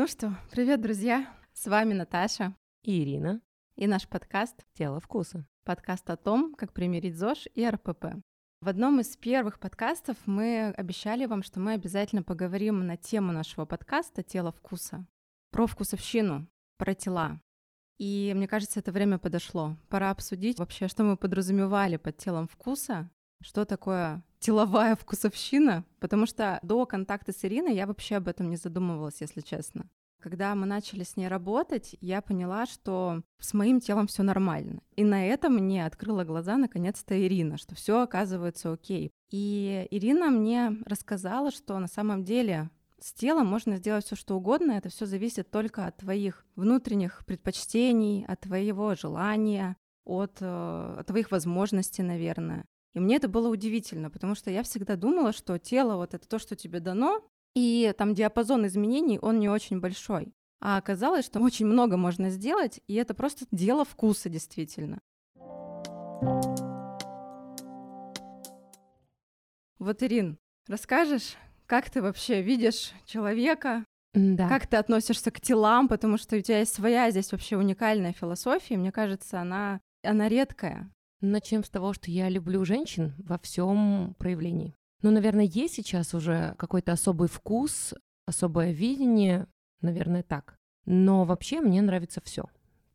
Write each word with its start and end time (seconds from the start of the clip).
Ну 0.00 0.06
что, 0.06 0.34
привет, 0.50 0.80
друзья! 0.80 1.28
С 1.52 1.66
вами 1.66 1.92
Наташа 1.92 2.56
и 2.82 3.02
Ирина 3.02 3.42
и 3.76 3.86
наш 3.86 4.08
подкаст 4.08 4.64
«Тело 4.72 4.98
вкуса». 4.98 5.46
Подкаст 5.62 6.08
о 6.08 6.16
том, 6.16 6.54
как 6.54 6.72
примирить 6.72 7.18
ЗОЖ 7.18 7.48
и 7.54 7.68
РПП. 7.68 8.06
В 8.62 8.68
одном 8.68 9.00
из 9.00 9.14
первых 9.18 9.60
подкастов 9.60 10.16
мы 10.24 10.72
обещали 10.74 11.26
вам, 11.26 11.42
что 11.42 11.60
мы 11.60 11.74
обязательно 11.74 12.22
поговорим 12.22 12.86
на 12.86 12.96
тему 12.96 13.32
нашего 13.32 13.66
подкаста 13.66 14.22
«Тело 14.22 14.52
вкуса», 14.52 15.06
про 15.50 15.66
вкусовщину, 15.66 16.46
про 16.78 16.94
тела. 16.94 17.38
И 17.98 18.32
мне 18.34 18.48
кажется, 18.48 18.80
это 18.80 18.92
время 18.92 19.18
подошло. 19.18 19.76
Пора 19.90 20.12
обсудить 20.12 20.58
вообще, 20.58 20.88
что 20.88 21.04
мы 21.04 21.18
подразумевали 21.18 21.98
под 21.98 22.16
телом 22.16 22.48
вкуса, 22.48 23.10
что 23.42 23.66
такое 23.66 24.22
теловая 24.38 24.96
вкусовщина, 24.96 25.84
потому 26.00 26.26
что 26.26 26.58
до 26.62 26.86
контакта 26.86 27.32
с 27.32 27.44
Ириной 27.44 27.74
я 27.74 27.86
вообще 27.86 28.16
об 28.16 28.28
этом 28.28 28.48
не 28.48 28.56
задумывалась, 28.56 29.20
если 29.20 29.42
честно. 29.42 29.88
Когда 30.20 30.54
мы 30.54 30.66
начали 30.66 31.02
с 31.02 31.16
ней 31.16 31.28
работать, 31.28 31.96
я 32.00 32.20
поняла, 32.20 32.66
что 32.66 33.22
с 33.38 33.54
моим 33.54 33.80
телом 33.80 34.06
все 34.06 34.22
нормально. 34.22 34.82
И 34.94 35.02
на 35.02 35.26
этом 35.26 35.54
мне 35.54 35.86
открыла 35.86 36.24
глаза 36.24 36.58
наконец-то 36.58 37.18
Ирина, 37.18 37.56
что 37.56 37.74
все 37.74 38.02
оказывается 38.02 38.72
окей. 38.72 39.12
И 39.30 39.88
Ирина 39.90 40.30
мне 40.30 40.76
рассказала, 40.84 41.50
что 41.50 41.78
на 41.78 41.86
самом 41.86 42.22
деле 42.24 42.68
с 43.00 43.14
телом 43.14 43.46
можно 43.46 43.76
сделать 43.76 44.04
все, 44.04 44.14
что 44.14 44.36
угодно. 44.36 44.72
Это 44.72 44.90
все 44.90 45.06
зависит 45.06 45.50
только 45.50 45.86
от 45.86 45.96
твоих 45.96 46.44
внутренних 46.54 47.24
предпочтений, 47.24 48.26
от 48.26 48.40
твоего 48.40 48.94
желания, 48.94 49.76
от, 50.04 50.36
э, 50.40 50.96
от 50.98 51.06
твоих 51.06 51.30
возможностей, 51.30 52.02
наверное. 52.02 52.66
И 52.92 53.00
мне 53.00 53.16
это 53.16 53.28
было 53.28 53.48
удивительно, 53.48 54.10
потому 54.10 54.34
что 54.34 54.50
я 54.50 54.62
всегда 54.62 54.96
думала, 54.96 55.32
что 55.32 55.58
тело 55.58 55.96
вот 55.96 56.12
это 56.12 56.28
то, 56.28 56.38
что 56.38 56.56
тебе 56.56 56.80
дано, 56.80 57.22
и 57.54 57.92
там 57.96 58.14
диапазон 58.14 58.66
изменений, 58.66 59.18
он 59.20 59.38
не 59.40 59.48
очень 59.48 59.80
большой. 59.80 60.34
А 60.60 60.76
оказалось, 60.76 61.24
что 61.26 61.40
очень 61.40 61.66
много 61.66 61.96
можно 61.96 62.30
сделать, 62.30 62.80
и 62.86 62.94
это 62.94 63.14
просто 63.14 63.46
дело 63.50 63.84
вкуса 63.84 64.28
действительно. 64.28 65.00
Вот, 69.78 70.02
Ирин, 70.02 70.38
расскажешь, 70.68 71.36
как 71.66 71.88
ты 71.88 72.02
вообще 72.02 72.42
видишь 72.42 72.92
человека, 73.06 73.84
да. 74.12 74.48
Как 74.48 74.66
ты 74.66 74.76
относишься 74.76 75.30
к 75.30 75.40
телам, 75.40 75.86
потому 75.86 76.18
что 76.18 76.36
у 76.36 76.40
тебя 76.40 76.58
есть 76.58 76.74
своя 76.74 77.10
здесь 77.10 77.30
вообще 77.30 77.56
уникальная 77.56 78.12
философия, 78.12 78.76
мне 78.76 78.90
кажется, 78.90 79.40
она, 79.40 79.80
она 80.02 80.28
редкая. 80.28 80.90
Начнем 81.20 81.62
с 81.62 81.70
того, 81.70 81.92
что 81.92 82.10
я 82.10 82.28
люблю 82.28 82.64
женщин 82.64 83.14
во 83.18 83.38
всем 83.38 84.16
проявлении. 84.18 84.74
Ну, 85.02 85.10
наверное, 85.10 85.44
есть 85.44 85.74
сейчас 85.74 86.14
уже 86.14 86.54
какой-то 86.58 86.92
особый 86.92 87.28
вкус, 87.28 87.94
особое 88.26 88.72
видение, 88.72 89.46
наверное, 89.80 90.22
так. 90.22 90.56
Но 90.84 91.24
вообще 91.24 91.60
мне 91.60 91.80
нравится 91.82 92.20
все. 92.22 92.44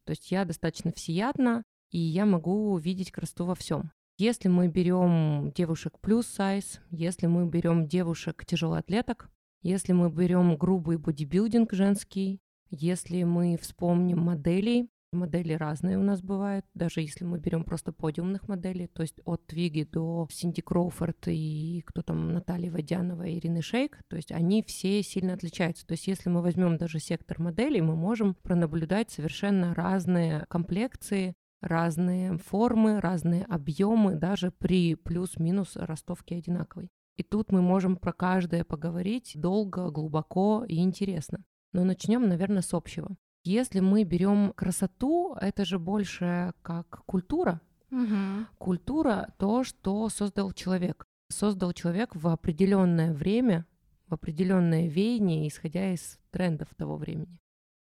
То 0.03 0.12
есть 0.12 0.31
я 0.31 0.45
достаточно 0.45 0.92
всеядна, 0.92 1.64
и 1.89 2.00
я 2.00 2.25
могу 2.25 2.78
видеть 2.78 3.12
красоту 3.12 3.45
во 3.45 3.56
всем. 3.56 3.92
Если 4.17 4.47
мы 4.47 4.67
берем 4.67 5.52
девушек 5.53 6.00
плюс 6.00 6.28
сайз, 6.28 6.80
если 6.89 7.28
мы 7.28 7.47
берем 7.47 7.88
девушек 7.88 8.45
тяжелоатлеток, 8.45 9.30
если 9.62 9.94
мы 9.94 10.09
берем 10.09 10.56
грубый 10.58 10.97
бодибилдинг 10.97 11.73
женский, 11.73 12.40
если 12.69 13.23
мы 13.23 13.58
вспомним 13.58 14.19
моделей, 14.19 14.90
Модели 15.16 15.54
разные 15.54 15.98
у 15.98 16.04
нас 16.04 16.22
бывают, 16.22 16.66
даже 16.74 17.02
если 17.02 17.24
мы 17.24 17.40
берем 17.40 17.64
просто 17.64 17.92
подиумных 17.92 18.48
моделей, 18.48 18.88
то 18.88 19.02
есть 19.02 19.20
от 19.26 19.48
Твиги 19.48 19.84
до 19.84 20.28
Синди 20.32 20.62
Кроуфорд 20.62 21.28
и 21.28 21.84
кто 21.86 22.02
там, 22.02 22.34
Наталья 22.34 22.72
Водянова 22.72 23.30
Ирины 23.32 23.62
Шейк, 23.62 24.00
то 24.08 24.16
есть 24.16 24.32
они 24.32 24.62
все 24.62 25.02
сильно 25.02 25.34
отличаются. 25.34 25.88
То 25.88 25.94
есть 25.94 26.08
если 26.08 26.30
мы 26.30 26.42
возьмем 26.42 26.78
даже 26.78 27.00
сектор 27.00 27.40
моделей, 27.40 27.81
мы 27.81 27.96
можем 27.96 28.36
пронаблюдать 28.36 29.09
совершенно 29.09 29.74
разные 29.74 30.46
комплекции, 30.50 31.34
разные 31.62 32.38
формы, 32.38 33.00
разные 33.00 33.46
объемы, 33.46 34.16
даже 34.16 34.52
при 34.52 34.96
плюс-минус 34.96 35.75
ростовке 35.75 36.36
одинаковой. 36.36 36.90
И 37.18 37.24
тут 37.24 37.52
мы 37.52 37.62
можем 37.62 37.96
про 37.96 38.12
каждое 38.12 38.64
поговорить 38.64 39.34
долго, 39.36 39.90
глубоко 39.90 40.66
и 40.68 40.80
интересно. 40.80 41.44
Но 41.72 41.84
начнем, 41.84 42.28
наверное, 42.28 42.62
с 42.62 42.74
общего. 42.74 43.16
Если 43.45 43.79
мы 43.79 44.03
берем 44.03 44.53
красоту, 44.53 45.35
это 45.39 45.66
же 45.66 45.78
больше 45.78 46.53
как 46.63 47.03
культура. 47.06 47.61
Угу. 47.91 48.47
Культура 48.57 49.29
то, 49.38 49.63
что 49.63 50.09
создал 50.09 50.51
человек. 50.51 51.06
Создал 51.29 51.72
человек 51.73 52.16
в 52.16 52.28
определенное 52.28 53.13
время, 53.13 53.67
в 54.07 54.16
определенное 54.16 54.88
веяние, 54.88 55.47
исходя 55.47 55.94
из 55.94 56.17
трендов 56.31 56.69
того 56.75 56.97
времени. 56.97 57.39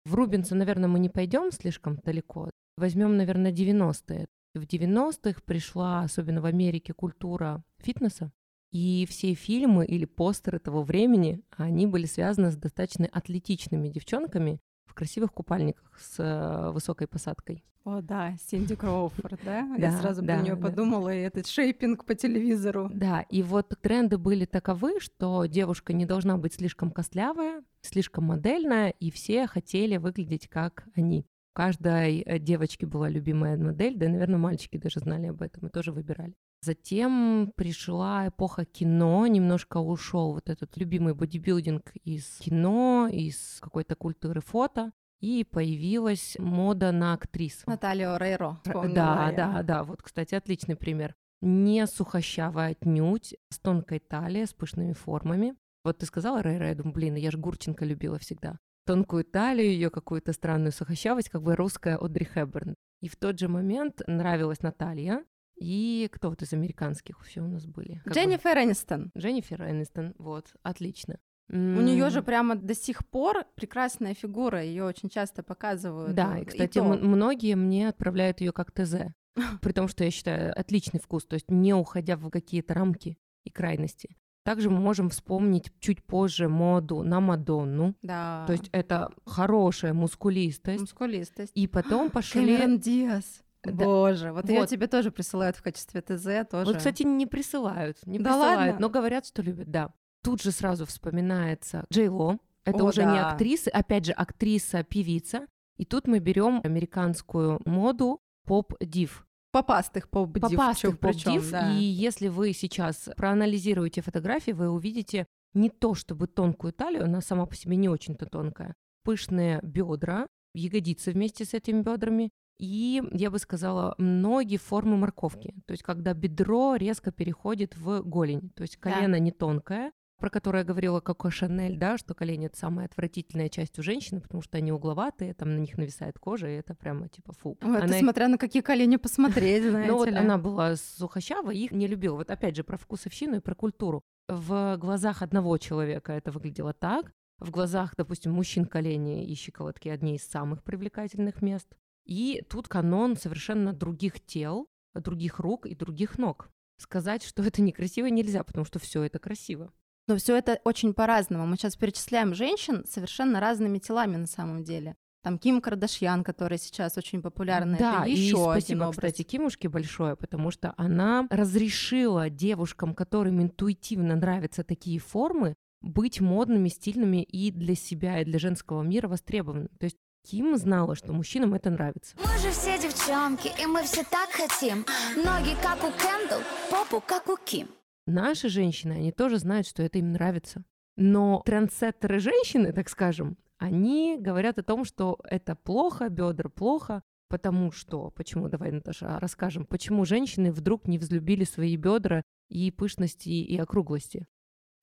В 0.06 0.14
Рубинса, 0.14 0.54
наверное, 0.54 0.90
мы 0.90 1.00
не 1.00 1.10
пойдем 1.10 1.52
слишком 1.52 1.98
далеко. 1.98 2.52
Возьмем, 2.78 3.18
наверное, 3.18 3.52
90-е. 3.52 4.28
В 4.54 4.62
90-х 4.62 5.42
пришла, 5.44 6.02
особенно 6.04 6.40
в 6.40 6.46
Америке, 6.46 6.94
культура 6.94 7.64
фитнеса. 7.80 8.32
И 8.72 9.08
все 9.10 9.34
фильмы 9.34 9.86
или 9.88 10.06
постеры 10.06 10.60
того 10.60 10.84
времени, 10.84 11.42
они 11.50 11.88
были 11.88 12.06
связаны 12.06 12.52
с 12.52 12.56
достаточно 12.56 13.08
атлетичными 13.08 13.90
девчонками, 13.90 14.60
красивых 14.94 15.34
купальниках 15.34 15.98
с 16.00 16.20
э, 16.20 16.72
высокой 16.72 17.08
посадкой. 17.08 17.64
О, 17.88 18.02
да, 18.02 18.36
Синди 18.38 18.76
Кроуфорд, 18.76 19.40
да? 19.46 19.66
да 19.78 19.88
Я 19.88 19.92
сразу 19.94 20.22
да, 20.22 20.36
про 20.36 20.44
нее 20.44 20.56
да. 20.56 20.62
подумала, 20.62 21.14
и 21.14 21.20
этот 21.20 21.48
шейпинг 21.48 22.04
по 22.04 22.16
телевизору. 22.16 22.90
Да, 22.94 23.22
и 23.30 23.42
вот 23.42 23.74
тренды 23.82 24.18
были 24.18 24.44
таковы, 24.44 25.00
что 25.00 25.46
девушка 25.46 25.94
не 25.94 26.06
должна 26.06 26.38
быть 26.38 26.56
слишком 26.56 26.92
костлявая, 26.92 27.64
слишком 27.80 28.26
модельная, 28.26 28.90
и 28.90 29.10
все 29.10 29.48
хотели 29.48 29.96
выглядеть 29.96 30.50
как 30.50 30.86
они. 30.96 31.26
У 31.54 31.56
каждой 31.56 32.20
э, 32.20 32.40
девочке 32.40 32.86
была 32.86 33.08
любимая 33.08 33.58
модель, 33.58 33.96
да, 33.96 34.10
наверное, 34.10 34.38
мальчики 34.38 34.76
даже 34.76 35.00
знали 35.00 35.28
об 35.28 35.42
этом 35.42 35.68
и 35.68 35.72
тоже 35.72 35.94
выбирали. 35.94 36.34
Затем 36.62 37.54
пришла 37.56 38.28
эпоха 38.28 38.66
кино, 38.66 39.28
немножко 39.28 39.78
ушел 39.78 40.34
вот 40.34 40.50
этот 40.50 40.76
любимый 40.78 41.14
бодибилдинг 41.14 41.92
из 42.04 42.38
кино, 42.40 43.08
из 43.12 43.60
какой-то 43.62 43.96
культуры 43.96 44.42
фото, 44.42 44.92
и 45.20 45.44
появилась 45.44 46.36
мода 46.40 46.92
на 46.92 47.14
актрис. 47.14 47.64
Наталья 47.66 48.16
Орейро. 48.16 48.60
Да, 48.66 49.32
да, 49.36 49.64
да, 49.64 49.84
вот, 49.84 50.02
кстати, 50.02 50.36
отличный 50.36 50.76
пример. 50.76 51.16
Не 51.42 51.86
сухощавая 51.86 52.72
отнюдь, 52.72 53.36
с 53.50 53.60
тонкой 53.60 54.00
талией, 54.00 54.48
с 54.48 54.54
пышными 54.54 54.94
формами. 54.94 55.56
Вот 55.84 56.00
ты 56.00 56.06
сказала 56.06 56.42
Рейра, 56.42 56.70
я 56.70 56.76
думаю, 56.76 56.94
блин, 56.94 57.16
я 57.16 57.32
же 57.32 57.38
Гурченко 57.38 57.86
любила 57.86 58.18
всегда. 58.18 58.60
Тонкую 58.86 59.24
талию, 59.24 59.68
ее 59.68 59.90
какую-то 59.90 60.34
странную 60.34 60.72
сухощавость, 60.72 61.30
как 61.30 61.44
бы 61.44 61.56
русская 61.56 61.98
Одри 61.98 62.26
Хэбберн. 62.26 62.76
И 63.02 63.08
в 63.08 63.16
тот 63.16 63.40
же 63.40 63.48
момент 63.48 64.02
нравилась 64.08 64.62
Наталья, 64.62 65.24
и 65.58 66.10
кто 66.12 66.30
вот 66.30 66.42
из 66.42 66.54
американских 66.54 67.20
все 67.24 67.42
у 67.42 67.48
нас 67.48 67.66
были? 67.66 68.02
Как 68.06 68.14
Дженнифер 68.14 68.56
бы? 68.56 68.64
Энистон. 68.64 69.12
Дженнифер 69.18 69.62
Энистон, 69.64 70.14
вот, 70.18 70.54
отлично. 70.64 71.20
У 71.50 71.54
нее 71.54 72.10
же 72.10 72.22
прямо 72.22 72.56
до 72.56 72.76
сих 72.76 73.08
пор 73.08 73.46
прекрасная 73.56 74.14
фигура, 74.14 74.62
ее 74.62 74.84
очень 74.84 75.10
часто 75.10 75.44
показывают. 75.44 76.14
Да, 76.14 76.38
и, 76.38 76.46
кстати, 76.46 76.78
и 76.78 76.82
многие 76.82 77.56
мне 77.56 77.88
отправляют 77.88 78.42
ее 78.42 78.52
как 78.52 78.72
ТЗ, 78.72 78.96
при 79.62 79.72
том, 79.72 79.88
что 79.88 80.04
я 80.04 80.12
считаю 80.12 80.58
отличный 80.60 81.00
вкус, 81.00 81.26
то 81.26 81.36
есть 81.36 81.50
не 81.50 81.74
уходя 81.74 82.18
в 82.18 82.30
какие-то 82.30 82.74
рамки 82.74 83.18
и 83.46 83.50
крайности. 83.50 84.18
Также 84.44 84.70
мы 84.70 84.80
можем 84.80 85.10
вспомнить 85.10 85.74
чуть 85.82 86.06
позже 86.06 86.48
моду 86.48 87.04
на 87.04 87.20
Мадонну. 87.20 87.96
Да. 88.02 88.46
То 88.48 88.54
есть 88.54 88.70
это 88.72 89.12
хорошая 89.26 89.94
мускулистость. 89.94 90.80
Мускулистость. 90.80 91.52
И 91.54 91.68
потом 91.68 92.10
пошли... 92.12 92.46
Кэмерон 92.46 92.80
Диас. 92.80 93.44
Да. 93.64 93.86
Боже, 93.86 94.32
вот, 94.32 94.44
вот 94.44 94.50
ее 94.50 94.68
тебе 94.68 94.88
тоже 94.88 95.12
присылают 95.12 95.56
в 95.56 95.62
качестве 95.62 96.02
ТЗ 96.02 96.48
тоже. 96.50 96.72
Вот, 96.72 96.78
кстати, 96.78 97.04
не 97.04 97.26
присылают, 97.26 98.06
не 98.06 98.20
да 98.20 98.32
присылают, 98.32 98.58
ладно? 98.58 98.78
но 98.80 98.90
говорят, 98.90 99.26
что 99.26 99.42
любят, 99.42 99.70
да. 99.70 99.94
Тут 100.24 100.42
же 100.42 100.52
сразу 100.52 100.86
вспоминается 100.86 101.86
Джей 101.92 102.10
Ло. 102.10 102.38
Это 102.66 102.84
О, 102.84 102.88
уже 102.88 103.02
да. 103.02 103.14
не 103.14 103.20
актриса, 103.20 103.70
опять 103.72 104.06
же, 104.06 104.12
актриса, 104.12 104.84
певица. 104.84 105.48
И 105.78 105.86
тут 105.86 106.08
мы 106.08 106.20
берем 106.20 106.60
американскую 106.64 107.62
моду 107.66 108.20
поп-див. 108.46 109.26
Попастых 109.52 110.10
поп-див. 110.10 110.52
Попастых 110.52 111.00
поп-див. 111.00 111.50
да. 111.52 111.74
И 111.74 111.84
если 111.84 112.28
вы 112.28 112.54
сейчас 112.54 113.10
проанализируете 113.16 114.02
фотографии, 114.02 114.52
вы 114.52 114.70
увидите 114.70 115.28
не 115.54 115.70
то 115.70 115.96
чтобы 115.96 116.28
тонкую 116.28 116.74
талию, 116.74 117.06
она 117.06 117.22
сама 117.22 117.46
по 117.46 117.56
себе 117.56 117.78
не 117.78 117.90
очень-то 117.90 118.26
тонкая, 118.26 118.76
пышные 119.04 119.60
бедра, 119.64 120.28
ягодицы 120.54 121.12
вместе 121.12 121.46
с 121.46 121.54
этими 121.54 121.82
бедрами, 121.82 122.32
и, 122.60 123.04
я 123.12 123.30
бы 123.30 123.40
сказала, 123.40 123.96
многие 123.98 124.58
формы 124.58 124.98
морковки. 124.98 125.54
То 125.66 125.72
есть, 125.72 125.84
когда 125.84 126.14
бедро 126.14 126.76
резко 126.76 127.12
переходит 127.12 127.78
в 127.78 128.02
голень. 128.02 128.50
То 128.56 128.64
есть, 128.64 128.78
колено 128.78 129.14
Да. 129.14 129.20
не 129.20 129.32
тонкое, 129.32 129.92
про 130.20 130.30
которое 130.32 130.60
я 130.60 130.64
говорила 130.66 131.00
Коко 131.00 131.30
Шанель, 131.30 131.78
да, 131.78 131.98
что 131.98 132.16
колени 132.16 132.48
это 132.48 132.58
самая 132.58 132.88
отвратительная 132.88 133.50
часть 133.50 133.78
у 133.78 133.84
женщины, 133.84 134.20
потому 134.20 134.42
что 134.42 134.58
они 134.58 134.72
угловатые, 134.72 135.36
там 135.36 135.56
на 135.56 135.60
них 135.60 135.78
нависает 135.78 136.18
кожа, 136.18 136.48
и 136.48 136.56
это 136.56 136.74
прямо 136.74 137.08
типа 137.08 137.34
фу. 137.34 137.56
Это 137.62 137.84
Она 137.84 138.00
смотря 138.00 138.28
на 138.28 138.40
какие 138.40 138.64
колени 138.64 138.96
посмотреть, 138.96 139.64
знаете 139.64 139.92
ну 139.92 139.98
вот 139.98 140.10
она 140.10 140.38
была 140.40 140.76
сухощава, 140.76 141.52
их 141.52 141.72
не 141.72 141.86
любила. 141.88 142.16
Вот 142.16 142.32
опять 142.32 142.56
же 142.56 142.64
про 142.64 142.78
вкусовщину 142.78 143.38
и 143.38 143.40
про 143.42 143.54
культуру. 143.54 144.02
В 144.28 144.76
глазах 144.78 145.22
одного 145.22 145.58
человека 145.60 146.14
это 146.14 146.32
выглядело 146.32 146.74
так, 146.74 147.14
В 147.40 147.52
глазах, 147.52 147.94
допустим, 147.96 148.32
мужчин 148.32 148.66
колени 148.66 149.24
и 149.28 149.36
щиколотки 149.36 149.90
одни 149.90 150.16
из 150.16 150.24
самых 150.28 150.64
привлекательных 150.64 151.44
мест. 151.44 151.68
И 152.08 152.44
тут 152.50 152.68
канон 152.68 153.18
совершенно 153.18 153.74
других 153.74 154.20
тел, 154.26 154.68
других 154.96 155.40
рук 155.40 155.66
и 155.66 155.76
других 155.76 156.18
ног. 156.18 156.50
Сказать, 156.80 157.24
что 157.24 157.44
это 157.44 157.62
некрасиво, 157.62 158.08
нельзя, 158.08 158.44
потому 158.44 158.66
что 158.66 158.80
все 158.80 159.04
это 159.04 159.20
красиво. 159.20 159.72
Но 160.08 160.16
все 160.16 160.38
это 160.38 160.60
очень 160.64 160.94
по-разному. 160.94 161.46
Мы 161.46 161.58
сейчас 161.58 161.76
перечисляем 161.76 162.34
женщин 162.34 162.86
совершенно 162.88 163.40
разными 163.40 163.78
телами 163.78 164.16
на 164.16 164.28
самом 164.28 164.64
деле. 164.64 164.96
Там 165.24 165.38
Ким 165.38 165.60
Кардашьян, 165.60 166.24
которая 166.24 166.58
сейчас 166.58 166.98
очень 166.98 167.22
популярна. 167.22 167.78
Да, 167.78 168.02
это 168.04 168.10
еще 168.10 168.28
и 168.28 168.62
спасибо, 168.62 168.86
один 168.86 168.92
кстати, 168.92 169.24
Кимушке 169.24 169.68
большое, 169.68 170.16
потому 170.16 170.52
что 170.52 170.74
она 170.78 171.28
разрешила 171.30 172.30
девушкам, 172.30 172.96
которым 172.96 173.42
интуитивно 173.42 174.16
нравятся 174.16 174.64
такие 174.64 175.00
формы, 175.00 175.56
быть 175.82 176.22
модными, 176.22 176.70
стильными 176.70 177.24
и 177.24 177.52
для 177.52 177.76
себя, 177.76 178.22
и 178.22 178.26
для 178.26 178.40
женского 178.40 178.84
мира 178.84 179.10
востребованными. 179.10 179.70
То 179.80 179.86
есть 179.86 179.98
Ким 180.30 180.58
знала, 180.58 180.94
что 180.96 181.14
мужчинам 181.14 181.54
это 181.54 181.70
нравится. 181.70 182.14
Мы 182.18 182.38
же 182.40 182.52
все 182.52 182.78
девчонки, 182.78 183.50
и 183.62 183.66
мы 183.66 183.84
все 183.84 184.04
так 184.04 184.30
хотим. 184.30 184.86
Ноги 185.16 185.56
как 185.64 185.82
у 185.86 185.92
Кендалл, 185.92 186.42
попу 186.70 187.00
как 187.00 187.30
у 187.30 187.38
Ким. 187.38 187.70
Наши 188.06 188.50
женщины, 188.50 188.92
они 188.94 189.14
тоже 189.14 189.38
знают, 189.38 189.68
что 189.68 189.84
это 189.84 190.00
им 190.00 190.12
нравится. 190.12 190.66
Но 190.98 191.42
трендсеттеры 191.46 192.20
женщины, 192.20 192.74
так 192.74 192.90
скажем, 192.90 193.38
они 193.58 194.18
говорят 194.20 194.60
о 194.60 194.64
том, 194.64 194.84
что 194.84 195.18
это 195.24 195.56
плохо, 195.56 196.10
бедра 196.10 196.50
плохо, 196.50 197.04
потому 197.30 197.72
что, 197.72 198.12
почему, 198.12 198.50
давай, 198.50 198.72
Наташа, 198.72 199.20
расскажем, 199.22 199.66
почему 199.66 200.04
женщины 200.04 200.52
вдруг 200.52 200.90
не 200.90 200.98
взлюбили 200.98 201.46
свои 201.46 201.78
бедра 201.78 202.22
и 202.50 202.70
пышности, 202.72 203.30
и 203.30 203.58
округлости. 203.58 204.28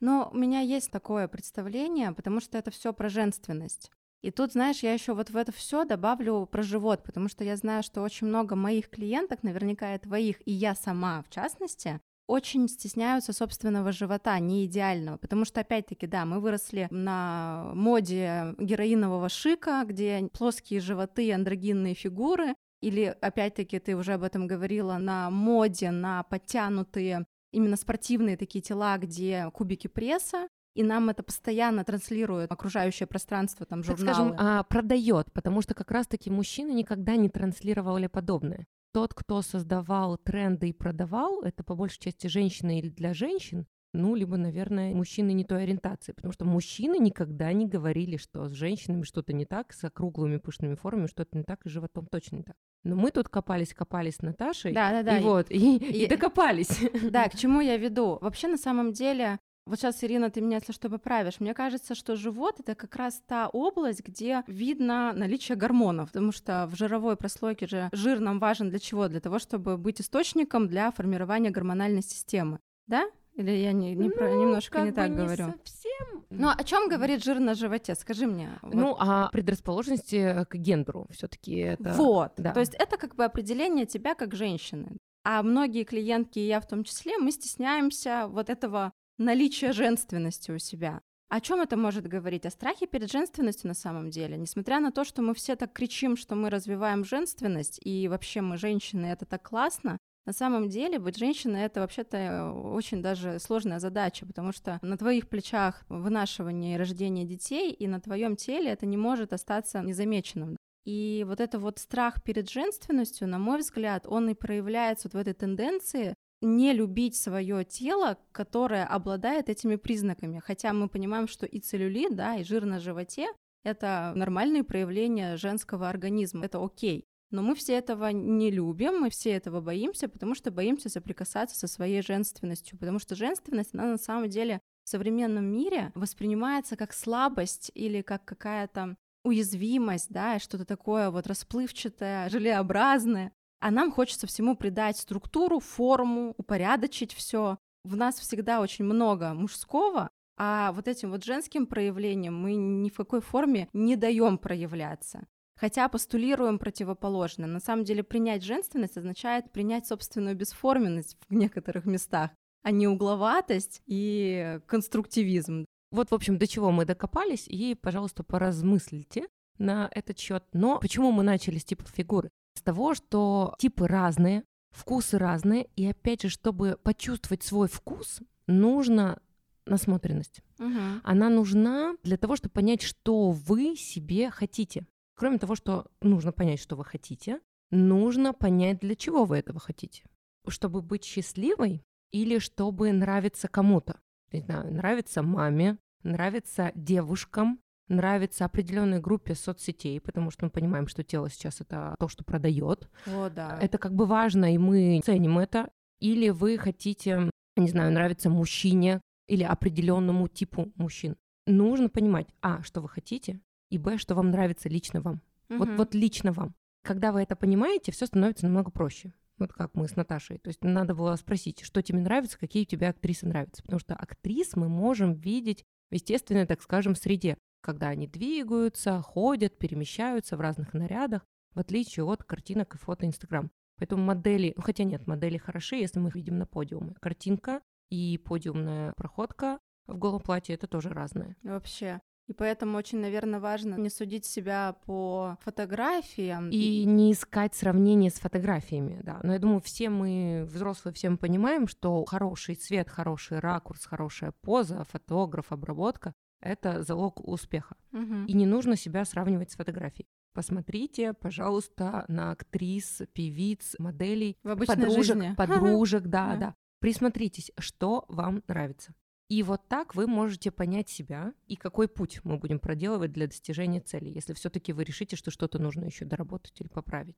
Но 0.00 0.31
у 0.32 0.38
меня 0.38 0.61
есть 0.61 0.91
такое 0.91 1.29
представление, 1.29 2.12
потому 2.12 2.41
что 2.41 2.56
это 2.56 2.70
все 2.70 2.94
про 2.94 3.11
женственность. 3.11 3.91
И 4.25 4.31
тут, 4.31 4.53
знаешь, 4.53 4.79
я 4.79 4.94
еще 4.94 5.12
вот 5.12 5.29
в 5.29 5.37
это 5.37 5.53
все 5.53 5.85
добавлю 5.85 6.49
про 6.50 6.62
живот, 6.62 7.03
потому 7.05 7.29
что 7.29 7.44
я 7.44 7.59
знаю, 7.59 7.82
что 7.82 8.00
очень 8.00 8.26
много 8.26 8.56
моих 8.56 8.88
клиенток, 8.88 9.43
наверняка 9.43 9.94
и 9.94 9.99
твоих, 9.99 10.37
и 10.47 10.50
я 10.50 10.75
сама 10.75 11.23
в 11.23 11.29
частности, 11.29 12.00
очень 12.26 12.67
стесняются 12.71 13.35
собственного 13.35 13.93
живота, 13.93 14.38
не 14.38 14.65
идеального, 14.65 15.19
потому 15.19 15.44
что, 15.44 15.61
опять-таки, 15.61 16.06
да, 16.06 16.25
мы 16.25 16.41
выросли 16.41 16.88
на 16.91 17.71
моде 17.75 18.55
героинового 18.59 19.29
шика, 19.29 19.85
где 19.87 20.31
плоские 20.32 20.81
животы, 20.81 21.31
андрогинные 21.31 21.93
фигуры, 21.93 22.55
или, 22.81 23.15
опять-таки, 23.20 23.79
ты 23.79 23.94
уже 23.94 24.15
об 24.15 24.23
этом 24.23 24.47
говорила, 24.47 24.97
на 24.97 25.29
моде, 25.29 25.91
на 25.91 26.23
подтянутые 26.23 27.27
именно 27.53 27.77
спортивные 27.77 28.38
такие 28.38 28.62
тела, 28.62 28.97
где 28.97 29.50
кубики 29.53 29.87
пресса, 29.87 30.49
и 30.75 30.82
нам 30.82 31.09
это 31.09 31.23
постоянно 31.23 31.85
транслирует 31.85 32.50
окружающее 32.50 33.06
пространство, 33.06 33.65
там, 33.65 33.82
журналы. 33.82 34.06
Так 34.06 34.15
скажем, 34.15 34.35
а, 34.38 34.62
продает, 34.65 35.32
потому 35.32 35.62
что 35.62 35.75
как 35.75 35.91
раз-таки 35.91 36.31
мужчины 36.31 36.73
никогда 36.73 37.17
не 37.17 37.29
транслировали 37.29 38.09
подобное. 38.09 38.67
Тот, 38.93 39.15
кто 39.15 39.43
создавал 39.43 40.19
тренды 40.19 40.69
и 40.69 40.73
продавал, 40.73 41.43
это 41.43 41.65
по 41.65 41.75
большей 41.75 42.00
части 42.00 42.26
женщины 42.26 42.79
или 42.79 42.91
для 42.91 43.15
женщин, 43.15 43.67
ну, 43.94 44.17
либо, 44.17 44.37
наверное, 44.37 44.93
мужчины 44.93 45.32
не 45.32 45.44
той 45.44 45.62
ориентации, 45.62 46.12
потому 46.12 46.32
что 46.32 46.44
мужчины 46.44 46.99
никогда 46.99 47.53
не 47.53 47.67
говорили, 47.67 48.17
что 48.17 48.49
с 48.49 48.53
женщинами 48.53 49.03
что-то 49.03 49.32
не 49.32 49.47
так, 49.47 49.73
с 49.73 49.85
округлыми 49.85 50.38
пышными 50.38 50.75
формами 50.75 51.06
что-то 51.06 51.38
не 51.38 51.44
так, 51.44 51.65
и 51.65 51.69
животом 51.69 52.06
точно 52.06 52.37
не 52.37 52.43
так. 52.43 52.56
Но 52.82 52.97
мы 52.97 53.12
тут 53.12 53.29
копались, 53.29 53.73
копались 53.73 54.17
с 54.17 54.23
Наташей, 54.23 54.73
да, 54.73 54.91
да, 54.91 55.03
да. 55.05 55.19
и 55.19 55.23
вот, 55.23 55.50
и, 55.50 55.77
и, 55.77 56.05
и 56.05 56.06
докопались. 56.09 56.81
Да, 57.11 57.29
к 57.29 57.35
чему 57.38 57.61
я 57.61 57.77
веду? 57.77 58.19
Вообще, 58.20 58.49
на 58.49 58.59
самом 58.59 58.93
деле, 58.93 59.38
вот 59.67 59.79
сейчас, 59.79 60.05
Ирина, 60.05 60.31
ты 60.31 60.43
меня, 60.43 60.57
если 60.57 60.73
что, 60.73 60.91
поправишь. 60.91 61.41
Мне 61.41 61.55
кажется, 61.55 61.95
что 61.95 62.17
живот— 62.17 62.57
это 62.61 62.75
как 62.75 62.95
раз 62.97 63.23
та 63.27 63.49
область, 63.49 64.05
где 64.05 64.43
видно 64.47 65.13
наличие 65.15 65.57
гормонов, 65.57 66.09
потому 66.09 66.33
что 66.33 66.69
в 66.71 66.77
жировой 66.77 67.17
прослойке 67.17 67.67
же 67.67 67.89
жир 67.93 68.21
нам 68.21 68.39
важен 68.39 68.69
для 68.69 68.79
чего? 68.79 69.09
Для 69.09 69.21
того, 69.21 69.39
чтобы 69.39 69.79
быть 69.79 70.01
источником 70.03 70.69
для 70.69 70.91
формирования 70.91 71.51
гормональной 71.51 72.03
системы. 72.03 72.59
Да? 72.87 73.07
Или 73.37 73.51
я 73.51 73.73
не, 73.73 73.95
не 73.95 74.09
ну, 74.09 74.15
про, 74.15 74.31
немножко 74.31 74.81
не 74.83 74.93
так 74.93 75.09
не 75.09 75.17
говорю? 75.17 75.55
Совсем. 75.65 76.25
Ну, 76.31 76.51
о 76.51 76.65
чем 76.65 76.89
говорит 76.89 77.25
жир 77.25 77.41
на 77.41 77.55
животе? 77.55 77.95
Скажи 77.95 78.27
мне. 78.27 78.51
Ну, 78.63 78.89
вот. 78.89 78.97
о 79.01 79.29
предрасположенности 79.33 80.45
к 80.45 80.55
гендеру 80.57 81.07
все-таки 81.11 81.57
это. 81.57 81.95
Вот. 81.95 82.35
Да. 82.37 82.53
То 82.53 82.61
есть 82.61 82.75
это 82.75 82.97
как 82.97 83.15
бы 83.17 83.25
определение 83.25 83.87
тебя 83.87 84.15
как 84.15 84.35
женщины. 84.35 84.99
А 85.25 85.43
многие 85.43 85.85
клиентки, 85.85 86.39
и 86.39 86.47
я 86.47 86.61
в 86.61 86.69
том 86.69 86.85
числе, 86.85 87.17
мы 87.19 87.33
стесняемся 87.33 88.27
вот 88.29 88.51
этого 88.51 88.93
наличие 89.19 89.73
женственности 89.73 90.51
у 90.51 90.59
себя. 90.59 91.01
О 91.29 91.41
чем 91.41 91.61
это 91.61 91.77
может 91.77 92.07
говорить? 92.07 92.47
О 92.47 92.51
страхе 92.51 92.87
перед 92.87 93.11
женственностью 93.11 93.69
на 93.69 93.75
самом 93.75 94.11
деле. 94.11 94.37
Несмотря 94.37 94.81
на 94.81 94.93
то, 94.93 95.05
что 95.05 95.23
мы 95.23 95.35
все 95.35 95.57
так 95.57 95.73
кричим, 95.73 96.17
что 96.17 96.35
мы 96.35 96.51
развиваем 96.51 97.05
женственность, 97.05 97.81
и 97.85 98.09
вообще 98.09 98.41
мы 98.41 98.57
женщины, 98.57 99.07
это 99.07 99.25
так 99.25 99.43
классно, 99.43 99.99
на 100.27 100.33
самом 100.33 100.69
деле 100.69 100.99
быть 100.99 101.19
женщиной 101.19 101.63
это 101.63 101.81
вообще-то 101.81 102.51
очень 102.53 103.03
даже 103.03 103.39
сложная 103.39 103.79
задача, 103.79 104.25
потому 104.25 104.53
что 104.53 104.79
на 104.81 104.97
твоих 104.97 105.29
плечах 105.29 105.85
вынашивание 105.89 106.75
и 106.75 106.79
рождение 106.79 107.27
детей, 107.27 107.73
и 107.73 107.87
на 107.87 108.01
твоем 108.01 108.37
теле 108.37 108.71
это 108.71 108.87
не 108.87 108.97
может 108.97 109.33
остаться 109.33 109.83
незамеченным. 109.83 110.57
И 110.85 111.25
вот 111.27 111.41
это 111.41 111.59
вот 111.59 111.79
страх 111.79 112.23
перед 112.23 112.51
женственностью, 112.51 113.27
на 113.29 113.39
мой 113.39 113.59
взгляд, 113.59 114.07
он 114.07 114.29
и 114.31 114.35
проявляется 114.35 115.09
вот 115.09 115.15
в 115.15 115.21
этой 115.21 115.35
тенденции 115.35 116.15
не 116.44 116.73
любить 116.73 117.17
свое 117.17 117.64
тело, 117.64 118.19
которое 118.32 118.85
обладает 118.87 119.49
этими 119.49 119.76
признаками. 119.76 120.41
Хотя 120.44 120.73
мы 120.73 120.88
понимаем, 120.88 121.29
что 121.29 121.46
и 121.46 121.58
целлюлит, 121.61 122.14
да, 122.14 122.37
и 122.37 122.44
жир 122.44 122.64
на 122.64 122.81
животе 122.81 123.29
это 123.64 124.12
нормальные 124.14 124.62
проявления 124.62 125.37
женского 125.37 125.88
организма, 125.88 126.44
это 126.44 126.62
окей. 126.62 127.06
Но 127.31 127.43
мы 127.43 127.55
все 127.56 127.73
этого 127.73 128.08
не 128.08 128.50
любим, 128.50 129.00
мы 129.00 129.11
все 129.11 129.31
этого 129.31 129.61
боимся, 129.61 130.08
потому 130.08 130.35
что 130.35 130.52
боимся 130.52 130.88
соприкасаться 130.88 131.58
со 131.58 131.67
своей 131.67 132.02
женственностью, 132.02 132.79
потому 132.79 132.99
что 132.99 133.17
женственность, 133.17 133.75
она 133.75 133.87
на 133.87 133.99
самом 133.99 134.29
деле 134.29 134.61
в 134.85 134.91
современном 134.91 135.46
мире 135.46 135.91
воспринимается 135.94 136.76
как 136.76 136.93
слабость 136.93 137.73
или 137.75 138.02
как 138.02 138.25
какая-то 138.25 138.96
уязвимость, 139.25 140.11
да, 140.11 140.38
что-то 140.38 140.67
такое 140.67 141.11
вот 141.11 141.26
расплывчатое, 141.26 142.29
желеобразное 142.29 143.32
а 143.65 143.71
нам 143.71 143.93
хочется 143.93 144.27
всему 144.27 144.57
придать 144.57 144.99
структуру, 144.99 145.59
форму, 145.59 146.35
упорядочить 146.37 147.15
все. 147.15 147.56
В 147.83 147.97
нас 147.97 148.21
всегда 148.21 148.61
очень 148.61 148.85
много 148.85 149.33
мужского, 149.33 150.11
а 150.37 150.71
вот 150.73 150.87
этим 150.87 151.11
вот 151.11 151.25
женским 151.25 151.67
проявлением 151.67 152.39
мы 152.39 152.56
ни 152.56 152.91
в 152.91 152.97
какой 152.97 153.23
форме 153.23 153.71
не 153.73 153.97
даем 153.97 154.37
проявляться. 154.37 155.27
Хотя 155.59 155.89
постулируем 155.89 156.59
противоположное. 156.59 157.49
На 157.49 157.59
самом 157.59 157.85
деле 157.85 158.03
принять 158.03 158.44
женственность 158.44 158.99
означает 158.99 159.51
принять 159.51 159.87
собственную 159.87 160.37
бесформенность 160.37 161.17
в 161.31 161.35
некоторых 161.35 161.87
местах, 161.87 162.33
а 162.65 162.71
не 162.71 162.87
угловатость 162.87 163.81
и 163.87 164.61
конструктивизм. 164.67 165.65
Вот, 165.91 166.11
в 166.11 166.15
общем, 166.15 166.37
до 166.37 166.47
чего 166.47 166.71
мы 166.71 166.85
докопались, 166.85 167.49
и, 167.49 167.75
пожалуйста, 167.75 168.25
поразмыслите 168.25 169.27
на 169.56 169.89
этот 169.91 170.19
счет. 170.19 170.44
Но 170.53 170.81
почему 170.81 171.13
мы 171.13 171.23
начали 171.23 171.56
с 171.56 171.65
типа 171.65 171.85
фигуры? 171.87 172.29
С 172.55 172.63
того, 172.63 172.94
что 172.94 173.55
типы 173.58 173.87
разные, 173.87 174.44
вкусы 174.70 175.19
разные, 175.19 175.69
и 175.77 175.87
опять 175.87 176.23
же, 176.23 176.29
чтобы 176.29 176.79
почувствовать 176.82 177.43
свой 177.43 177.69
вкус, 177.69 178.20
нужно 178.46 179.20
насмотренность. 179.67 180.43
Угу. 180.58 181.01
Она 181.03 181.29
нужна 181.29 181.96
для 182.03 182.17
того, 182.17 182.37
чтобы 182.37 182.53
понять, 182.53 182.82
что 182.82 183.31
вы 183.31 183.77
себе 183.77 184.31
хотите. 184.31 184.87
Кроме 185.15 185.39
того, 185.39 185.55
что 185.55 185.87
нужно 186.01 186.32
понять, 186.32 186.61
что 186.61 186.77
вы 186.77 186.84
хотите, 186.84 187.41
нужно 187.70 188.32
понять, 188.32 188.81
для 188.81 188.96
чего 188.96 189.25
вы 189.25 189.39
этого 189.39 189.61
хотите. 189.61 190.05
Чтобы 190.49 190.82
быть 190.82 191.05
счастливой 191.05 191.82
или 192.11 192.39
чтобы 192.39 192.93
нравиться 192.93 193.49
кому-то. 193.49 194.01
Не 194.32 194.41
знаю, 194.41 194.73
нравится 194.73 195.23
маме, 195.23 195.79
нравится 196.03 196.73
девушкам, 196.75 197.61
нравится 197.88 198.44
определенной 198.44 199.00
группе 199.00 199.34
соцсетей, 199.34 200.00
потому 200.00 200.31
что 200.31 200.46
мы 200.46 200.50
понимаем, 200.50 200.88
что 200.88 201.03
тело 201.03 201.29
сейчас 201.31 201.60
это 201.60 201.94
то, 201.98 202.08
что 202.08 202.24
продает. 202.24 202.88
О, 203.06 203.29
да. 203.29 203.58
Это 203.60 203.79
как 203.79 203.94
бы 203.94 204.06
важно, 204.06 204.55
и 204.55 204.58
мы 204.58 205.00
ценим 205.05 205.38
это. 205.38 205.70
Или 206.00 206.31
вы 206.31 206.58
хотите, 206.58 207.31
не 207.56 207.69
знаю, 207.69 207.93
нравится 207.93 208.31
мужчине 208.31 209.00
или 209.26 209.43
определенному 209.43 210.29
типу 210.29 210.72
мужчин. 210.76 211.17
Нужно 211.46 211.88
понимать, 211.88 212.29
а, 212.43 212.62
что 212.62 212.81
вы 212.81 212.88
хотите, 212.88 213.41
и 213.70 213.79
б, 213.79 213.98
что 213.98 214.14
вам 214.14 214.31
нравится 214.31 214.69
лично 214.69 215.00
вам. 215.00 215.20
Угу. 215.50 215.58
Вот, 215.58 215.69
вот 215.76 215.94
лично 215.94 216.32
вам. 216.32 216.55
Когда 216.82 217.12
вы 217.12 217.22
это 217.22 217.36
понимаете, 217.36 217.93
все 217.93 218.06
становится 218.06 218.46
намного 218.46 218.70
проще. 218.70 219.12
Вот 219.38 219.53
как 219.53 219.74
мы 219.74 219.88
с 219.88 219.96
Наташей. 219.96 220.38
То 220.38 220.48
есть 220.48 220.62
надо 220.62 220.94
было 220.94 221.17
спросить, 221.17 221.62
что 221.62 221.82
тебе 221.82 222.00
нравится, 222.00 222.38
какие 222.38 222.62
у 222.62 222.67
тебя 222.67 222.91
актрисы 222.91 223.26
нравятся. 223.26 223.62
Потому 223.62 223.81
что 223.81 223.94
актрис 223.94 224.55
мы 224.55 224.69
можем 224.69 225.14
видеть 225.14 225.64
в 225.91 225.94
естественной, 225.94 226.46
так 226.46 226.62
скажем, 226.62 226.94
среде 226.94 227.36
когда 227.65 227.89
они 227.89 228.06
двигаются, 228.06 229.01
ходят, 229.01 229.59
перемещаются 229.59 230.37
в 230.37 230.41
разных 230.41 230.75
нарядах, 230.75 231.27
в 231.55 231.59
отличие 231.59 232.05
от 232.05 232.23
картинок 232.23 232.75
и 232.75 232.79
фото 232.79 233.06
Инстаграм. 233.06 233.51
Поэтому 233.79 234.05
модели, 234.05 234.53
ну 234.56 234.63
хотя 234.63 234.85
нет, 234.85 235.06
модели 235.06 235.39
хороши, 235.39 235.77
если 235.77 235.99
мы 235.99 236.11
их 236.11 236.15
видим 236.15 236.39
на 236.39 236.47
подиуме. 236.47 236.94
Картинка 237.01 237.63
и 237.91 238.19
подиумная 238.19 238.93
проходка 238.97 239.59
в 239.87 239.97
голом 239.97 240.21
платье 240.21 240.55
это 240.55 240.67
тоже 240.67 240.91
разное. 240.91 241.37
Вообще. 241.43 242.01
И 242.27 242.33
поэтому 242.33 242.79
очень, 242.79 243.01
наверное, 243.01 243.41
важно 243.41 243.75
не 243.75 243.91
судить 243.91 244.25
себя 244.25 244.77
по 244.87 245.37
фотографиям. 245.43 246.49
И 246.51 246.85
не 246.85 247.13
искать 247.13 247.55
сравнения 247.55 248.11
с 248.11 248.15
фотографиями, 248.15 249.01
да. 249.03 249.21
Но 249.23 249.35
я 249.35 249.39
думаю, 249.39 249.61
все 249.61 249.91
мы, 249.91 250.47
взрослые, 250.51 250.94
все 250.94 251.11
мы 251.11 251.19
понимаем, 251.19 251.69
что 251.69 252.05
хороший 252.06 252.55
цвет, 252.55 252.89
хороший 252.89 253.41
ракурс, 253.41 253.85
хорошая 253.85 254.33
поза, 254.43 254.85
фотограф, 254.85 255.53
обработка— 255.53 256.15
это 256.44 256.82
залог 256.82 257.27
успеха. 257.27 257.77
Мгм. 257.93 258.27
И 258.27 258.32
не 258.34 258.46
нужно 258.46 258.77
себя 258.77 259.05
сравнивать 259.05 259.51
с 259.51 259.56
фотографией. 259.56 260.06
Посмотрите, 260.34 261.13
пожалуйста, 261.13 262.05
на 262.08 262.32
актрис, 262.32 263.03
певиц, 263.13 263.77
моделей, 263.79 264.36
В 264.43 264.56
подружек, 264.67 265.05
жизни. 265.05 265.34
подружек, 265.36 266.03
да, 266.05 266.32
Да. 266.32 266.36
да. 266.36 266.55
Присмотритесь, 266.81 267.53
что 267.58 268.05
вам 268.08 268.43
нравится. 268.48 268.94
И 269.29 269.43
вот 269.43 269.67
так 269.69 269.94
вы 269.94 270.06
можете 270.06 270.51
понять 270.51 270.89
себя 270.91 271.32
и 271.46 271.56
какой 271.56 271.89
путь 271.89 272.20
мы 272.24 272.36
будем 272.36 272.58
проделывать 272.58 273.13
для 273.13 273.27
достижения 273.27 273.81
цели, 273.81 274.10
если 274.10 274.34
все-таки 274.34 274.72
вы 274.72 274.84
решите, 274.84 275.17
что 275.17 275.31
что-то 275.31 275.58
нужно 275.58 275.84
еще 275.84 276.05
доработать 276.05 276.60
или 276.60 276.69
поправить. 276.69 277.17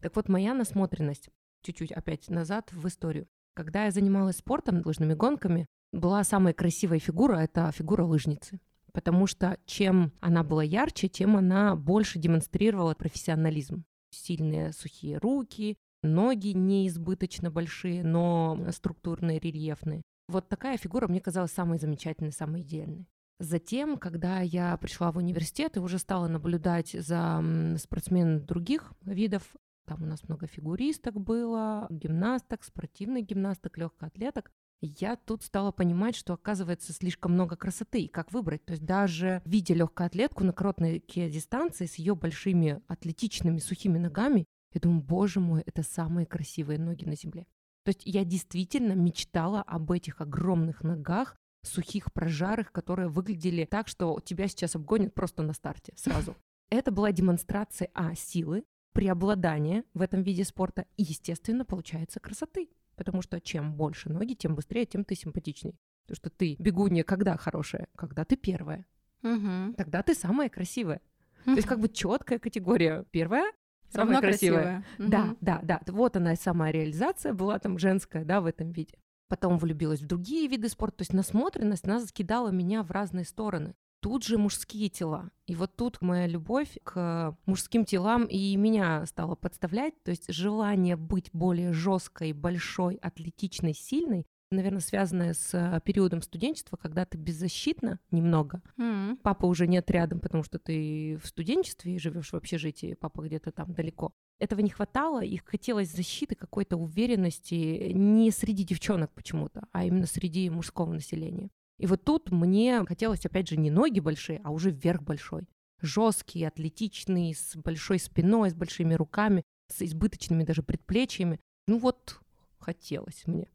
Так 0.00 0.16
вот, 0.16 0.28
моя 0.28 0.54
насмотренность, 0.54 1.30
чуть-чуть 1.62 1.92
опять 1.92 2.28
назад 2.28 2.72
в 2.72 2.86
историю. 2.86 3.28
Когда 3.54 3.84
я 3.86 3.90
занималась 3.90 4.36
спортом, 4.36 4.82
лыжными 4.84 5.14
гонками, 5.14 5.66
была 5.92 6.22
самая 6.24 6.54
красивая 6.54 6.98
фигура— 6.98 7.36
это 7.38 7.70
фигура 7.72 8.04
лыжницы. 8.04 8.60
Потому 8.92 9.26
что 9.26 9.58
чем 9.66 10.12
она 10.20 10.42
была 10.42 10.62
ярче, 10.62 11.08
тем 11.08 11.36
она 11.36 11.76
больше 11.76 12.18
демонстрировала 12.18 12.94
профессионализм. 12.94 13.84
Сильные 14.10 14.72
сухие 14.72 15.18
руки, 15.18 15.76
ноги 16.02 16.48
неизбыточно 16.48 17.50
большие, 17.50 18.02
но 18.04 18.66
структурные, 18.72 19.38
рельефные. 19.38 20.02
Вот 20.28 20.48
такая 20.48 20.76
фигура 20.76 21.08
мне 21.08 21.20
казалась 21.20 21.52
самой 21.52 21.78
замечательной, 21.78 22.32
самой 22.32 22.62
идеальной. 22.62 23.06
Затем, 23.40 23.96
когда 23.96 24.40
я 24.40 24.76
пришла 24.76 25.10
в 25.12 25.16
университет 25.16 25.76
и 25.76 25.80
уже 25.80 25.98
стала 25.98 26.28
наблюдать 26.28 26.90
за 26.90 27.42
спортсменами 27.78 28.38
других 28.38 28.92
видов, 29.02 29.42
там 29.90 30.04
у 30.04 30.06
нас 30.06 30.22
много 30.28 30.46
фигуристок 30.46 31.20
было, 31.20 31.88
гимнасток, 31.90 32.62
спортивных 32.62 33.26
гимнасток, 33.26 33.76
легкоатлеток, 33.76 34.52
я 34.80 35.16
тут 35.16 35.42
стала 35.42 35.72
понимать, 35.72 36.14
что 36.14 36.32
оказывается 36.32 36.92
слишком 36.92 37.32
много 37.32 37.56
красоты, 37.56 38.02
и 38.02 38.08
как 38.08 38.32
выбрать. 38.32 38.64
То 38.64 38.74
есть 38.74 38.84
даже 38.84 39.42
видя 39.44 39.74
легкоатлетку 39.74 40.44
на 40.44 40.52
короткие 40.52 41.28
дистанции 41.28 41.86
с 41.86 41.96
ее 41.96 42.14
большими 42.14 42.80
атлетичными 42.86 43.58
сухими 43.58 43.98
ногами, 43.98 44.44
я 44.72 44.80
думаю, 44.80 45.02
боже 45.02 45.40
мой, 45.40 45.64
это 45.66 45.82
самые 45.82 46.24
красивые 46.24 46.78
ноги 46.78 47.04
на 47.04 47.16
земле. 47.16 47.48
То 47.84 47.88
есть 47.88 48.02
я 48.04 48.24
действительно 48.24 48.92
мечтала 48.92 49.60
об 49.62 49.90
этих 49.90 50.20
огромных 50.20 50.84
ногах, 50.84 51.36
сухих, 51.64 52.12
прожарых, 52.12 52.70
которые 52.70 53.08
выглядели 53.08 53.64
так, 53.64 53.88
что 53.88 54.20
тебя 54.20 54.46
сейчас 54.46 54.76
обгонят 54.76 55.14
просто 55.14 55.42
на 55.42 55.52
старте 55.52 55.94
сразу. 55.96 56.36
Это 56.70 56.92
была 56.92 57.10
демонстрация, 57.10 57.90
а, 57.92 58.14
силы, 58.14 58.62
преобладания 58.92 59.84
в 59.94 60.02
этом 60.02 60.22
виде 60.22 60.44
спорта 60.44 60.86
и, 60.96 61.02
естественно, 61.02 61.64
получается 61.64 62.20
красоты. 62.20 62.68
Потому 62.96 63.22
что 63.22 63.40
чем 63.40 63.74
больше 63.74 64.10
ноги, 64.10 64.34
тем 64.34 64.54
быстрее, 64.54 64.84
тем 64.84 65.04
ты 65.04 65.14
симпатичней. 65.14 65.78
Потому 66.06 66.16
что 66.16 66.30
ты 66.30 66.56
бегунья 66.58 67.02
когда 67.04 67.36
хорошая? 67.36 67.88
Когда 67.96 68.24
ты 68.24 68.36
первая. 68.36 68.84
Мгм. 69.22 69.74
Тогда 69.76 70.02
ты 70.02 70.14
самая 70.14 70.48
красивая. 70.48 71.00
То 71.44 71.52
есть 71.52 71.66
как 71.66 71.80
бы 71.80 71.88
четкая 71.88 72.38
категория. 72.38 73.04
Первая, 73.10 73.50
самая 73.88 74.16
Равно 74.16 74.28
красивая. 74.28 74.84
красивая. 74.96 75.10
Да, 75.10 75.24
Мгм. 75.24 75.36
да, 75.40 75.60
да. 75.62 75.80
Вот 75.86 76.16
она 76.16 76.36
самая 76.36 76.70
реализация 76.72 77.32
была 77.32 77.58
там 77.58 77.78
женская, 77.78 78.24
да, 78.24 78.40
в 78.40 78.46
этом 78.46 78.72
виде. 78.72 78.94
Потом 79.28 79.58
влюбилась 79.58 80.00
в 80.02 80.06
другие 80.06 80.48
виды 80.48 80.68
спорта. 80.68 80.98
То 80.98 81.02
есть 81.02 81.12
насмотренность 81.14 81.86
нас 81.86 82.02
закидала 82.04 82.48
меня 82.50 82.82
в 82.82 82.90
разные 82.90 83.24
стороны. 83.24 83.74
Тут 84.00 84.24
же 84.24 84.38
мужские 84.38 84.88
тела. 84.88 85.30
И 85.46 85.54
вот 85.54 85.76
тут 85.76 86.00
моя 86.00 86.26
любовь 86.26 86.78
к 86.84 87.36
мужским 87.44 87.84
телам 87.84 88.24
и 88.24 88.56
меня 88.56 89.04
стала 89.06 89.34
подставлять. 89.34 89.94
То 90.04 90.10
есть 90.10 90.32
желание 90.32 90.96
быть 90.96 91.28
более 91.32 91.72
жесткой, 91.72 92.32
большой, 92.32 92.94
атлетичной, 92.96 93.74
сильной, 93.74 94.26
наверное, 94.50 94.80
связанное 94.80 95.34
с 95.34 95.82
периодом 95.84 96.22
студенчества, 96.22 96.76
когда 96.76 97.04
ты 97.04 97.18
беззащитна 97.18 98.00
немного, 98.10 98.62
М. 98.78 99.18
папа 99.22 99.46
уже 99.46 99.66
нет 99.68 99.90
рядом, 99.90 100.18
потому 100.18 100.42
что 100.42 100.58
ты 100.58 101.20
в 101.22 101.26
студенчестве 101.26 101.94
и 101.94 101.98
живешь 101.98 102.32
в 102.32 102.34
общежитии, 102.34 102.94
папа 102.94 103.22
где-то 103.22 103.52
там 103.52 103.72
далеко. 103.74 104.12
Этого 104.38 104.60
не 104.60 104.70
хватало, 104.70 105.22
и 105.22 105.36
хотелось 105.36 105.92
защиты, 105.94 106.34
какой-то 106.34 106.76
уверенности 106.78 107.92
не 107.92 108.30
среди 108.30 108.64
девчонок 108.64 109.12
почему-то, 109.12 109.66
а 109.72 109.84
именно 109.84 110.06
среди 110.06 110.48
мужского 110.48 110.92
населения. 110.92 111.50
И 111.80 111.86
вот 111.86 112.04
тут 112.04 112.30
мне 112.30 112.84
хотелось, 112.84 113.24
опять 113.24 113.48
же, 113.48 113.56
не 113.56 113.70
ноги 113.70 114.00
большие, 114.00 114.42
а 114.44 114.50
уже 114.50 114.70
вверх 114.70 115.00
большой. 115.00 115.48
Жесткий, 115.80 116.44
атлетичный, 116.44 117.34
с 117.34 117.56
большой 117.56 117.98
спиной, 117.98 118.50
с 118.50 118.54
большими 118.54 118.92
руками, 118.92 119.44
с 119.68 119.80
избыточными 119.80 120.44
даже 120.44 120.62
предплечьями. 120.62 121.40
Ну 121.66 121.78
вот, 121.78 122.20
хотелось 122.58 123.26
мне. 123.26 123.48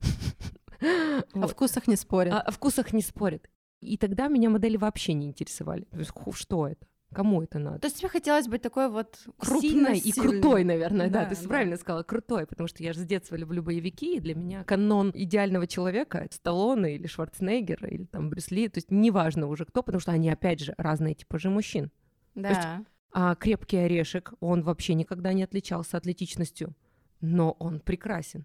О 1.34 1.46
вкусах 1.46 1.88
не 1.88 1.96
спорят. 1.96 2.34
А, 2.34 2.42
о 2.42 2.52
вкусах 2.52 2.94
не 2.94 3.04
спорят. 3.04 3.48
И 3.80 3.96
тогда 3.96 4.28
меня 4.28 4.50
модели 4.50 4.76
вообще 4.76 5.14
не 5.14 5.28
интересовали. 5.28 5.84
То 5.84 6.00
есть, 6.00 6.12
что 6.34 6.68
это? 6.68 6.88
Кому 7.14 7.42
это 7.44 7.60
надо? 7.60 7.80
То 7.80 7.88
есть 7.88 7.98
тебе 8.00 8.10
хотелось 8.10 8.48
быть 8.48 8.62
такой 8.62 8.90
вот 8.90 9.18
Крупной 9.38 9.60
и 9.60 9.62
сильной-сильной. 9.62 10.42
крутой, 10.42 10.64
наверное, 10.64 11.10
да, 11.10 11.24
Да, 11.24 11.30
ты 11.34 11.42
да. 11.42 11.48
правильно 11.48 11.78
сказала, 11.78 12.04
крутой, 12.04 12.46
потому 12.46 12.68
что 12.68 12.84
я 12.84 12.92
же 12.94 13.00
с 13.00 13.06
детства 13.06 13.36
люблю 13.36 13.64
боевики, 13.64 14.18
и 14.18 14.20
для 14.20 14.36
меня 14.36 14.64
канон 14.66 15.12
идеального 15.14 15.66
человека— 15.68 16.28
Сталлоне 16.32 16.96
или 16.96 17.08
Шварценеггер, 17.08 17.86
или 17.86 18.06
там 18.06 18.30
Брюс 18.30 18.52
Ли, 18.52 18.68
то 18.68 18.80
есть 18.80 18.92
неважно 18.92 19.48
уже 19.48 19.66
кто, 19.66 19.82
потому 19.82 20.02
что 20.02 20.12
они, 20.12 20.30
опять 20.30 20.60
же, 20.60 20.74
разные 20.78 21.16
типажи 21.16 21.50
мужчин. 21.50 21.92
Да. 22.34 22.84
А 23.12 23.36
крепкий 23.36 23.78
орешек, 23.78 24.34
он 24.42 24.62
вообще 24.64 24.94
никогда 24.94 25.32
не 25.32 25.44
отличался 25.44 25.96
атлетичностью, 25.96 26.76
но 27.22 27.52
он 27.60 27.80
прекрасен. 27.80 28.42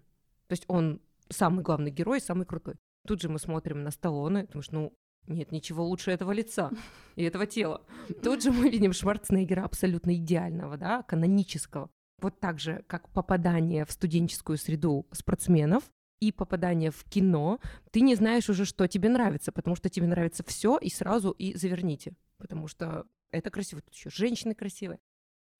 То 0.47 0.53
есть 0.53 0.63
он 0.67 1.01
самый 1.27 1.61
главный 1.61 1.91
герой, 1.91 2.21
самый 2.21 2.45
крутой. 2.45 2.75
Тут 3.05 3.21
же 3.21 3.27
мы 3.27 3.37
смотрим 3.39 3.83
на 3.83 3.91
Сталлоне, 3.91 4.45
потому 4.45 4.61
что, 4.61 4.75
ну, 4.75 4.93
нет 5.27 5.51
ничего 5.51 5.85
лучше 5.85 6.11
этого 6.11 6.31
лица 6.31 6.71
и 7.15 7.23
этого 7.23 7.45
тела. 7.45 7.81
Тут 8.23 8.43
же 8.43 8.51
мы 8.51 8.69
видим 8.69 8.93
Шварценеггера 8.93 9.63
абсолютно 9.63 10.15
идеального, 10.15 10.77
да, 10.77 11.03
канонического. 11.03 11.89
Вот 12.19 12.39
так 12.39 12.59
же, 12.59 12.83
как 12.87 13.09
попадание 13.09 13.85
в 13.85 13.91
студенческую 13.91 14.57
среду 14.57 15.07
спортсменов 15.11 15.83
и 16.19 16.31
попадание 16.31 16.91
в 16.91 17.03
кино, 17.05 17.59
ты 17.89 18.01
не 18.01 18.15
знаешь 18.15 18.47
уже, 18.49 18.65
что 18.65 18.87
тебе 18.87 19.09
нравится, 19.09 19.51
потому 19.51 19.75
что 19.75 19.89
тебе 19.89 20.05
нравится 20.07 20.43
все 20.45 20.77
и 20.77 20.89
сразу 20.89 21.31
и 21.31 21.55
заверните, 21.55 22.13
потому 22.37 22.67
что 22.67 23.05
это 23.31 23.49
красиво, 23.49 23.81
тут 23.81 23.95
еще 23.95 24.09
женщины 24.11 24.53
красивые. 24.53 24.99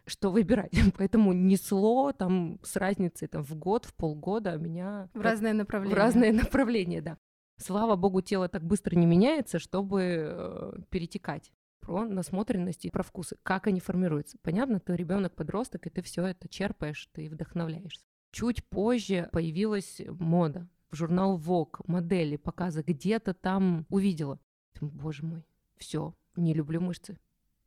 Что 0.06 0.32
выбирать? 0.32 0.72
Поэтому 0.98 1.34
несло 1.34 2.12
там 2.12 2.60
с 2.64 2.76
разницей 2.76 3.28
там, 3.28 3.44
в 3.44 3.56
год, 3.56 3.86
в 3.86 3.94
полгода 3.96 4.58
меня 4.58 5.10
В 5.14 5.22
разные 5.22 5.54
направления. 5.54 5.96
в 5.96 5.98
разные 5.98 6.34
направления, 6.34 7.02
да. 7.02 7.18
Слава 7.62 7.96
богу, 7.96 8.22
тело 8.22 8.48
так 8.48 8.64
быстро 8.64 8.96
не 8.96 9.06
меняется, 9.06 9.60
чтобы 9.60 10.02
э, 10.04 10.74
перетекать 10.90 11.52
про 11.80 12.06
насмотренность 12.06 12.86
и 12.86 12.90
про 12.90 13.04
вкусы, 13.04 13.38
как 13.44 13.68
они 13.68 13.80
формируются. 13.80 14.38
Понятно, 14.42 14.80
ты 14.80 14.96
ребенок, 14.96 15.36
подросток, 15.36 15.86
и 15.86 15.92
ты 15.92 16.02
все 16.02 16.26
это 16.26 16.48
черпаешь, 16.48 17.08
ты 17.14 17.30
вдохновляешься. 17.30 18.04
Чуть 18.32 18.66
позже 18.66 19.30
появилась 19.32 20.02
мода. 20.08 20.68
В 20.90 20.96
журнал 20.96 21.38
Vogue, 21.38 21.82
модели, 21.86 22.36
показы, 22.36 22.82
где-то 22.82 23.34
там 23.34 23.86
увидела. 23.90 24.40
Боже 24.82 25.24
мой, 25.24 25.44
все, 25.78 26.16
не 26.36 26.54
люблю 26.54 26.82
мышцы. 26.82 27.20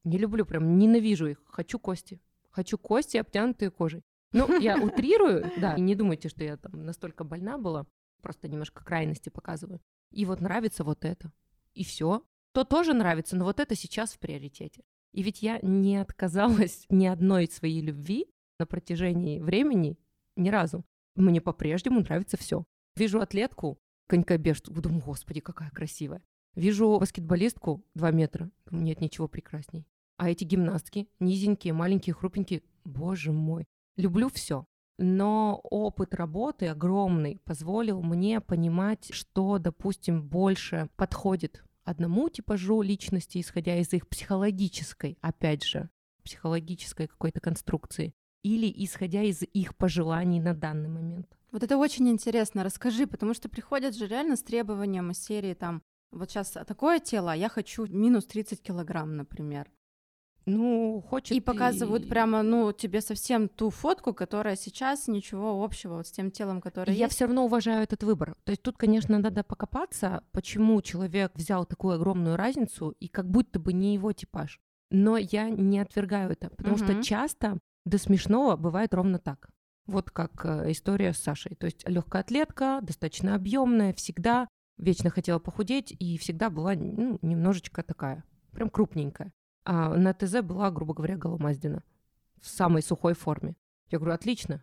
Не 0.02 0.18
люблю, 0.18 0.44
прям 0.44 0.76
ненавижу 0.76 1.26
их. 1.26 1.42
Хочу 1.46 1.78
кости. 1.78 2.20
Хочу 2.50 2.78
кости, 2.78 3.16
обтянутые 3.16 3.70
кожей. 3.70 4.02
Ну, 4.32 4.58
я 4.58 4.76
утрирую, 4.76 5.50
да, 5.58 5.74
и 5.76 5.80
не 5.80 5.94
думайте, 5.94 6.28
что 6.28 6.42
я 6.42 6.56
там 6.56 6.84
настолько 6.84 7.22
больна 7.22 7.58
была 7.58 7.86
просто 8.24 8.48
немножко 8.48 8.82
крайности 8.82 9.28
показываю. 9.28 9.80
И 10.10 10.24
вот 10.24 10.40
нравится 10.40 10.82
вот 10.82 11.04
это. 11.04 11.30
И 11.74 11.84
все. 11.84 12.24
То 12.52 12.64
тоже 12.64 12.94
нравится, 12.94 13.36
но 13.36 13.44
вот 13.44 13.60
это 13.60 13.74
сейчас 13.76 14.14
в 14.14 14.18
приоритете. 14.18 14.82
И 15.12 15.22
ведь 15.22 15.42
я 15.42 15.58
не 15.60 15.98
отказалась 15.98 16.86
ни 16.88 17.04
одной 17.06 17.46
своей 17.48 17.82
любви 17.82 18.26
на 18.58 18.64
протяжении 18.66 19.40
времени 19.40 19.98
ни 20.36 20.48
разу. 20.48 20.86
Мне 21.16 21.42
по-прежнему 21.42 22.00
нравится 22.00 22.38
все. 22.38 22.64
Вижу 22.96 23.20
атлетку, 23.20 23.78
конькобежцу, 24.06 24.72
думаю, 24.72 25.02
господи, 25.02 25.40
какая 25.40 25.70
красивая. 25.70 26.22
Вижу 26.54 26.98
баскетболистку 26.98 27.84
2 27.94 28.10
метра, 28.12 28.50
нет 28.70 29.00
ничего 29.00 29.28
прекрасней. 29.28 29.86
А 30.16 30.30
эти 30.30 30.44
гимнастки, 30.44 31.08
низенькие, 31.20 31.74
маленькие, 31.74 32.14
хрупенькие, 32.14 32.62
боже 32.84 33.32
мой. 33.32 33.66
Люблю 33.96 34.30
все. 34.30 34.66
Но 34.98 35.60
опыт 35.64 36.14
работы 36.14 36.68
огромный 36.68 37.40
позволил 37.44 38.00
мне 38.02 38.40
понимать, 38.40 39.08
что, 39.12 39.58
допустим, 39.58 40.22
больше 40.22 40.88
подходит 40.96 41.64
одному 41.84 42.28
типажу 42.28 42.80
личности, 42.82 43.40
исходя 43.40 43.76
из 43.76 43.92
их 43.92 44.08
психологической, 44.08 45.18
опять 45.20 45.64
же, 45.64 45.90
психологической 46.22 47.08
какой-то 47.08 47.40
конструкции, 47.40 48.14
или 48.42 48.72
исходя 48.84 49.22
из 49.22 49.42
их 49.42 49.76
пожеланий 49.76 50.40
на 50.40 50.54
данный 50.54 50.88
момент. 50.88 51.26
Вот 51.50 51.62
это 51.62 51.76
очень 51.76 52.08
интересно. 52.08 52.64
Расскажи, 52.64 53.06
потому 53.06 53.34
что 53.34 53.48
приходят 53.48 53.96
же 53.96 54.06
реально 54.06 54.36
с 54.36 54.42
требованием 54.42 55.10
из 55.10 55.22
серии 55.22 55.54
там, 55.54 55.82
вот 56.10 56.30
сейчас 56.30 56.50
такое 56.50 57.00
тело, 57.00 57.32
а 57.32 57.36
я 57.36 57.48
хочу 57.48 57.86
минус 57.86 58.26
30 58.26 58.62
килограмм, 58.62 59.16
например. 59.16 59.70
Ну, 60.46 61.02
хочет... 61.08 61.36
И 61.36 61.40
показывают 61.40 62.08
прямо, 62.08 62.42
ну, 62.42 62.72
тебе 62.72 63.00
совсем 63.00 63.48
ту 63.48 63.70
фотку, 63.70 64.12
которая 64.12 64.56
сейчас 64.56 65.08
ничего 65.08 65.64
общего 65.64 65.96
вот 65.96 66.06
с 66.06 66.10
тем 66.10 66.30
телом, 66.30 66.60
которое 66.60 66.92
Я 66.92 67.04
есть. 67.06 67.16
все 67.16 67.24
равно 67.24 67.44
уважаю 67.46 67.82
этот 67.82 68.02
выбор. 68.02 68.36
То 68.44 68.50
есть 68.50 68.62
тут, 68.62 68.76
конечно, 68.76 69.18
надо 69.18 69.42
покопаться, 69.42 70.22
почему 70.32 70.80
человек 70.82 71.32
взял 71.34 71.64
такую 71.64 71.94
огромную 71.94 72.36
разницу, 72.36 72.94
и 73.00 73.08
как 73.08 73.28
будто 73.30 73.58
бы 73.58 73.72
не 73.72 73.94
его 73.94 74.12
типаж. 74.12 74.60
Но 74.90 75.16
я 75.16 75.48
не 75.48 75.80
отвергаю 75.80 76.32
это, 76.32 76.50
потому 76.50 76.76
Мгм. 76.76 76.84
что 76.84 77.02
часто 77.02 77.58
до 77.84 77.98
смешного 77.98 78.56
бывает 78.56 78.92
ровно 78.94 79.18
так. 79.18 79.48
Вот 79.86 80.10
как 80.10 80.44
э, 80.44 80.70
история 80.72 81.12
с 81.12 81.18
Сашей. 81.18 81.56
То 81.56 81.66
есть 81.66 81.86
легкая 81.88 82.22
атлетка, 82.22 82.80
достаточно 82.82 83.34
объемная, 83.34 83.92
всегда 83.92 84.48
вечно 84.78 85.10
хотела 85.10 85.38
похудеть 85.38 85.94
и 85.98 86.16
всегда 86.18 86.50
была 86.50 86.74
ну, 86.74 87.18
немножечко 87.22 87.82
такая, 87.82 88.24
прям 88.52 88.70
крупненькая. 88.70 89.32
А 89.64 89.94
на 89.96 90.12
ТЗ 90.12 90.42
была, 90.42 90.70
грубо 90.70 90.94
говоря, 90.94 91.16
голомаздина 91.16 91.82
в 92.40 92.48
самой 92.48 92.82
сухой 92.82 93.14
форме. 93.14 93.56
Я 93.90 93.98
говорю, 93.98 94.14
отлично, 94.14 94.62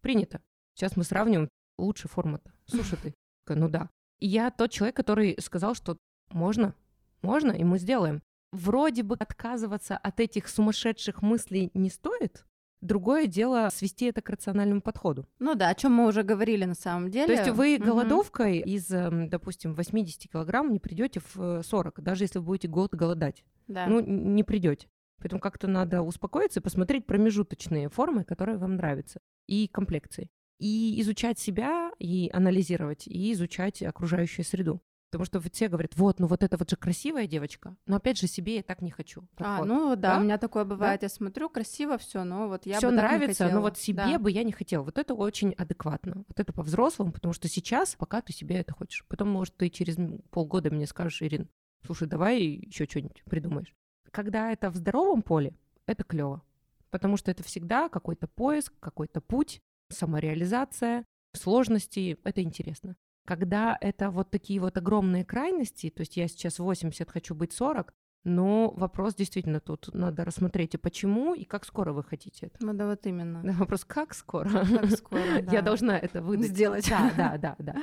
принято. 0.00 0.40
Сейчас 0.74 0.96
мы 0.96 1.04
сравним 1.04 1.48
лучший 1.78 2.08
формат. 2.08 2.42
Слушай 2.66 2.98
ты. 3.02 3.14
Ну 3.46 3.68
да. 3.68 3.90
И 4.20 4.26
я 4.26 4.50
тот 4.50 4.70
человек, 4.70 4.96
который 4.96 5.36
сказал, 5.38 5.74
что 5.74 5.98
можно, 6.30 6.74
можно, 7.20 7.52
и 7.52 7.62
мы 7.62 7.78
сделаем. 7.78 8.22
Вроде 8.52 9.02
бы 9.02 9.16
отказываться 9.16 9.98
от 9.98 10.18
этих 10.18 10.48
сумасшедших 10.48 11.20
мыслей 11.20 11.70
не 11.74 11.90
стоит. 11.90 12.46
Другое 12.80 13.26
дело 13.26 13.68
свести 13.70 14.06
это 14.06 14.22
к 14.22 14.30
рациональному 14.30 14.80
подходу. 14.80 15.26
Ну 15.38 15.54
да, 15.54 15.70
о 15.70 15.74
чем 15.74 15.92
мы 15.92 16.06
уже 16.06 16.22
говорили 16.22 16.64
на 16.64 16.74
самом 16.74 17.10
деле. 17.10 17.26
То 17.26 17.32
есть 17.32 17.50
вы 17.50 17.78
голодовкой 17.78 18.58
из, 18.58 18.90
эм, 18.90 19.28
допустим, 19.28 19.74
80 19.74 20.30
килограмм 20.30 20.72
не 20.72 20.78
придете 20.78 21.20
в 21.20 21.40
э, 21.40 21.62
40, 21.62 22.02
даже 22.02 22.24
если 22.24 22.38
вы 22.38 22.44
будете 22.44 22.68
год 22.68 22.94
голодать. 22.94 23.44
Да. 23.66 23.86
Ну, 23.86 24.00
не 24.00 24.42
придете. 24.44 24.88
Поэтому 25.18 25.40
как-то 25.40 25.68
надо 25.68 26.02
успокоиться 26.02 26.60
и 26.60 26.62
посмотреть 26.62 27.06
промежуточные 27.06 27.88
формы, 27.88 28.24
которые 28.24 28.58
вам 28.58 28.76
нравятся, 28.76 29.20
и 29.46 29.68
комплекции. 29.68 30.28
И 30.58 31.00
изучать 31.00 31.38
себя, 31.38 31.92
и 31.98 32.30
анализировать, 32.32 33.06
и 33.06 33.32
изучать 33.32 33.82
окружающую 33.82 34.44
среду. 34.44 34.80
Потому 35.10 35.26
что 35.26 35.38
вот 35.38 35.54
все 35.54 35.68
говорят, 35.68 35.92
вот, 35.96 36.18
ну 36.18 36.26
вот 36.26 36.42
это 36.42 36.56
вот 36.56 36.68
же 36.68 36.76
красивая 36.76 37.28
девочка, 37.28 37.76
но 37.86 37.96
опять 37.96 38.18
же 38.18 38.26
себе 38.26 38.56
я 38.56 38.62
так 38.64 38.82
не 38.82 38.90
хочу. 38.90 39.22
а, 39.36 39.58
Подход. 39.60 39.66
ну 39.68 39.90
да, 39.96 40.14
Да? 40.14 40.18
у 40.18 40.24
меня 40.24 40.38
такое 40.38 40.64
бывает. 40.64 41.02
Я 41.02 41.08
смотрю, 41.08 41.48
красиво 41.48 41.98
все, 41.98 42.24
но 42.24 42.48
вот 42.48 42.66
я 42.66 42.78
все 42.78 42.90
бы 42.90 42.96
так 42.96 43.04
нравится, 43.04 43.48
но 43.48 43.60
вот 43.60 43.78
себе 43.78 44.04
Да. 44.04 44.18
бы 44.18 44.30
я 44.32 44.42
не 44.42 44.50
хотела. 44.50 44.82
Вот 44.82 44.98
это 44.98 45.14
очень 45.14 45.52
адекватно. 45.52 46.24
Вот 46.26 46.40
это 46.40 46.52
по-взрослому, 46.52 47.12
потому 47.12 47.32
что 47.32 47.46
сейчас, 47.48 47.94
пока 47.94 48.22
ты 48.22 48.32
себе 48.32 48.56
это 48.56 48.74
хочешь. 48.74 49.04
Потом, 49.08 49.28
может, 49.30 49.56
ты 49.56 49.70
через 49.70 49.96
полгода 50.30 50.70
мне 50.72 50.86
скажешь, 50.86 51.22
Ирин, 51.22 51.48
слушай, 51.84 52.08
давай 52.08 52.40
еще 52.42 52.86
что-нибудь 52.86 53.22
придумаешь. 53.24 53.74
Когда 54.10 54.52
это 54.52 54.70
в 54.70 54.76
здоровом 54.76 55.22
поле, 55.22 55.54
это 55.86 56.04
клево. 56.04 56.42
Потому 56.90 57.16
что 57.16 57.30
это 57.30 57.42
всегда 57.42 57.88
какой-то 57.88 58.28
поиск, 58.28 58.72
какой-то 58.80 59.20
путь, 59.20 59.60
самореализация, 59.88 61.04
сложности. 61.32 62.18
Это 62.24 62.42
интересно. 62.42 62.96
Когда 63.26 63.76
это 63.80 64.10
вот 64.10 64.30
такие 64.30 64.60
вот 64.60 64.76
огромные 64.76 65.24
крайности, 65.24 65.90
то 65.90 66.00
есть 66.00 66.16
я 66.16 66.28
сейчас 66.28 66.58
80, 66.58 67.10
хочу 67.10 67.34
быть 67.34 67.52
40, 67.52 67.92
но 68.24 68.70
вопрос 68.70 69.14
действительно 69.14 69.60
тут 69.60 69.92
надо 69.92 70.24
рассмотреть, 70.24 70.74
и 70.74 70.78
почему, 70.78 71.34
и 71.34 71.44
как 71.44 71.64
скоро 71.64 71.92
вы 71.92 72.02
хотите 72.02 72.46
это. 72.46 72.56
Ну 72.64 72.72
да, 72.72 72.86
вот 72.86 73.06
именно. 73.06 73.42
Да, 73.42 73.52
вопрос, 73.52 73.84
как 73.84 74.14
скоро? 74.14 74.48
Как 74.48 74.90
скоро, 74.90 75.20
да. 75.42 75.52
Я 75.52 75.62
должна 75.62 75.98
это 75.98 76.22
выдать. 76.22 76.48
Сделать. 76.48 76.88
Да, 76.88 77.12
да, 77.16 77.36
да, 77.38 77.56
да. 77.58 77.74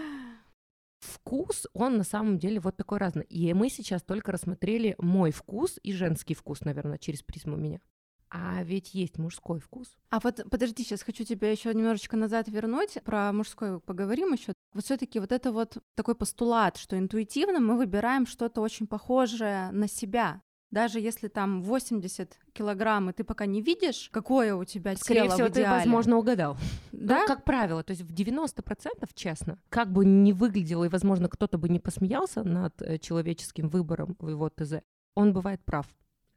Вкус, 1.02 1.68
он 1.74 1.98
на 1.98 2.04
самом 2.04 2.38
деле 2.38 2.60
вот 2.60 2.78
такой 2.78 3.00
разный. 3.00 3.26
И 3.26 3.54
мы 3.54 3.70
сейчас 3.70 4.04
только 4.04 4.32
рассмотрели 4.32 4.96
мой 5.00 5.32
вкус 5.32 5.80
и 5.82 5.94
женский 5.94 6.36
вкус, 6.36 6.62
наверное, 6.62 7.00
через 7.00 7.24
призму 7.24 7.58
меня. 7.58 7.82
А 8.30 8.64
ведь 8.64 8.94
есть 8.94 9.18
мужской 9.18 9.60
вкус. 9.60 9.98
А 10.10 10.20
вот 10.22 10.42
подожди, 10.50 10.84
сейчас 10.84 11.02
хочу 11.02 11.26
тебя 11.26 11.52
еще 11.52 11.74
немножечко 11.74 12.16
назад 12.16 12.48
вернуть. 12.48 12.98
Про 13.04 13.34
мужской 13.34 13.82
поговорим 13.82 14.32
еще. 14.32 14.54
Вот 14.74 14.86
все-таки 14.86 15.20
вот 15.20 15.34
это 15.34 15.52
вот 15.52 15.78
такой 15.96 16.16
постулат, 16.16 16.78
что 16.78 16.98
интуитивно 16.98 17.60
мы 17.60 17.76
выбираем 17.76 18.26
что-то 18.26 18.62
очень 18.62 18.88
похожее 18.88 19.72
на 19.72 19.90
себя. 19.90 20.42
Даже 20.72 21.02
если 21.02 21.28
там 21.28 21.62
80 21.62 22.40
килограмм, 22.54 23.10
и 23.10 23.14
ты 23.14 23.26
пока 23.26 23.46
не 23.46 23.62
видишь, 23.62 24.10
какое 24.12 24.56
у 24.56 24.64
тебя 24.64 24.96
Скорее 24.96 25.24
тело 25.24 25.34
всего, 25.34 25.48
в 25.48 25.52
ты, 25.52 25.60
идеале. 25.60 25.78
возможно, 25.80 26.18
угадал. 26.18 26.58
да? 26.94 27.20
Ну, 27.22 27.28
как 27.28 27.44
правило, 27.44 27.84
то 27.84 27.92
есть 27.92 28.04
в 28.04 28.14
90% 28.14 29.10
честно, 29.14 29.60
как 29.70 29.92
бы 29.92 30.06
не 30.06 30.32
выглядело, 30.32 30.86
и, 30.86 30.90
возможно, 30.90 31.28
кто-то 31.28 31.58
бы 31.58 31.68
не 31.68 31.80
посмеялся 31.80 32.44
над 32.44 32.82
э, 32.82 33.00
человеческим 33.00 33.68
выбором 33.68 34.16
в 34.20 34.30
его 34.30 34.50
ТЗ, 34.50 34.76
он 35.14 35.34
бывает 35.34 35.62
прав. 35.66 35.88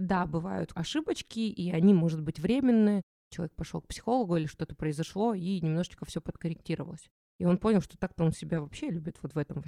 Да, 0.01 0.27
бывают 0.27 0.73
ошибочки, 0.75 1.39
и 1.39 1.71
они, 1.71 1.95
может 1.95 2.21
быть, 2.21 2.41
временные. 2.41 3.03
Человек 3.31 3.55
пошел 3.55 3.81
к 3.81 3.87
психологу 3.87 4.37
или 4.37 4.47
что-то 4.47 4.75
произошло, 4.75 5.35
и 5.35 5.61
немножечко 5.61 6.05
все 6.05 6.21
подкорректировалось. 6.21 7.09
И 7.39 7.45
он 7.45 7.59
понял, 7.59 7.81
что 7.81 7.97
так-то 7.97 8.25
он 8.25 8.33
себя 8.33 8.61
вообще 8.61 8.91
любит 8.91 9.19
вот 9.23 9.35
в 9.35 9.39
этом 9.39 9.63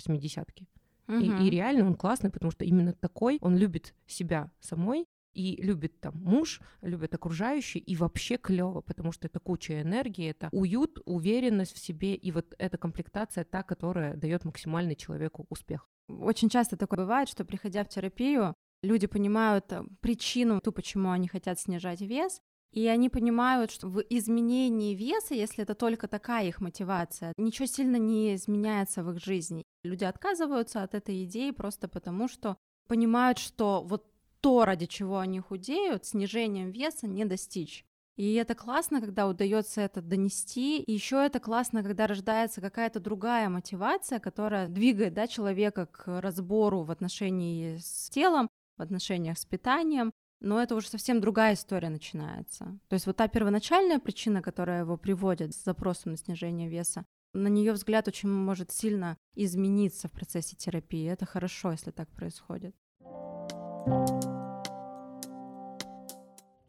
80-ке. 1.08 1.44
И, 1.44 1.46
и 1.46 1.50
реально 1.50 1.86
он 1.86 1.94
классный, 1.94 2.30
потому 2.30 2.50
что 2.50 2.64
именно 2.64 2.92
такой, 2.92 3.38
он 3.40 3.56
любит 3.56 3.94
себя 4.06 4.50
самой, 4.60 5.06
и 5.36 5.62
любит 5.62 6.00
там 6.00 6.14
муж, 6.16 6.60
любит 6.80 7.14
окружающие, 7.14 7.82
и 7.82 7.94
вообще 7.94 8.38
клево, 8.38 8.80
потому 8.80 9.12
что 9.12 9.28
это 9.28 9.38
куча 9.38 9.82
энергии, 9.82 10.30
это 10.30 10.48
уют, 10.50 10.98
уверенность 11.04 11.74
в 11.74 11.78
себе, 11.78 12.14
и 12.14 12.32
вот 12.32 12.54
эта 12.58 12.78
комплектация 12.78 13.44
та, 13.44 13.62
которая 13.62 14.16
дает 14.16 14.44
максимальный 14.44 14.96
человеку 14.96 15.46
успех. 15.50 15.88
Очень 16.08 16.48
часто 16.48 16.76
такое 16.76 17.00
бывает, 17.00 17.28
что 17.28 17.44
приходя 17.44 17.84
в 17.84 17.88
терапию, 17.88 18.54
люди 18.82 19.06
понимают 19.06 19.70
э, 19.72 19.84
причину, 20.00 20.60
ту, 20.60 20.72
почему 20.72 21.10
они 21.10 21.28
хотят 21.28 21.60
снижать 21.60 22.00
вес, 22.00 22.40
и 22.72 22.86
они 22.86 23.08
понимают, 23.08 23.70
что 23.70 23.88
в 23.88 24.00
изменении 24.00 24.94
веса, 24.94 25.34
если 25.34 25.62
это 25.62 25.74
только 25.74 26.08
такая 26.08 26.46
их 26.46 26.60
мотивация, 26.60 27.32
ничего 27.36 27.66
сильно 27.66 27.96
не 27.96 28.34
изменяется 28.34 29.02
в 29.02 29.10
их 29.12 29.22
жизни. 29.22 29.64
Люди 29.82 30.04
отказываются 30.04 30.82
от 30.82 30.94
этой 30.94 31.24
идеи 31.24 31.50
просто 31.50 31.88
потому, 31.88 32.28
что 32.28 32.56
понимают, 32.86 33.38
что 33.38 33.82
вот 33.82 34.04
то, 34.40 34.64
ради 34.64 34.86
чего 34.86 35.18
они 35.18 35.40
худеют, 35.40 36.04
снижением 36.04 36.70
веса 36.70 37.06
не 37.06 37.24
достичь. 37.24 37.84
И 38.16 38.34
это 38.34 38.54
классно, 38.54 39.00
когда 39.00 39.28
удается 39.28 39.82
это 39.82 40.00
донести. 40.00 40.80
И 40.80 40.92
еще 40.92 41.24
это 41.24 41.38
классно, 41.38 41.82
когда 41.82 42.06
рождается 42.06 42.60
какая-то 42.60 42.98
другая 42.98 43.48
мотивация, 43.50 44.20
которая 44.20 44.68
двигает 44.68 45.12
да, 45.12 45.26
человека 45.26 45.86
к 45.86 46.20
разбору 46.20 46.82
в 46.82 46.90
отношении 46.90 47.76
с 47.76 48.08
телом, 48.08 48.48
в 48.78 48.82
отношениях 48.82 49.38
с 49.38 49.44
питанием. 49.44 50.12
Но 50.40 50.60
это 50.60 50.74
уже 50.74 50.88
совсем 50.88 51.20
другая 51.20 51.54
история 51.54 51.88
начинается. 51.88 52.78
То 52.88 52.94
есть 52.94 53.06
вот 53.06 53.16
та 53.16 53.28
первоначальная 53.28 53.98
причина, 53.98 54.42
которая 54.42 54.80
его 54.80 54.96
приводит 54.96 55.54
с 55.54 55.64
запросом 55.64 56.12
на 56.12 56.18
снижение 56.18 56.68
веса, 56.68 57.04
на 57.32 57.48
нее 57.48 57.72
взгляд 57.72 58.08
очень 58.08 58.30
может 58.30 58.70
сильно 58.70 59.18
измениться 59.34 60.08
в 60.08 60.12
процессе 60.12 60.56
терапии. 60.56 61.10
Это 61.10 61.26
хорошо, 61.26 61.72
если 61.72 61.90
так 61.90 62.08
происходит. 62.10 62.74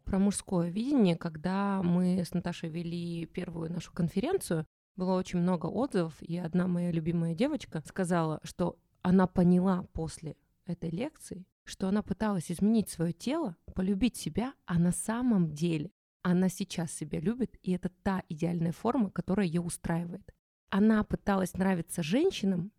Про 0.04 0.18
мужское 0.18 0.70
видение, 0.70 1.16
когда 1.16 1.82
мы 1.82 2.24
с 2.24 2.32
Наташей 2.32 2.70
вели 2.70 3.26
первую 3.26 3.70
нашу 3.70 3.92
конференцию, 3.92 4.66
было 4.96 5.14
очень 5.14 5.38
много 5.38 5.66
отзывов, 5.66 6.14
и 6.20 6.36
одна 6.38 6.66
моя 6.66 6.90
любимая 6.90 7.34
девочка 7.34 7.82
сказала, 7.86 8.40
что 8.42 8.78
она 9.02 9.26
поняла 9.26 9.84
после 9.92 10.36
этой 10.66 10.90
лекции, 10.90 11.44
что 11.68 11.88
она 11.88 12.02
пыталась 12.02 12.50
изменить 12.50 12.88
свое 12.88 13.12
тело, 13.12 13.56
полюбить 13.74 14.16
себя, 14.16 14.54
а 14.64 14.78
на 14.78 14.90
самом 14.90 15.52
деле 15.52 15.90
она 16.22 16.48
сейчас 16.48 16.92
себя 16.92 17.20
любит, 17.20 17.56
и 17.62 17.72
это 17.72 17.90
та 18.02 18.22
идеальная 18.28 18.72
форма, 18.72 19.10
которая 19.10 19.46
ее 19.46 19.60
устраивает. 19.60 20.34
Она 20.70 21.04
пыталась 21.04 21.54
нравиться 21.54 22.02
женщинам 22.02 22.72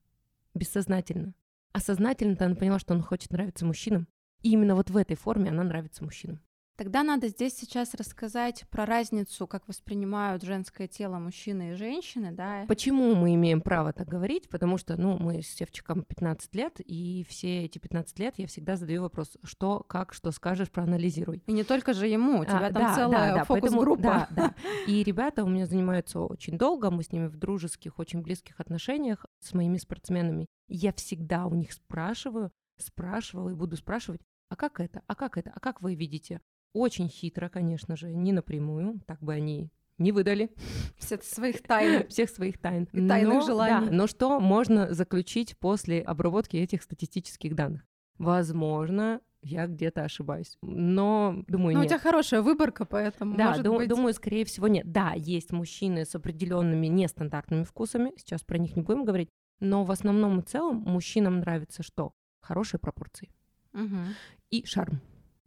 бессознательно, 0.53 1.33
а 1.71 1.79
сознательно-то 1.79 2.45
она 2.45 2.55
поняла, 2.55 2.79
что 2.79 2.93
она 2.93 3.03
хочет 3.03 3.31
нравиться 3.31 3.65
мужчинам. 3.65 4.07
И 4.41 4.51
именно 4.51 4.75
вот 4.75 4.89
в 4.89 4.97
этой 4.97 5.15
форме 5.15 5.51
она 5.51 5.63
нравится 5.63 6.03
мужчинам. 6.03 6.39
Тогда 6.79 7.03
надо 7.03 7.27
здесь 7.27 7.57
сейчас 7.57 7.93
рассказать 7.93 8.63
про 8.69 8.85
разницу, 8.85 9.45
как 9.47 9.67
воспринимают 9.67 10.43
женское 10.43 10.87
тело 10.87 11.19
мужчины 11.19 11.71
и 11.71 11.73
женщины, 11.73 12.31
да. 12.31 12.63
Почему 12.69 13.15
мы 13.15 13.35
имеем 13.35 13.59
право 13.59 13.91
так 13.91 14.07
говорить? 14.07 14.47
Потому 14.47 14.77
что, 14.77 14.95
ну, 14.95 15.17
мы 15.17 15.41
с 15.41 15.47
Севчиком 15.47 16.03
15 16.03 16.55
лет, 16.55 16.79
и 16.79 17.25
все 17.27 17.65
эти 17.65 17.79
15 17.79 18.17
лет 18.19 18.35
я 18.37 18.47
всегда 18.47 18.77
задаю 18.77 19.01
вопрос, 19.01 19.37
что, 19.43 19.81
как, 19.89 20.13
что 20.13 20.31
скажешь, 20.31 20.71
проанализируй. 20.71 21.43
И 21.47 21.51
не 21.51 21.65
только 21.65 21.91
же 21.91 22.07
ему, 22.07 22.39
у 22.39 22.45
тебя 22.45 22.67
А, 22.67 22.71
там 22.71 22.83
да, 22.83 22.95
целая 22.95 23.29
да, 23.31 23.35
да, 23.39 23.43
фокус-группа. 23.43 24.01
Да, 24.01 24.27
да. 24.31 24.55
И 24.87 25.03
ребята 25.03 25.43
у 25.43 25.49
меня 25.49 25.65
занимаются 25.65 26.21
очень 26.21 26.57
долго, 26.57 26.91
мы 26.91 27.03
с 27.03 27.11
ними 27.11 27.27
в 27.27 27.35
дружеских, 27.35 27.99
очень 27.99 28.21
близких 28.21 28.57
отношениях 28.57 29.25
с 29.41 29.53
моими 29.53 29.79
спортсменами. 29.79 30.45
Я 30.69 30.93
всегда 30.93 31.45
у 31.45 31.55
них 31.55 31.73
спрашиваю, 31.73 32.53
спрашивала 32.77 33.49
и 33.49 33.53
буду 33.53 33.75
спрашивать, 33.75 34.21
а 34.47 34.55
как 34.55 34.79
это, 34.79 35.03
а 35.07 35.15
как 35.15 35.37
это, 35.37 35.51
а 35.53 35.59
как 35.59 35.81
вы 35.81 35.93
видите? 35.93 36.39
Очень 36.73 37.09
хитро, 37.09 37.49
конечно 37.49 37.95
же, 37.95 38.13
не 38.13 38.31
напрямую, 38.31 39.01
так 39.07 39.19
бы 39.21 39.33
они 39.33 39.69
не 39.97 40.11
выдали. 40.11 40.49
Все 40.97 41.17
своих 41.21 41.61
тайн. 41.63 42.07
Всех 42.07 42.29
своих 42.29 42.57
тайн. 42.59 42.87
И 42.93 43.07
тайных 43.07 43.33
но, 43.35 43.41
желаний. 43.41 43.87
Да, 43.87 43.91
но 43.95 44.07
что 44.07 44.39
можно 44.39 44.93
заключить 44.93 45.57
после 45.57 46.01
обработки 46.01 46.57
этих 46.57 46.83
статистических 46.83 47.55
данных? 47.55 47.85
Возможно, 48.17 49.21
я 49.41 49.65
где-то 49.67 50.03
ошибаюсь. 50.03 50.57
Но 50.61 51.43
думаю, 51.47 51.73
Ну, 51.73 51.79
у 51.79 51.83
нет. 51.83 51.89
тебя 51.89 51.99
хорошая 51.99 52.41
выборка, 52.41 52.85
поэтому, 52.85 53.35
Да, 53.37 53.49
может 53.49 53.63
ду- 53.63 53.75
быть... 53.77 53.89
думаю, 53.89 54.13
скорее 54.13 54.45
всего, 54.45 54.67
нет. 54.67 54.89
Да, 54.91 55.13
есть 55.15 55.51
мужчины 55.51 56.05
с 56.05 56.13
определенными 56.15 56.87
нестандартными 56.87 57.63
вкусами, 57.63 58.11
сейчас 58.17 58.43
про 58.43 58.57
них 58.57 58.75
не 58.75 58.81
будем 58.83 59.05
говорить, 59.05 59.29
но 59.59 59.83
в 59.83 59.91
основном 59.91 60.39
и 60.39 60.43
целом 60.43 60.77
мужчинам 60.85 61.39
нравится 61.39 61.83
что? 61.83 62.11
Хорошие 62.41 62.79
пропорции 62.79 63.29
Мгм. 63.73 64.13
и 64.49 64.65
шарм. 64.65 65.01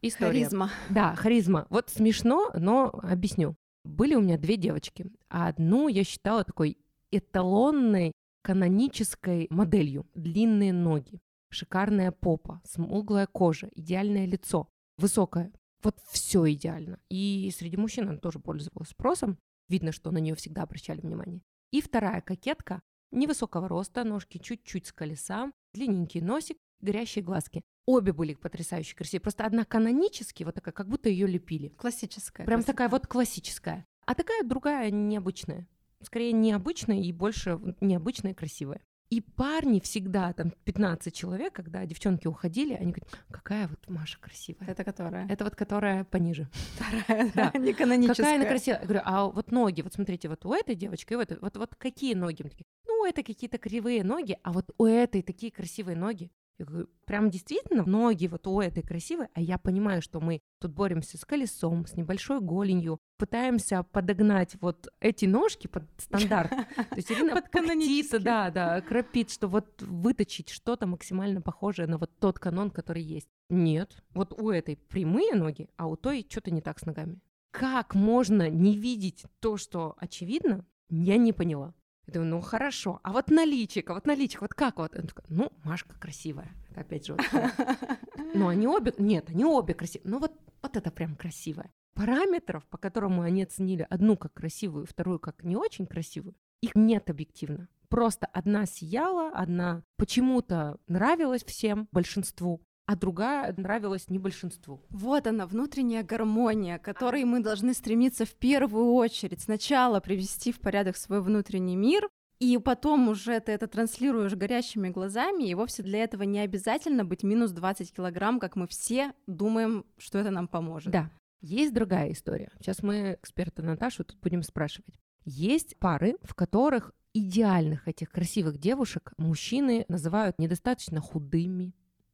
История. 0.05 0.31
Харизма. 0.33 0.69
Да, 0.89 1.15
харизма. 1.15 1.65
Вот 1.69 1.89
смешно, 1.89 2.51
но 2.55 2.89
объясню. 3.03 3.55
Были 3.85 4.15
у 4.15 4.21
меня 4.21 4.37
две 4.37 4.57
девочки. 4.57 5.05
А 5.29 5.47
одну 5.47 5.87
я 5.87 6.03
считала 6.03 6.43
такой 6.43 6.77
эталонной 7.11 8.11
канонической 8.41 9.47
моделью. 9.49 10.05
Длинные 10.13 10.73
ноги, 10.73 11.21
шикарная 11.49 12.11
попа, 12.11 12.61
смуглая 12.65 13.27
кожа, 13.27 13.69
идеальное 13.75 14.25
лицо, 14.25 14.67
высокая. 14.97 15.53
Вот 15.81 15.97
все 16.11 16.51
идеально. 16.51 16.99
И 17.09 17.49
среди 17.57 17.77
мужчин 17.77 18.09
она 18.09 18.17
тоже 18.17 18.39
пользовалась 18.39 18.89
спросом. 18.89 19.37
Видно, 19.69 19.93
что 19.93 20.11
на 20.11 20.17
нее 20.17 20.35
всегда 20.35 20.63
обращали 20.63 20.99
внимание. 20.99 21.41
И 21.71 21.81
вторая 21.81 22.19
кокетка 22.19 22.81
невысокого 23.11 23.69
роста, 23.69 24.03
ножки 24.03 24.37
чуть-чуть 24.37 24.87
с 24.87 24.91
колеса, 24.91 25.53
длинненький 25.73 26.19
носик, 26.19 26.57
горящие 26.83 27.23
глазки. 27.23 27.63
Обе 27.85 28.13
были 28.13 28.33
потрясающе 28.33 28.95
красивые. 28.95 29.21
Просто 29.21 29.45
одна 29.45 29.65
канонически, 29.65 30.43
вот 30.43 30.55
такая, 30.55 30.73
как 30.73 30.87
будто 30.87 31.09
ее 31.09 31.27
лепили. 31.27 31.69
Классическая. 31.69 32.45
Прям 32.45 32.59
красота. 32.59 32.73
такая 32.73 32.89
вот 32.89 33.07
классическая. 33.07 33.85
А 34.05 34.15
такая 34.15 34.43
другая 34.43 34.91
необычная. 34.91 35.67
Скорее 36.01 36.33
необычная 36.33 36.99
и 37.01 37.11
больше 37.11 37.59
необычная 37.81 38.31
и 38.31 38.35
красивая. 38.35 38.81
И 39.09 39.21
парни 39.21 39.79
всегда, 39.79 40.33
там 40.33 40.51
15 40.63 41.13
человек, 41.13 41.53
когда 41.53 41.85
девчонки 41.85 42.25
уходили, 42.25 42.73
они 42.73 42.93
говорят, 42.93 43.09
какая 43.29 43.67
вот 43.67 43.87
Маша 43.87 44.17
красивая. 44.19 44.67
Это 44.67 44.83
которая? 44.83 45.27
Это 45.27 45.43
вот 45.43 45.55
которая 45.55 46.03
пониже. 46.03 46.49
Вторая, 46.75 47.31
Да. 47.35 47.51
не 47.59 47.73
каноническая. 47.73 48.25
Какая 48.25 48.35
она 48.39 48.45
красивая. 48.45 48.79
Я 48.79 48.85
говорю, 48.85 49.01
а 49.05 49.25
вот 49.27 49.51
ноги, 49.51 49.81
вот 49.81 49.93
смотрите, 49.93 50.29
вот 50.29 50.45
у 50.45 50.53
этой 50.53 50.73
девочки, 50.73 51.13
у 51.13 51.19
этой, 51.19 51.37
вот, 51.39 51.55
вот 51.57 51.75
какие 51.75 52.15
ноги? 52.15 52.43
Ну, 52.87 53.05
это 53.05 53.21
какие-то 53.21 53.57
кривые 53.59 54.03
ноги, 54.03 54.37
а 54.41 54.51
вот 54.51 54.73
у 54.77 54.85
этой 54.85 55.21
такие 55.21 55.51
красивые 55.51 55.95
ноги. 55.95 56.31
Я 56.59 56.65
говорю, 56.65 56.87
прям 57.05 57.31
действительно 57.31 57.83
ноги 57.83 58.27
вот 58.27 58.45
у 58.45 58.61
этой 58.61 58.83
красивые, 58.83 59.29
а 59.33 59.41
я 59.41 59.57
понимаю, 59.57 60.01
что 60.01 60.19
мы 60.19 60.41
тут 60.59 60.71
боремся 60.71 61.17
с 61.17 61.25
колесом, 61.25 61.87
с 61.87 61.95
небольшой 61.95 62.41
голенью, 62.41 62.99
пытаемся 63.17 63.83
подогнать 63.83 64.55
вот 64.61 64.87
эти 64.99 65.25
ножки 65.25 65.67
под 65.67 65.83
стандарт. 65.97 66.51
То 66.51 66.95
есть 66.95 67.11
Ирина 67.11 67.33
Под 67.33 67.51
пыхтит, 67.51 67.69
канонический. 67.69 68.19
да, 68.19 68.51
да, 68.51 68.81
крапит, 68.81 69.31
что 69.31 69.47
вот 69.47 69.81
выточить 69.81 70.49
что-то 70.49 70.85
максимально 70.85 71.41
похожее 71.41 71.87
на 71.87 71.97
вот 71.97 72.11
тот 72.19 72.37
канон, 72.37 72.69
который 72.69 73.01
есть. 73.01 73.27
Нет, 73.49 74.03
вот 74.13 74.39
у 74.39 74.51
этой 74.51 74.77
прямые 74.77 75.33
ноги, 75.33 75.69
а 75.75 75.87
у 75.87 75.95
той 75.95 76.25
что-то 76.29 76.51
не 76.51 76.61
так 76.61 76.79
с 76.79 76.85
ногами. 76.85 77.19
Как 77.51 77.95
можно 77.95 78.49
не 78.49 78.77
видеть 78.77 79.25
то, 79.39 79.57
что 79.57 79.95
очевидно, 79.97 80.65
я 80.89 81.17
не 81.17 81.33
поняла. 81.33 81.73
Я 82.05 82.13
думаю, 82.13 82.31
ну 82.31 82.41
хорошо, 82.41 82.99
а 83.03 83.13
вот 83.13 83.29
на 83.29 83.45
личико, 83.45 83.93
вот 83.93 84.05
на 84.05 84.15
личико, 84.15 84.43
вот 84.43 84.53
как 84.53 84.77
вот? 84.77 84.95
Она 84.95 85.07
такая, 85.07 85.25
ну, 85.29 85.51
Машка 85.63 85.97
красивая. 85.97 86.51
Это 86.69 86.81
опять 86.81 87.05
же, 87.07 87.13
вот, 87.13 87.25
ну, 88.33 88.47
они 88.49 88.67
обе, 88.67 88.93
нет, 88.97 89.29
они 89.29 89.45
обе 89.45 89.73
красивые. 89.73 90.11
Ну, 90.11 90.19
вот, 90.19 90.33
вот 90.61 90.75
это 90.75 90.91
прям 90.91 91.15
красивое. 91.15 91.71
Параметров, 91.93 92.65
по 92.67 92.77
которому 92.77 93.21
они 93.21 93.43
оценили 93.43 93.85
одну 93.89 94.17
как 94.17 94.33
красивую, 94.33 94.85
вторую 94.85 95.19
как 95.19 95.43
не 95.43 95.55
очень 95.55 95.85
красивую, 95.85 96.35
их 96.61 96.75
нет 96.75 97.09
объективно. 97.09 97.69
Просто 97.87 98.25
одна 98.25 98.65
сияла, 98.65 99.29
одна 99.29 99.83
почему-то 99.97 100.79
нравилась 100.87 101.43
всем, 101.43 101.87
большинству, 101.91 102.61
а 102.85 102.95
другая 102.95 103.53
нравилась 103.57 104.09
не 104.09 104.19
большинству. 104.19 104.81
Вот 104.89 105.27
она, 105.27 105.47
внутренняя 105.47 106.03
гармония, 106.03 106.77
к 106.77 106.83
которой 106.83 107.23
мы 107.23 107.41
должны 107.41 107.73
стремиться 107.73 108.25
в 108.25 108.33
первую 108.35 108.93
очередь. 108.93 109.41
Сначала 109.41 109.99
привести 109.99 110.51
в 110.51 110.59
порядок 110.59 110.97
свой 110.97 111.21
внутренний 111.21 111.77
мир, 111.77 112.09
и 112.39 112.57
потом 112.57 113.07
уже 113.07 113.39
ты 113.39 113.53
это 113.53 113.67
транслируешь 113.67 114.35
горящими 114.35 114.89
глазами, 114.89 115.43
и 115.43 115.55
вовсе 115.55 115.81
для 115.81 116.03
этого 116.03 116.23
не 116.23 116.39
обязательно 116.39 117.05
быть 117.05 117.23
минус 117.23 117.51
20 117.51 117.93
килограмм, 117.93 118.39
как 118.39 118.57
мы 118.57 118.67
все 118.67 119.13
думаем, 119.27 119.85
что 119.97 120.19
это 120.19 120.29
нам 120.29 120.47
поможет. 120.47 120.91
Да. 120.91 121.09
Есть 121.41 121.73
другая 121.73 122.11
история. 122.11 122.51
Сейчас 122.59 122.83
мы 122.83 123.17
эксперта 123.21 123.61
Наташу 123.61 124.03
тут 124.03 124.19
будем 124.21 124.43
спрашивать. 124.43 124.95
Есть 125.25 125.77
пары, 125.77 126.17
в 126.21 126.35
которых 126.35 126.93
идеальных 127.13 127.87
этих 127.87 128.09
красивых 128.09 128.57
девушек 128.57 129.13
мужчины 129.17 129.85
называют 129.87 130.39
недостаточно 130.39 130.99
худыми, 130.99 131.73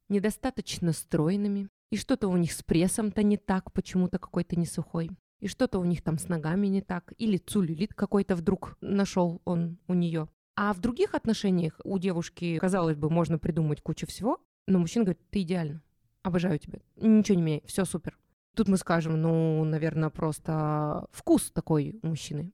недостаточно 0.09 0.93
стройными, 0.93 1.69
и 1.91 1.97
что-то 1.97 2.27
у 2.27 2.37
них 2.37 2.51
с 2.51 2.63
прессом-то 2.63 3.23
не 3.23 3.37
так, 3.37 3.71
почему-то 3.71 4.19
какой-то 4.19 4.55
не 4.55 4.65
сухой, 4.65 5.11
и 5.39 5.47
что-то 5.47 5.79
у 5.79 5.85
них 5.85 6.03
там 6.03 6.17
с 6.17 6.27
ногами 6.27 6.67
не 6.67 6.81
так, 6.81 7.13
или 7.17 7.37
целлюлит 7.37 7.93
какой-то 7.93 8.35
вдруг 8.35 8.77
нашел 8.81 9.41
он 9.45 9.77
у 9.87 9.93
нее. 9.93 10.27
А 10.55 10.73
в 10.73 10.79
других 10.79 11.13
отношениях 11.13 11.79
у 11.83 11.97
девушки, 11.97 12.57
казалось 12.59 12.97
бы, 12.97 13.09
можно 13.09 13.39
придумать 13.39 13.81
кучу 13.81 14.05
всего, 14.05 14.39
но 14.67 14.79
мужчина 14.79 15.05
говорит, 15.05 15.21
ты 15.29 15.41
идеально, 15.41 15.81
обожаю 16.21 16.59
тебя, 16.59 16.79
ничего 16.97 17.37
не 17.37 17.43
меняй, 17.43 17.63
все 17.65 17.85
супер. 17.85 18.17
Тут 18.55 18.67
мы 18.67 18.77
скажем, 18.77 19.21
ну, 19.21 19.63
наверное, 19.63 20.09
просто 20.09 21.07
вкус 21.11 21.51
такой 21.51 21.97
у 22.01 22.07
мужчины. 22.07 22.51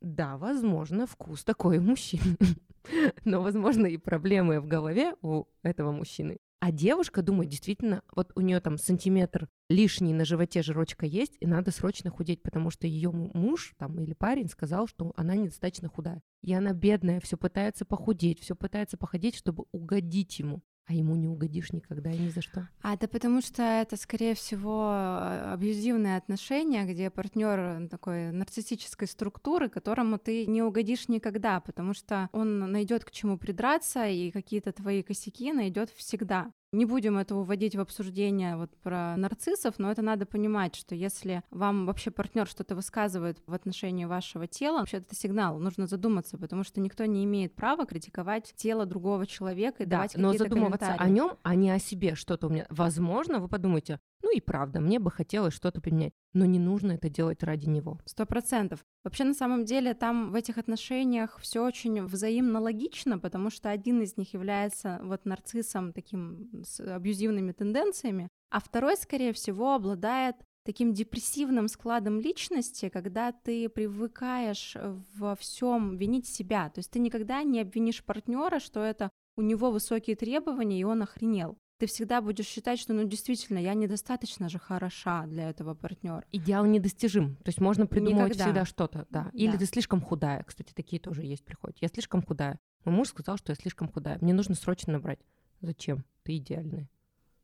Да, 0.00 0.36
возможно, 0.36 1.06
вкус 1.06 1.42
такой 1.42 1.78
у 1.78 1.82
мужчины. 1.82 2.36
Но, 3.24 3.42
возможно, 3.42 3.86
и 3.86 3.96
проблемы 3.96 4.60
в 4.60 4.68
голове 4.68 5.14
у 5.22 5.46
этого 5.62 5.90
мужчины. 5.90 6.38
А 6.60 6.72
девушка 6.72 7.22
думает, 7.22 7.50
действительно, 7.50 8.02
вот 8.16 8.32
у 8.34 8.40
нее 8.40 8.60
там 8.60 8.78
сантиметр 8.78 9.48
лишний 9.68 10.12
на 10.12 10.24
животе 10.24 10.62
жирочка 10.62 11.06
есть, 11.06 11.36
и 11.38 11.46
надо 11.46 11.70
срочно 11.70 12.10
худеть, 12.10 12.42
потому 12.42 12.70
что 12.70 12.88
ее 12.88 13.12
муж 13.12 13.74
там 13.78 14.00
или 14.00 14.12
парень 14.12 14.48
сказал, 14.48 14.88
что 14.88 15.12
она 15.16 15.36
недостаточно 15.36 15.88
худая. 15.88 16.20
И 16.42 16.52
она 16.52 16.72
бедная, 16.72 17.20
все 17.20 17.36
пытается 17.36 17.84
похудеть, 17.84 18.40
все 18.40 18.56
пытается 18.56 18.96
походить, 18.96 19.36
чтобы 19.36 19.66
угодить 19.70 20.40
ему. 20.40 20.62
А 20.88 20.94
ему 20.94 21.16
не 21.16 21.28
угодишь 21.28 21.72
никогда 21.72 22.10
и 22.10 22.18
ни 22.18 22.30
за 22.30 22.40
что. 22.40 22.66
А 22.80 22.94
это 22.94 23.08
потому 23.08 23.42
что 23.42 23.62
это, 23.62 23.96
скорее 23.96 24.34
всего, 24.34 24.90
э, 24.90 25.52
абьюзивные 25.52 26.16
отношения, 26.16 26.86
где 26.86 27.10
партнер 27.10 27.88
такой 27.88 28.32
нарциссической 28.32 29.06
структуры, 29.06 29.68
которому 29.68 30.18
ты 30.18 30.46
не 30.46 30.62
угодишь 30.62 31.08
никогда, 31.08 31.60
потому 31.60 31.92
что 31.92 32.30
он 32.32 32.58
найдет 32.72 33.04
к 33.04 33.10
чему 33.10 33.36
придраться, 33.36 34.06
и 34.06 34.30
какие-то 34.30 34.72
твои 34.72 35.02
косяки 35.02 35.52
найдет 35.52 35.90
всегда. 35.90 36.52
Не 36.72 36.84
будем 36.84 37.16
это 37.16 37.34
уводить 37.34 37.76
в 37.76 37.80
обсуждение 37.80 38.56
вот 38.56 38.76
про 38.82 39.16
нарциссов, 39.16 39.78
но 39.78 39.90
это 39.90 40.02
надо 40.02 40.26
понимать, 40.26 40.74
что 40.74 40.94
если 40.94 41.42
вам 41.50 41.86
вообще 41.86 42.10
партнер 42.10 42.46
что-то 42.46 42.74
высказывает 42.74 43.42
в 43.46 43.54
отношении 43.54 44.04
вашего 44.04 44.46
тела, 44.46 44.80
вообще 44.80 44.98
это 44.98 45.14
сигнал, 45.14 45.58
нужно 45.58 45.86
задуматься, 45.86 46.36
потому 46.36 46.64
что 46.64 46.80
никто 46.80 47.06
не 47.06 47.24
имеет 47.24 47.54
права 47.54 47.86
критиковать 47.86 48.52
тело 48.54 48.84
другого 48.84 49.26
человека 49.26 49.84
и 49.84 49.86
Да, 49.86 49.96
давать 49.96 50.16
но 50.16 50.32
какие-то 50.32 50.54
задумываться 50.54 50.92
о 50.92 51.08
нем, 51.08 51.38
а 51.42 51.54
не 51.54 51.70
о 51.70 51.78
себе 51.78 52.14
что-то 52.14 52.48
у 52.48 52.50
меня. 52.50 52.66
Возможно, 52.68 53.40
вы 53.40 53.48
подумаете, 53.48 53.98
ну 54.22 54.36
и 54.36 54.40
правда, 54.40 54.80
мне 54.80 54.98
бы 54.98 55.10
хотелось 55.10 55.54
что-то 55.54 55.80
поменять, 55.80 56.12
но 56.34 56.44
не 56.44 56.58
нужно 56.58 56.92
это 56.92 57.08
делать 57.08 57.42
ради 57.42 57.66
него. 57.66 57.98
Сто 58.04 58.26
процентов. 58.26 58.84
Вообще, 59.04 59.24
на 59.24 59.34
самом 59.34 59.64
деле, 59.64 59.94
там 59.94 60.32
в 60.32 60.34
этих 60.34 60.58
отношениях 60.58 61.38
все 61.40 61.64
очень 61.64 62.04
взаимно 62.04 62.60
логично, 62.60 63.18
потому 63.18 63.48
что 63.50 63.70
один 63.70 64.02
из 64.02 64.16
них 64.16 64.34
является 64.34 65.00
вот 65.02 65.24
нарциссом 65.24 65.92
таким 65.92 66.64
с 66.64 66.80
абьюзивными 66.80 67.52
тенденциями, 67.52 68.28
а 68.50 68.60
второй, 68.60 68.96
скорее 68.96 69.32
всего, 69.32 69.74
обладает 69.74 70.36
таким 70.64 70.92
депрессивным 70.92 71.68
складом 71.68 72.20
личности, 72.20 72.90
когда 72.90 73.32
ты 73.32 73.68
привыкаешь 73.70 74.76
во 75.16 75.34
всем 75.36 75.96
винить 75.96 76.26
себя. 76.26 76.68
То 76.68 76.80
есть 76.80 76.90
ты 76.90 76.98
никогда 76.98 77.42
не 77.42 77.60
обвинишь 77.60 78.04
партнера, 78.04 78.58
что 78.58 78.82
это 78.82 79.10
у 79.36 79.42
него 79.42 79.70
высокие 79.70 80.16
требования, 80.16 80.80
и 80.80 80.84
он 80.84 81.02
охренел. 81.02 81.56
Ты 81.78 81.86
всегда 81.86 82.20
будешь 82.20 82.46
считать, 82.46 82.80
что 82.80 82.92
ну 82.92 83.04
действительно 83.04 83.58
я 83.58 83.74
недостаточно 83.74 84.48
же 84.48 84.58
хороша 84.58 85.26
для 85.26 85.48
этого 85.48 85.74
партнера. 85.74 86.24
Идеал 86.32 86.64
недостижим. 86.66 87.36
То 87.36 87.48
есть 87.50 87.60
можно 87.60 87.86
придумывать 87.86 88.30
Никогда. 88.34 88.44
всегда 88.44 88.64
что-то, 88.64 89.06
да. 89.10 89.30
Или 89.32 89.52
Да. 89.52 89.58
ты 89.58 89.66
слишком 89.66 90.00
худая. 90.00 90.42
Кстати, 90.42 90.72
такие 90.74 91.00
тоже 91.00 91.22
есть 91.22 91.44
приходят. 91.44 91.78
Я 91.80 91.86
слишком 91.88 92.22
худая. 92.22 92.58
Мой 92.84 92.94
муж 92.96 93.08
сказал, 93.08 93.36
что 93.36 93.52
я 93.52 93.56
слишком 93.56 93.88
худая. 93.88 94.18
Мне 94.20 94.34
нужно 94.34 94.56
срочно 94.56 94.92
набрать. 94.94 95.20
Зачем? 95.60 96.04
Ты 96.24 96.36
идеальная. 96.38 96.88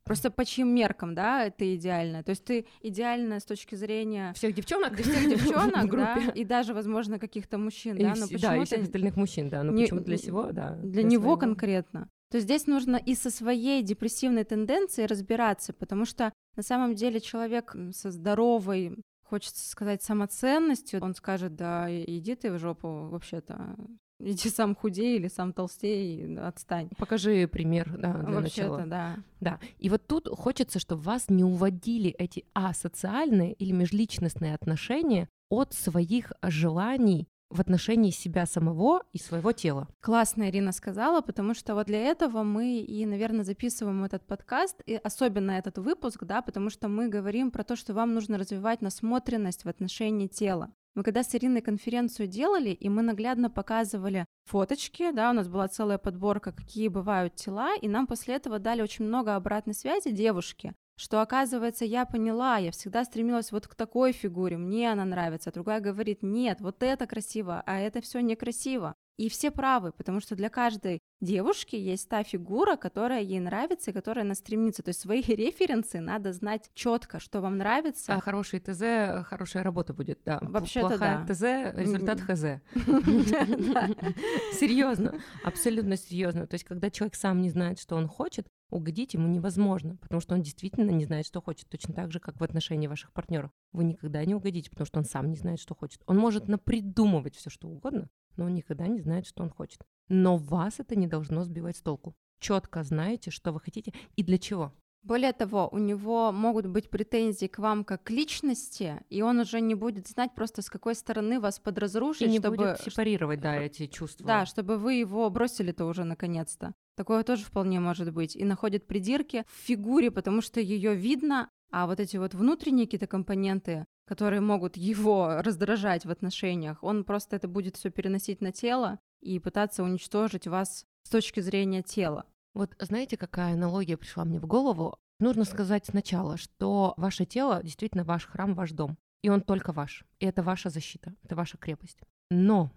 Просто 0.05 0.31
по 0.31 0.45
чьим 0.45 0.75
меркам, 0.75 1.15
да, 1.15 1.45
это 1.47 1.75
идеально. 1.75 2.23
То 2.23 2.31
есть 2.31 2.45
ты 2.45 2.67
идеальна 2.83 3.41
с 3.41 3.45
точки 3.45 3.75
зрения 3.75 4.33
Всех 4.35 4.55
девчонок? 4.55 4.99
всех 5.01 5.29
девчонок, 5.29 5.91
да, 5.91 6.19
и 6.35 6.45
даже, 6.45 6.75
возможно, 6.75 7.19
каких-то 7.19 7.57
мужчин, 7.57 7.97
да, 7.97 8.15
но 8.15 8.27
да, 8.39 8.57
и 8.57 8.65
всех 8.65 8.83
остальных 8.83 9.17
мужчин, 9.17 9.49
да. 9.49 9.63
Но 9.63 9.73
почему 9.73 10.01
для 10.01 10.19
всего, 10.19 10.53
да. 10.53 10.77
для 10.83 11.03
него 11.03 11.37
конкретно. 11.37 12.09
То 12.31 12.39
есть 12.39 12.47
здесь 12.47 12.67
нужно 12.67 12.97
и 12.97 13.15
со 13.15 13.31
своей 13.31 13.83
депрессивной 13.83 14.45
тенденцией 14.45 15.07
разбираться, 15.07 15.73
потому 15.73 16.05
что 16.05 16.33
на 16.57 16.63
самом 16.63 16.95
деле 16.95 17.21
человек 17.21 17.77
со 17.93 18.11
здоровой 18.11 18.97
хочется 19.23 19.69
сказать, 19.69 20.03
самоценностью, 20.03 21.03
он 21.03 21.15
скажет, 21.15 21.57
да, 21.57 21.87
иди 21.91 22.35
ты 22.35 22.53
в 22.53 22.59
жопу 22.59 23.09
вообще-то. 23.09 23.77
Иди 24.21 24.49
сам 24.49 24.75
худей 24.75 25.17
или 25.17 25.29
сам 25.29 25.53
толстей, 25.53 26.37
отстань. 26.39 26.89
Покажи 26.99 27.49
пример, 27.49 27.91
да, 27.99 28.13
для 28.13 28.35
Вообще-то, 28.35 28.79
начала. 28.79 28.87
да. 28.87 29.17
Да, 29.41 29.61
и 29.79 29.91
вот 29.91 30.07
тут 30.07 30.29
хочется, 30.29 30.79
чтобы 30.79 31.03
вас 31.03 31.29
не 31.29 31.45
уводили 31.45 32.11
эти 32.11 32.45
асоциальные 32.55 33.55
или 33.55 33.73
межличностные 33.73 34.55
отношения 34.55 35.29
от 35.51 35.75
своих 35.75 36.33
желаний 36.43 37.29
в 37.51 37.61
отношении 37.61 38.11
себя 38.11 38.47
самого 38.47 39.03
и 39.13 39.19
своего 39.19 39.53
тела. 39.53 39.89
Классно 40.01 40.49
Ирина 40.49 40.73
сказала, 40.73 41.21
потому 41.21 41.55
что 41.55 41.75
вот 41.75 41.87
для 41.87 42.01
этого 42.01 42.43
мы 42.43 42.79
и, 42.81 43.07
наверное, 43.07 43.45
записываем 43.45 44.03
этот 44.05 44.27
подкаст, 44.27 44.81
и 44.87 44.95
особенно 44.95 45.53
этот 45.53 45.79
выпуск, 45.79 46.25
да, 46.25 46.43
потому 46.43 46.71
что 46.71 46.89
мы 46.89 47.09
говорим 47.09 47.51
про 47.51 47.63
то, 47.63 47.77
что 47.77 47.95
вам 47.95 48.15
нужно 48.15 48.39
развивать 48.39 48.83
насмотренность 48.83 49.65
в 49.65 49.69
отношении 49.69 50.27
тела. 50.27 50.73
Мы 50.95 51.03
когда 51.03 51.25
с 51.25 51.35
Ириной 51.35 51.61
конференцию 51.61 52.29
делали, 52.29 52.71
и 52.71 52.89
мы 52.89 53.03
наглядно 53.03 53.51
показывали 53.51 54.27
фоточки, 54.45 55.11
да, 55.11 55.31
у 55.31 55.33
нас 55.33 55.49
была 55.49 55.67
целая 55.67 55.99
подборка, 55.99 56.53
какие 56.53 56.87
бывают 56.87 57.35
тела, 57.35 57.75
и 57.77 57.89
нам 57.89 58.07
после 58.07 58.37
этого 58.37 58.61
дали 58.61 58.81
очень 58.81 59.05
много 59.05 59.35
обратной 59.35 59.75
связи 59.75 60.13
девушки, 60.13 60.73
что 60.97 61.21
оказывается 61.21 61.85
я 61.85 62.05
поняла, 62.05 62.59
я 62.59 62.71
всегда 62.71 63.05
стремилась 63.05 63.51
вот 63.51 63.67
к 63.67 63.75
такой 63.75 64.13
фигуре, 64.13 64.57
мне 64.57 64.93
она 64.93 65.05
нравится, 65.05 65.51
а 65.51 65.53
другая 65.53 65.81
говорит, 65.81 66.23
нет, 66.23 66.61
вот 66.61 66.83
это 66.85 67.09
красиво, 67.09 67.65
а 67.67 67.81
это 67.81 68.01
все 68.01 68.21
некрасиво. 68.21 68.95
И 69.17 69.29
все 69.29 69.53
правы, 69.53 69.93
потому 69.93 70.21
что 70.21 70.35
для 70.35 70.51
каждой 70.51 71.01
девушки 71.21 71.77
есть 71.77 72.09
та 72.09 72.25
фигура, 72.25 72.77
которая 72.77 73.23
ей 73.23 73.39
нравится 73.39 73.91
и 73.91 73.95
которая 73.95 74.25
она 74.25 74.35
стремится. 74.35 74.83
То 74.83 74.89
есть 74.89 75.01
свои 75.01 75.23
референсы 75.27 76.01
надо 76.01 76.33
знать 76.33 76.71
четко, 76.75 77.21
что 77.21 77.41
вам 77.41 77.59
нравится. 77.59 78.15
А 78.15 78.21
хороший 78.21 78.59
ТЗ, 78.61 79.27
хорошая 79.27 79.63
работа 79.63 79.95
будет, 79.95 80.21
да. 80.25 80.39
Вообще-то 80.43 80.89
Плохая 80.89 81.25
да. 81.25 81.35
ТЗ, 81.35 81.43
результат 81.79 82.21
ХЗ. 82.21 82.61
Серьезно, 84.59 85.21
абсолютно 85.45 85.97
серьезно. 85.97 86.47
То 86.47 86.55
есть, 86.55 86.65
когда 86.65 86.91
человек 86.91 87.15
сам 87.15 87.41
не 87.41 87.51
знает, 87.51 87.79
что 87.79 87.95
он 87.97 88.09
хочет, 88.09 88.49
угодить 88.71 89.15
ему 89.15 89.29
невозможно, 89.29 89.97
потому 89.97 90.21
что 90.21 90.35
он 90.35 90.43
действительно 90.43 90.91
не 90.91 91.05
знает, 91.05 91.27
что 91.27 91.41
хочет. 91.41 91.69
Точно 91.69 91.95
так 91.95 92.11
же, 92.11 92.19
как 92.19 92.41
в 92.41 92.45
отношении 92.45 92.89
ваших 92.89 93.13
партнеров. 93.13 93.53
Вы 93.73 93.85
никогда 93.85 94.25
не 94.25 94.35
угодите, 94.35 94.71
потому 94.71 94.87
что 94.87 94.99
он 94.99 95.05
сам 95.05 95.31
не 95.31 95.37
знает, 95.37 95.61
что 95.61 95.75
хочет. 95.75 96.03
Он 96.07 96.19
может 96.19 96.49
напридумывать 96.49 97.37
все, 97.37 97.51
что 97.51 97.69
угодно, 97.69 98.09
но 98.37 98.47
он 98.47 98.55
никогда 98.55 98.87
не 98.87 99.01
знает, 99.01 99.27
что 99.27 99.43
он 99.43 99.51
хочет. 99.51 99.81
Но 100.09 100.37
вас 100.37 100.81
это 100.81 100.97
не 100.97 101.07
должно 101.07 101.45
сбивать 101.45 101.77
с 101.77 101.83
толку. 101.83 102.15
Четко 102.41 102.83
знаете, 102.83 103.31
что 103.31 103.53
вы 103.53 103.61
хотите 103.61 103.93
и 104.17 104.23
для 104.23 104.39
чего. 104.39 104.73
Более 105.03 105.35
того, 105.35 105.69
у 105.71 105.77
него 105.77 106.33
могут 106.33 106.67
быть 106.67 106.89
претензии 106.89 107.47
к 107.47 107.59
вам 107.59 107.85
как 107.85 108.05
к 108.05 108.11
личности, 108.11 109.03
и 109.11 109.21
он 109.21 109.39
уже 109.39 109.61
не 109.61 109.75
будет 109.75 110.09
знать 110.09 110.35
просто 110.35 110.63
с 110.63 110.71
какой 110.71 110.95
стороны 110.95 111.41
вас 111.41 111.59
И 111.59 111.63
подразрушить, 111.63 112.31
не 112.31 112.39
чтобы, 112.39 112.57
будет 112.57 112.81
сепарировать, 112.81 113.41
да, 113.41 113.55
эти 113.57 113.87
чувства. 113.87 114.27
да, 114.27 114.47
чтобы 114.47 114.79
вы 114.79 114.95
его 114.95 115.29
бросили-то 115.29 115.85
уже 115.85 116.05
наконец-то. 116.05 116.73
Такое 116.97 117.23
тоже 117.23 117.45
вполне 117.45 117.81
может 117.81 118.15
быть. 118.15 118.35
И 118.35 118.45
находит 118.45 118.87
придирки 118.87 119.45
в 119.47 119.67
фигуре, 119.67 120.11
потому 120.11 120.41
что 120.41 120.59
ее 120.59 120.95
видно, 120.95 121.51
а 121.71 121.87
вот 121.87 122.01
эти 122.01 122.17
вот 122.17 122.33
внутренние 122.33 122.87
какие-то 122.87 123.07
компоненты, 123.07 123.85
которые 124.07 124.41
могут 124.41 124.77
его 124.77 125.41
раздражать 125.41 126.05
в 126.05 126.11
отношениях, 126.11 126.83
он 126.83 127.05
просто 127.05 127.37
это 127.37 127.49
будет 127.49 127.77
все 127.77 127.91
переносить 127.91 128.41
на 128.41 128.53
тело 128.53 128.99
и 129.21 129.39
пытаться 129.39 129.83
уничтожить 129.83 130.47
вас 130.47 130.85
с 131.03 131.11
точки 131.11 131.41
зрения 131.41 131.83
тела. 131.83 132.27
Вот 132.55 132.75
знаете, 132.79 133.17
какая 133.17 133.55
аналогия 133.55 133.97
пришла 133.97 134.25
мне 134.25 134.39
в 134.39 134.47
голову? 134.47 134.99
Нужно 135.21 135.45
сказать 135.45 135.87
сначала, 135.87 136.37
что 136.37 136.95
ваше 136.97 137.25
тело 137.25 137.63
действительно 137.63 138.05
ваш 138.05 138.27
храм, 138.27 138.55
ваш 138.55 138.73
дом. 138.73 138.99
И 139.23 139.31
он 139.31 139.41
только 139.41 139.73
ваш. 139.73 140.05
И 140.19 140.27
это 140.27 140.43
ваша 140.43 140.69
защита, 140.69 141.15
это 141.23 141.35
ваша 141.35 141.57
крепость. 141.57 142.01
Но 142.31 142.71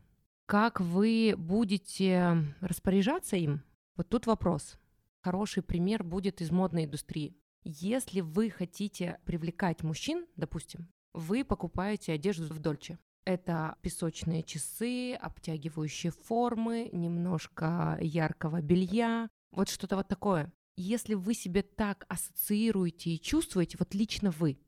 как 0.45 0.79
вы 0.79 1.35
будете 1.37 2.37
распоряжаться 2.61 3.35
им, 3.35 3.63
вот 3.97 4.07
тут 4.07 4.27
вопрос. 4.27 4.79
Хороший 5.21 5.61
пример 5.61 6.03
будет 6.03 6.39
из 6.41 6.51
модной 6.51 6.85
индустрии. 6.85 7.35
Если 7.63 8.21
вы 8.21 8.49
хотите 8.49 9.19
привлекать 9.25 9.83
мужчин, 9.83 10.25
допустим, 10.37 10.87
вы 11.17 11.43
покупаете 11.43 12.13
одежду 12.13 12.53
в 12.53 12.59
Дольче. 12.59 12.99
Это 13.25 13.75
песочные 13.81 14.43
часы, 14.43 15.13
обтягивающие 15.15 16.11
формы, 16.11 16.89
немножко 16.93 17.97
яркого 17.99 18.61
белья, 18.61 19.27
вот 19.51 19.67
что-то 19.67 19.97
вот 19.97 20.07
такое. 20.07 20.53
Если 20.77 21.15
вы 21.15 21.33
себе 21.33 21.63
так 21.63 22.05
ассоциируете 22.07 23.09
и 23.09 23.19
чувствуете, 23.19 23.77
вот 23.79 23.95
лично 23.95 24.31
вы, 24.31 24.59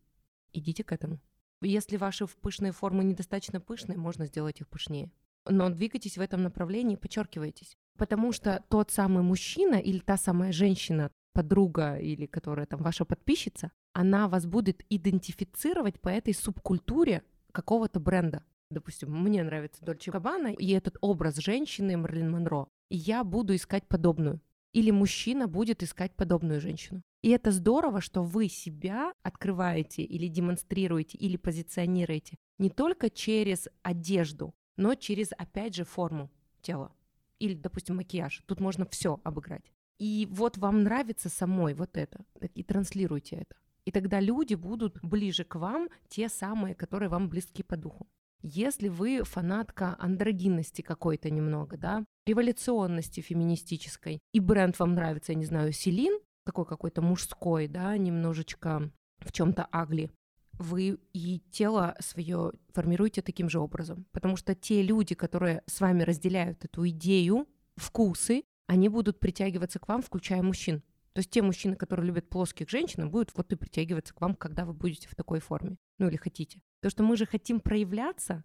идите 0.52 0.84
к 0.84 0.92
этому. 0.92 1.20
Если 1.62 1.98
ваши 1.98 2.26
пышные 2.26 2.72
формы 2.72 3.04
недостаточно 3.04 3.62
пышные, 3.62 3.98
можно 3.98 4.26
сделать 4.26 4.60
их 4.60 4.68
пышнее. 4.68 5.12
Но 5.48 5.70
двигайтесь 5.70 6.18
в 6.18 6.22
этом 6.22 6.42
направлении, 6.42 6.96
подчеркивайтесь. 6.96 7.78
Потому 7.98 8.32
что 8.32 8.64
тот 8.70 8.92
самый 8.92 9.24
мужчина 9.24 9.76
или 9.76 10.00
та 10.00 10.18
самая 10.18 10.52
женщина, 10.52 11.12
подруга 11.34 11.98
или 11.98 12.26
которая 12.26 12.66
там 12.66 12.82
ваша 12.82 13.06
подписчица, 13.06 13.72
она 14.00 14.30
вас 14.30 14.46
будет 14.46 14.86
идентифицировать 14.90 16.00
по 16.00 16.08
этой 16.08 16.34
субкультуре 16.34 17.22
какого-то 17.52 18.00
бренда. 18.00 18.46
Допустим, 18.70 19.12
мне 19.12 19.44
нравится 19.44 19.84
Дольче 19.84 20.10
Габбана, 20.10 20.54
и 20.54 20.70
этот 20.72 20.96
образ 21.02 21.36
женщины 21.36 21.98
Марлин 21.98 22.32
Монро, 22.32 22.68
я 22.90 23.26
буду 23.26 23.54
искать 23.56 23.86
подобную. 23.90 24.40
Или 24.72 24.92
мужчина 24.92 25.50
будет 25.50 25.84
искать 25.84 26.16
подобную 26.16 26.62
женщину. 26.62 27.02
И 27.24 27.30
это 27.32 27.52
здорово, 27.52 28.00
что 28.00 28.24
вы 28.24 28.48
себя 28.48 29.12
открываете 29.22 30.04
или 30.04 30.28
демонстрируете, 30.28 31.18
или 31.18 31.36
позиционируете 31.36 32.38
не 32.58 32.70
только 32.70 33.10
через 33.10 33.68
одежду, 33.82 34.56
но 34.78 34.96
через, 34.96 35.34
опять 35.34 35.76
же, 35.76 35.84
форму 35.84 36.32
тела. 36.62 36.94
Или, 37.40 37.54
допустим, 37.54 37.98
макияж. 37.98 38.44
Тут 38.46 38.62
можно 38.62 38.86
все 38.86 39.20
обыграть. 39.26 39.74
И 39.98 40.26
вот 40.32 40.58
вам 40.58 40.84
нравится 40.84 41.28
самой 41.28 41.74
вот 41.74 41.98
это, 41.98 42.24
и 42.54 42.64
транслируйте 42.64 43.36
это. 43.36 43.58
И 43.90 43.92
тогда 43.92 44.20
люди 44.20 44.54
будут 44.54 45.00
ближе 45.02 45.44
к 45.44 45.56
вам, 45.56 45.90
те 46.10 46.30
самые, 46.30 46.76
которые 46.76 47.10
вам 47.10 47.28
близки 47.28 47.64
по 47.64 47.76
духу. 47.76 48.08
Если 48.44 48.88
вы 48.88 49.24
фанатка 49.24 49.96
андрогинности 49.98 50.84
какой-то 50.84 51.32
немного, 51.32 51.76
да, 51.76 52.06
революционности 52.28 53.22
феминистической, 53.22 54.20
и 54.32 54.40
бренд 54.40 54.78
вам 54.78 54.94
нравится, 54.94 55.32
я 55.32 55.40
не 55.40 55.46
знаю, 55.46 55.72
Селин, 55.72 56.20
такой 56.46 56.68
какой-то 56.68 57.02
мужской, 57.02 57.68
да, 57.68 57.98
немножечко 57.98 58.92
в 59.22 59.32
чем-то 59.32 59.68
агли, 59.72 60.12
вы 60.60 61.00
и 61.14 61.42
тело 61.50 61.96
свое 62.00 62.52
формируете 62.72 63.24
таким 63.24 63.50
же 63.50 63.58
образом. 63.58 64.06
Потому 64.12 64.36
что 64.36 64.54
те 64.54 64.84
люди, 64.84 65.16
которые 65.16 65.64
с 65.66 65.82
вами 65.82 66.04
разделяют 66.04 66.64
эту 66.64 66.88
идею, 66.90 67.48
вкусы, 67.76 68.44
они 68.68 68.88
будут 68.88 69.20
притягиваться 69.20 69.80
к 69.80 69.88
вам, 69.88 70.04
включая 70.04 70.44
мужчин. 70.44 70.84
То 71.14 71.20
есть 71.20 71.32
те 71.32 71.42
мужчины, 71.42 71.76
которые 71.76 72.06
любят 72.06 72.30
плоских 72.30 72.70
женщин, 72.70 73.10
будут 73.10 73.32
вот 73.36 73.52
и 73.52 73.56
притягиваться 73.56 74.14
к 74.14 74.22
вам, 74.22 74.36
когда 74.36 74.66
вы 74.66 74.74
будете 74.74 75.08
в 75.08 75.16
такой 75.16 75.40
форме. 75.40 75.78
Ну 75.98 76.08
или 76.08 76.18
хотите. 76.18 76.62
Потому 76.80 76.92
что 76.92 77.04
мы 77.04 77.18
же 77.18 77.26
хотим 77.26 77.60
проявляться, 77.60 78.44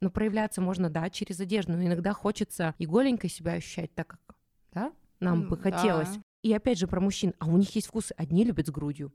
но 0.00 0.10
проявляться 0.10 0.60
можно, 0.60 0.88
да, 0.88 1.10
через 1.10 1.40
одежду. 1.40 1.72
Но 1.72 1.84
иногда 1.84 2.12
хочется 2.12 2.74
и 2.78 2.86
голенькой 2.86 3.30
себя 3.30 3.52
ощущать 3.52 3.94
так, 3.94 4.08
как, 4.08 4.36
да, 4.72 4.92
нам 5.20 5.48
бы 5.48 5.56
хотелось. 5.56 6.16
да. 6.16 6.22
И 6.42 6.52
опять 6.52 6.78
же 6.78 6.86
про 6.86 7.00
мужчин. 7.00 7.34
А 7.38 7.46
у 7.46 7.56
них 7.58 7.74
есть 7.74 7.88
вкусы. 7.88 8.14
Одни 8.16 8.44
любят 8.44 8.66
с 8.66 8.70
грудью, 8.70 9.12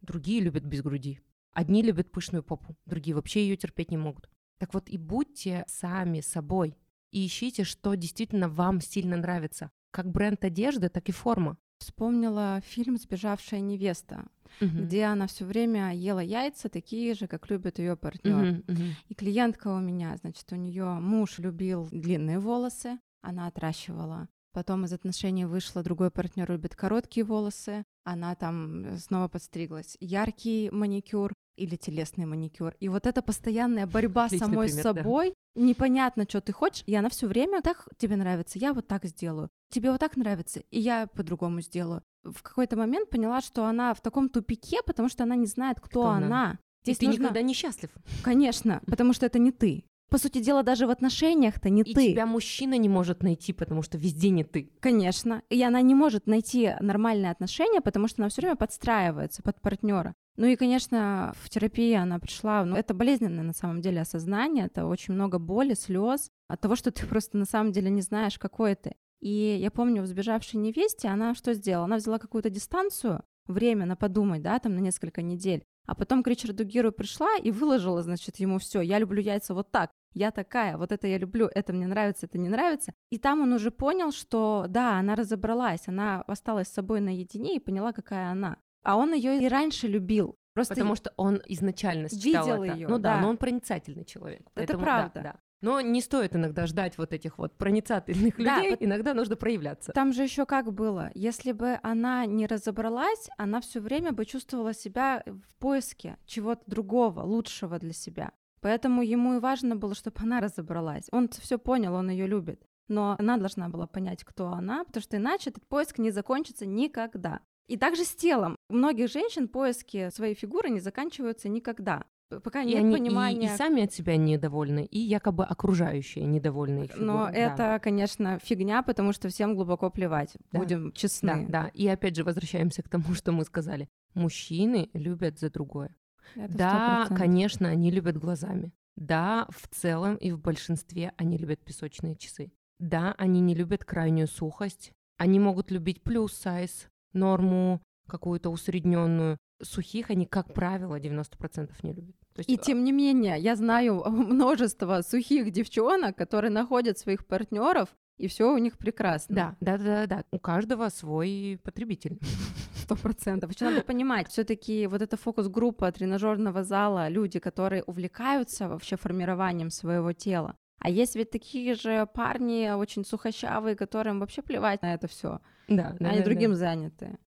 другие 0.00 0.40
любят 0.40 0.64
без 0.64 0.82
груди. 0.82 1.20
Одни 1.52 1.82
любят 1.82 2.10
пышную 2.10 2.42
попу, 2.42 2.76
другие 2.84 3.14
вообще 3.14 3.42
ее 3.46 3.56
терпеть 3.56 3.90
не 3.90 3.96
могут. 3.96 4.28
Так 4.58 4.74
вот 4.74 4.88
и 4.88 4.98
будьте 4.98 5.64
сами 5.68 6.20
собой. 6.20 6.76
И 7.10 7.26
ищите, 7.26 7.62
что 7.62 7.94
действительно 7.94 8.48
вам 8.48 8.80
сильно 8.80 9.16
нравится. 9.16 9.70
Как 9.92 10.10
бренд 10.10 10.42
одежды, 10.44 10.88
так 10.88 11.08
и 11.08 11.12
форма. 11.12 11.58
Вспомнила 11.78 12.60
фильм 12.64 12.96
«Сбежавшая 12.96 13.60
невеста», 13.60 14.26
где 14.60 15.04
она 15.04 15.26
все 15.26 15.44
время 15.44 15.94
ела 15.94 16.20
яйца, 16.20 16.68
такие 16.68 17.14
же, 17.14 17.26
как 17.26 17.50
любит 17.50 17.78
ее 17.78 17.96
партнер. 17.96 18.52
Мгм, 18.52 18.64
мгм. 18.68 18.96
И 19.08 19.14
клиентка 19.14 19.68
у 19.68 19.80
меня, 19.80 20.16
значит, 20.16 20.50
у 20.52 20.56
нее 20.56 20.84
муж 20.84 21.38
любил 21.38 21.88
длинные 21.90 22.38
волосы, 22.38 22.98
она 23.22 23.46
отращивала. 23.46 24.28
Потом 24.52 24.84
из 24.84 24.92
отношений 24.92 25.46
вышла, 25.46 25.82
другой 25.82 26.12
партнер 26.12 26.48
любит 26.50 26.76
короткие 26.76 27.26
волосы, 27.26 27.84
она 28.04 28.36
там 28.36 28.84
э, 28.84 28.98
снова 28.98 29.26
подстриглась. 29.26 29.96
Яркий 29.98 30.70
маникюр 30.70 31.32
или 31.56 31.76
телесный 31.76 32.26
маникюр. 32.26 32.74
И 32.80 32.88
вот 32.88 33.06
эта 33.06 33.22
постоянная 33.22 33.86
борьба 33.86 34.24
с 34.24 34.32
Отличный 34.32 34.46
самой 34.46 34.66
пример, 34.68 34.84
да. 34.84 34.94
собой, 34.94 35.34
непонятно, 35.54 36.24
что 36.28 36.40
ты 36.40 36.52
хочешь, 36.52 36.82
и 36.86 36.94
она 36.94 37.08
все 37.08 37.26
время 37.26 37.62
так 37.62 37.88
тебе 37.96 38.16
нравится, 38.16 38.58
я 38.58 38.72
вот 38.72 38.86
так 38.86 39.04
сделаю. 39.04 39.48
Тебе 39.70 39.90
вот 39.90 40.00
так 40.00 40.16
нравится, 40.16 40.60
и 40.70 40.80
я 40.80 41.06
по-другому 41.06 41.60
сделаю. 41.60 42.02
В 42.24 42.42
какой-то 42.42 42.76
момент 42.76 43.10
поняла, 43.10 43.40
что 43.40 43.64
она 43.66 43.92
в 43.94 44.00
таком 44.00 44.28
тупике, 44.28 44.78
потому 44.86 45.08
что 45.08 45.24
она 45.24 45.36
не 45.36 45.46
знает, 45.46 45.78
кто, 45.78 45.86
Кто 45.88 46.06
она. 46.06 46.26
она. 46.26 46.58
И 46.82 46.86
Здесь 46.86 46.98
ты 46.98 47.06
нужно- 47.06 47.22
никогда 47.22 47.42
не 47.42 47.54
счастлив. 47.54 47.90
Конечно, 48.22 48.82
потому 48.86 49.12
что 49.12 49.26
это 49.26 49.38
не 49.38 49.52
ты. 49.52 49.84
По 50.10 50.18
сути 50.18 50.38
дела, 50.40 50.62
даже 50.62 50.86
в 50.86 50.90
отношениях-то 50.90 51.70
не 51.70 51.82
И 51.82 51.94
ты. 51.94 52.10
тебя 52.12 52.26
мужчина 52.26 52.76
не 52.78 52.88
может 52.88 53.22
найти, 53.22 53.52
потому 53.52 53.82
что 53.82 53.98
везде 53.98 54.30
не 54.30 54.44
ты. 54.44 54.70
Конечно. 54.80 55.42
И 55.48 55.60
она 55.62 55.80
не 55.80 55.94
может 55.94 56.26
найти 56.26 56.74
нормальные 56.80 57.32
отношения, 57.32 57.80
потому 57.80 58.06
что 58.06 58.22
она 58.22 58.28
все 58.28 58.42
время 58.42 58.54
подстраивается 58.56 59.42
под 59.42 59.60
партнера. 59.60 60.14
Ну 60.36 60.46
и, 60.46 60.56
конечно, 60.56 61.32
в 61.36 61.48
терапии 61.48 61.94
она 61.94 62.18
пришла, 62.18 62.64
ну 62.64 62.76
это 62.76 62.92
болезненное 62.92 63.44
на 63.44 63.52
самом 63.52 63.80
деле 63.80 64.00
осознание, 64.00 64.66
это 64.66 64.86
очень 64.86 65.14
много 65.14 65.38
боли, 65.38 65.74
слез 65.74 66.28
от 66.48 66.60
того, 66.60 66.74
что 66.74 66.90
ты 66.90 67.06
просто 67.06 67.36
на 67.36 67.44
самом 67.44 67.70
деле 67.70 67.88
не 67.88 68.02
знаешь, 68.02 68.38
какой 68.38 68.74
ты. 68.74 68.96
И 69.20 69.56
я 69.60 69.70
помню, 69.70 70.02
в 70.02 70.06
«Сбежавшей 70.06 70.58
невесте» 70.60 71.08
она 71.08 71.34
что 71.34 71.54
сделала? 71.54 71.84
Она 71.84 71.96
взяла 71.96 72.18
какую-то 72.18 72.50
дистанцию, 72.50 73.22
время 73.46 73.86
на 73.86 73.96
подумать, 73.96 74.42
да, 74.42 74.58
там 74.58 74.74
на 74.74 74.80
несколько 74.80 75.22
недель, 75.22 75.64
а 75.86 75.94
потом 75.94 76.22
к 76.22 76.28
Ричарду 76.28 76.64
Гиру 76.64 76.92
пришла 76.92 77.36
и 77.36 77.50
выложила, 77.50 78.02
значит, 78.02 78.36
ему 78.36 78.58
все. 78.58 78.80
Я 78.80 78.98
люблю 78.98 79.20
яйца 79.20 79.54
вот 79.54 79.70
так. 79.70 79.90
Я 80.14 80.30
такая, 80.30 80.76
вот 80.76 80.92
это 80.92 81.08
я 81.08 81.18
люблю, 81.18 81.48
это 81.52 81.72
мне 81.72 81.86
нравится, 81.86 82.26
это 82.26 82.38
не 82.38 82.48
нравится. 82.48 82.92
И 83.10 83.18
там 83.18 83.42
он 83.42 83.52
уже 83.52 83.70
понял, 83.70 84.12
что 84.12 84.66
да, 84.68 84.98
она 84.98 85.16
разобралась, 85.16 85.88
она 85.88 86.22
осталась 86.22 86.68
с 86.68 86.72
собой 86.72 87.00
наедине 87.00 87.56
и 87.56 87.60
поняла, 87.60 87.92
какая 87.92 88.30
она. 88.30 88.58
А 88.84 88.96
он 88.96 89.12
ее 89.12 89.42
и 89.42 89.48
раньше 89.48 89.88
любил. 89.88 90.36
Просто 90.54 90.74
Потому 90.74 90.94
что 90.94 91.12
он 91.16 91.42
изначально 91.48 92.08
считал 92.08 92.46
Видел 92.46 92.62
это. 92.62 92.74
её, 92.76 92.88
ну 92.88 92.98
да, 92.98 93.14
да. 93.16 93.20
но 93.22 93.28
он 93.30 93.36
проницательный 93.38 94.04
человек. 94.04 94.40
Это 94.42 94.50
поэтому 94.54 94.78
да, 94.80 94.84
правда. 94.84 95.20
да. 95.22 95.34
Но 95.62 95.80
не 95.80 96.00
стоит 96.00 96.36
иногда 96.36 96.66
ждать 96.66 96.96
вот 96.98 97.12
этих 97.12 97.38
вот 97.38 97.56
проницательных 97.56 98.36
Да, 98.38 98.58
людей. 98.58 98.70
вот- 98.70 98.82
Иногда 98.82 99.14
нужно 99.14 99.34
проявляться. 99.34 99.90
Там 99.92 100.12
же 100.12 100.22
еще 100.22 100.46
как 100.46 100.72
было, 100.72 101.10
если 101.14 101.50
бы 101.52 101.80
она 101.82 102.26
не 102.26 102.46
разобралась, 102.46 103.28
она 103.36 103.60
все 103.62 103.80
время 103.80 104.12
бы 104.12 104.26
чувствовала 104.26 104.74
себя 104.74 105.24
в 105.26 105.56
поиске 105.58 106.18
чего-то 106.26 106.62
другого, 106.66 107.22
лучшего 107.22 107.78
для 107.80 107.92
себя. 107.94 108.30
Поэтому 108.60 109.02
ему 109.02 109.34
и 109.34 109.40
важно 109.40 109.74
было, 109.74 109.94
чтобы 109.94 110.16
она 110.22 110.40
разобралась. 110.40 111.08
Он 111.10 111.28
все 111.28 111.58
понял, 111.58 111.94
он 111.94 112.10
ее 112.10 112.26
любит. 112.28 112.62
Но 112.88 113.16
она 113.18 113.38
должна 113.38 113.68
была 113.70 113.86
понять, 113.86 114.22
кто 114.24 114.48
она, 114.48 114.84
потому 114.84 115.02
что 115.02 115.16
иначе 115.16 115.50
этот 115.50 115.66
поиск 115.66 115.98
не 115.98 116.10
закончится 116.10 116.64
никогда. 116.66 117.40
И 117.66 117.78
также 117.78 118.04
с 118.04 118.14
телом. 118.14 118.56
У 118.74 118.76
многих 118.76 119.08
женщин 119.08 119.46
поиски 119.46 120.10
своей 120.10 120.34
фигуры 120.34 120.68
не 120.68 120.80
заканчиваются 120.80 121.48
никогда. 121.48 122.02
Пока 122.42 122.62
И 122.62 122.66
нет 122.66 122.78
они 122.78 122.90
и- 122.90 122.98
понимания. 122.98 123.54
и, 123.54 123.56
сами 123.56 123.84
от 123.84 123.92
себя 123.92 124.16
недовольны, 124.16 124.84
и 124.84 124.98
якобы 124.98 125.44
окружающие 125.44 126.24
недовольны 126.24 126.86
их 126.86 126.96
Но 126.96 127.26
да. 127.26 127.30
это, 127.30 127.80
конечно, 127.80 128.40
фигня, 128.42 128.82
потому 128.82 129.12
что 129.12 129.28
всем 129.28 129.54
глубоко 129.54 129.90
плевать. 129.90 130.36
Да. 130.50 130.58
Будем 130.58 130.86
Да, 130.86 130.90
честны. 130.96 131.46
да. 131.48 131.70
И 131.72 131.86
опять 131.86 132.16
же 132.16 132.24
возвращаемся 132.24 132.82
к 132.82 132.88
тому, 132.88 133.04
что 133.14 133.30
мы 133.30 133.44
сказали. 133.44 133.88
Мужчины 134.14 134.90
любят 134.92 135.38
за 135.38 135.50
другое. 135.50 135.94
Это 136.34 136.56
Да, 136.58 137.06
100%. 137.08 137.16
конечно, 137.16 137.68
они 137.68 137.92
любят 137.92 138.16
глазами. 138.16 138.72
Да, 138.96 139.46
в 139.50 139.68
целом 139.68 140.16
и 140.16 140.32
в 140.32 140.40
большинстве 140.40 141.12
они 141.16 141.36
любят 141.36 141.60
песочные 141.60 142.16
часы. 142.16 142.50
Да, 142.80 143.14
они 143.18 143.40
не 143.40 143.54
любят 143.54 143.84
крайнюю 143.84 144.26
сухость. 144.26 144.90
Они 145.16 145.38
могут 145.38 145.70
любить 145.70 146.02
плюс 146.02 146.32
сайз, 146.32 146.88
норму 147.12 147.80
какую-то 148.06 148.50
усредненную. 148.50 149.38
Сухих 149.62 150.10
они, 150.10 150.26
как 150.26 150.52
правило, 150.52 150.98
90% 150.98 151.70
не 151.82 151.92
любят. 151.92 152.16
То 152.34 152.40
есть, 152.40 152.50
И 152.50 152.54
а, 152.54 152.58
тем 152.58 152.84
не 152.84 152.92
менее, 152.92 153.38
я 153.38 153.56
знаю 153.56 154.02
множество 154.06 155.02
сухих 155.02 155.50
девчонок, 155.50 156.16
которые 156.16 156.50
находят 156.50 156.98
своих 156.98 157.26
партнеров, 157.26 157.88
и 158.16 158.26
все 158.26 158.52
у 158.52 158.58
них 158.58 158.78
прекрасно. 158.78 159.34
Да, 159.34 159.56
да, 159.60 159.78
да, 159.78 159.84
да, 159.84 160.06
да. 160.06 160.24
У 160.30 160.38
каждого 160.38 160.88
свой 160.88 161.58
потребитель. 161.62 162.18
сто 162.84 162.96
процентов. 162.96 163.50
Еще 163.50 163.64
надо 163.64 163.82
понимать, 163.82 164.28
все-таки 164.28 164.86
вот 164.86 165.02
эта 165.02 165.16
фокус-группа 165.16 165.90
тренажерного 165.92 166.64
зала, 166.64 167.08
люди, 167.08 167.38
которые 167.38 167.82
увлекаются 167.82 168.68
вообще 168.68 168.96
формированием 168.96 169.70
своего 169.70 170.12
тела. 170.12 170.56
А 170.78 170.90
есть 170.90 171.16
ведь 171.16 171.30
такие 171.30 171.74
же 171.74 172.06
парни 172.14 172.70
очень 172.70 173.04
сухощавые, 173.04 173.74
которым 173.74 174.20
вообще 174.20 174.42
плевать 174.42 174.82
на 174.82 174.94
это 174.94 175.08
все. 175.08 175.40
Да, 175.66 175.96
да, 175.98 176.10
Они 176.10 176.18
да, 176.18 176.24
другим 176.24 176.50
да. 176.50 176.56
заняты. 176.56 177.18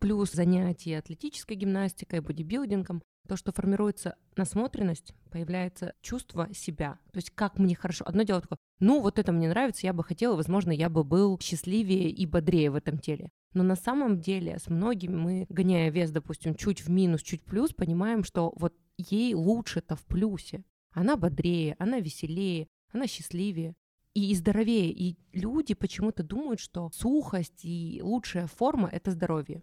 Плюс 0.00 0.32
занятия 0.32 0.98
атлетической 0.98 1.56
гимнастикой, 1.56 2.20
бодибилдингом, 2.20 3.02
то, 3.28 3.36
что 3.36 3.52
формируется 3.52 4.16
насмотренность, 4.34 5.12
появляется 5.30 5.92
чувство 6.00 6.48
себя. 6.54 6.98
То 7.12 7.18
есть 7.18 7.30
как 7.30 7.58
мне 7.58 7.76
хорошо. 7.76 8.04
Одно 8.06 8.22
дело 8.22 8.40
такое, 8.40 8.56
ну 8.80 9.02
вот 9.02 9.18
это 9.18 9.30
мне 9.30 9.48
нравится, 9.48 9.86
я 9.86 9.92
бы 9.92 10.02
хотела, 10.02 10.36
возможно, 10.36 10.72
я 10.72 10.88
бы 10.88 11.04
был 11.04 11.38
счастливее 11.38 12.08
и 12.08 12.24
бодрее 12.24 12.70
в 12.70 12.76
этом 12.76 12.98
теле. 12.98 13.28
Но 13.52 13.62
на 13.62 13.76
самом 13.76 14.20
деле 14.20 14.58
с 14.58 14.68
многими 14.68 15.16
мы, 15.16 15.46
гоняя 15.50 15.90
вес, 15.90 16.10
допустим, 16.10 16.54
чуть 16.54 16.80
в 16.80 16.90
минус, 16.90 17.22
чуть 17.22 17.42
в 17.42 17.44
плюс, 17.44 17.72
понимаем, 17.72 18.24
что 18.24 18.52
вот 18.56 18.74
ей 18.96 19.34
лучше-то 19.34 19.96
в 19.96 20.06
плюсе. 20.06 20.64
Она 20.92 21.16
бодрее, 21.16 21.76
она 21.78 22.00
веселее, 22.00 22.68
она 22.92 23.06
счастливее 23.06 23.74
и, 24.14 24.34
здоровее. 24.34 24.90
И 24.90 25.16
люди 25.32 25.74
почему-то 25.74 26.22
думают, 26.22 26.60
что 26.60 26.90
сухость 26.92 27.64
и 27.64 28.00
лучшая 28.02 28.46
форма— 28.46 28.88
это 28.92 29.10
здоровье. 29.10 29.62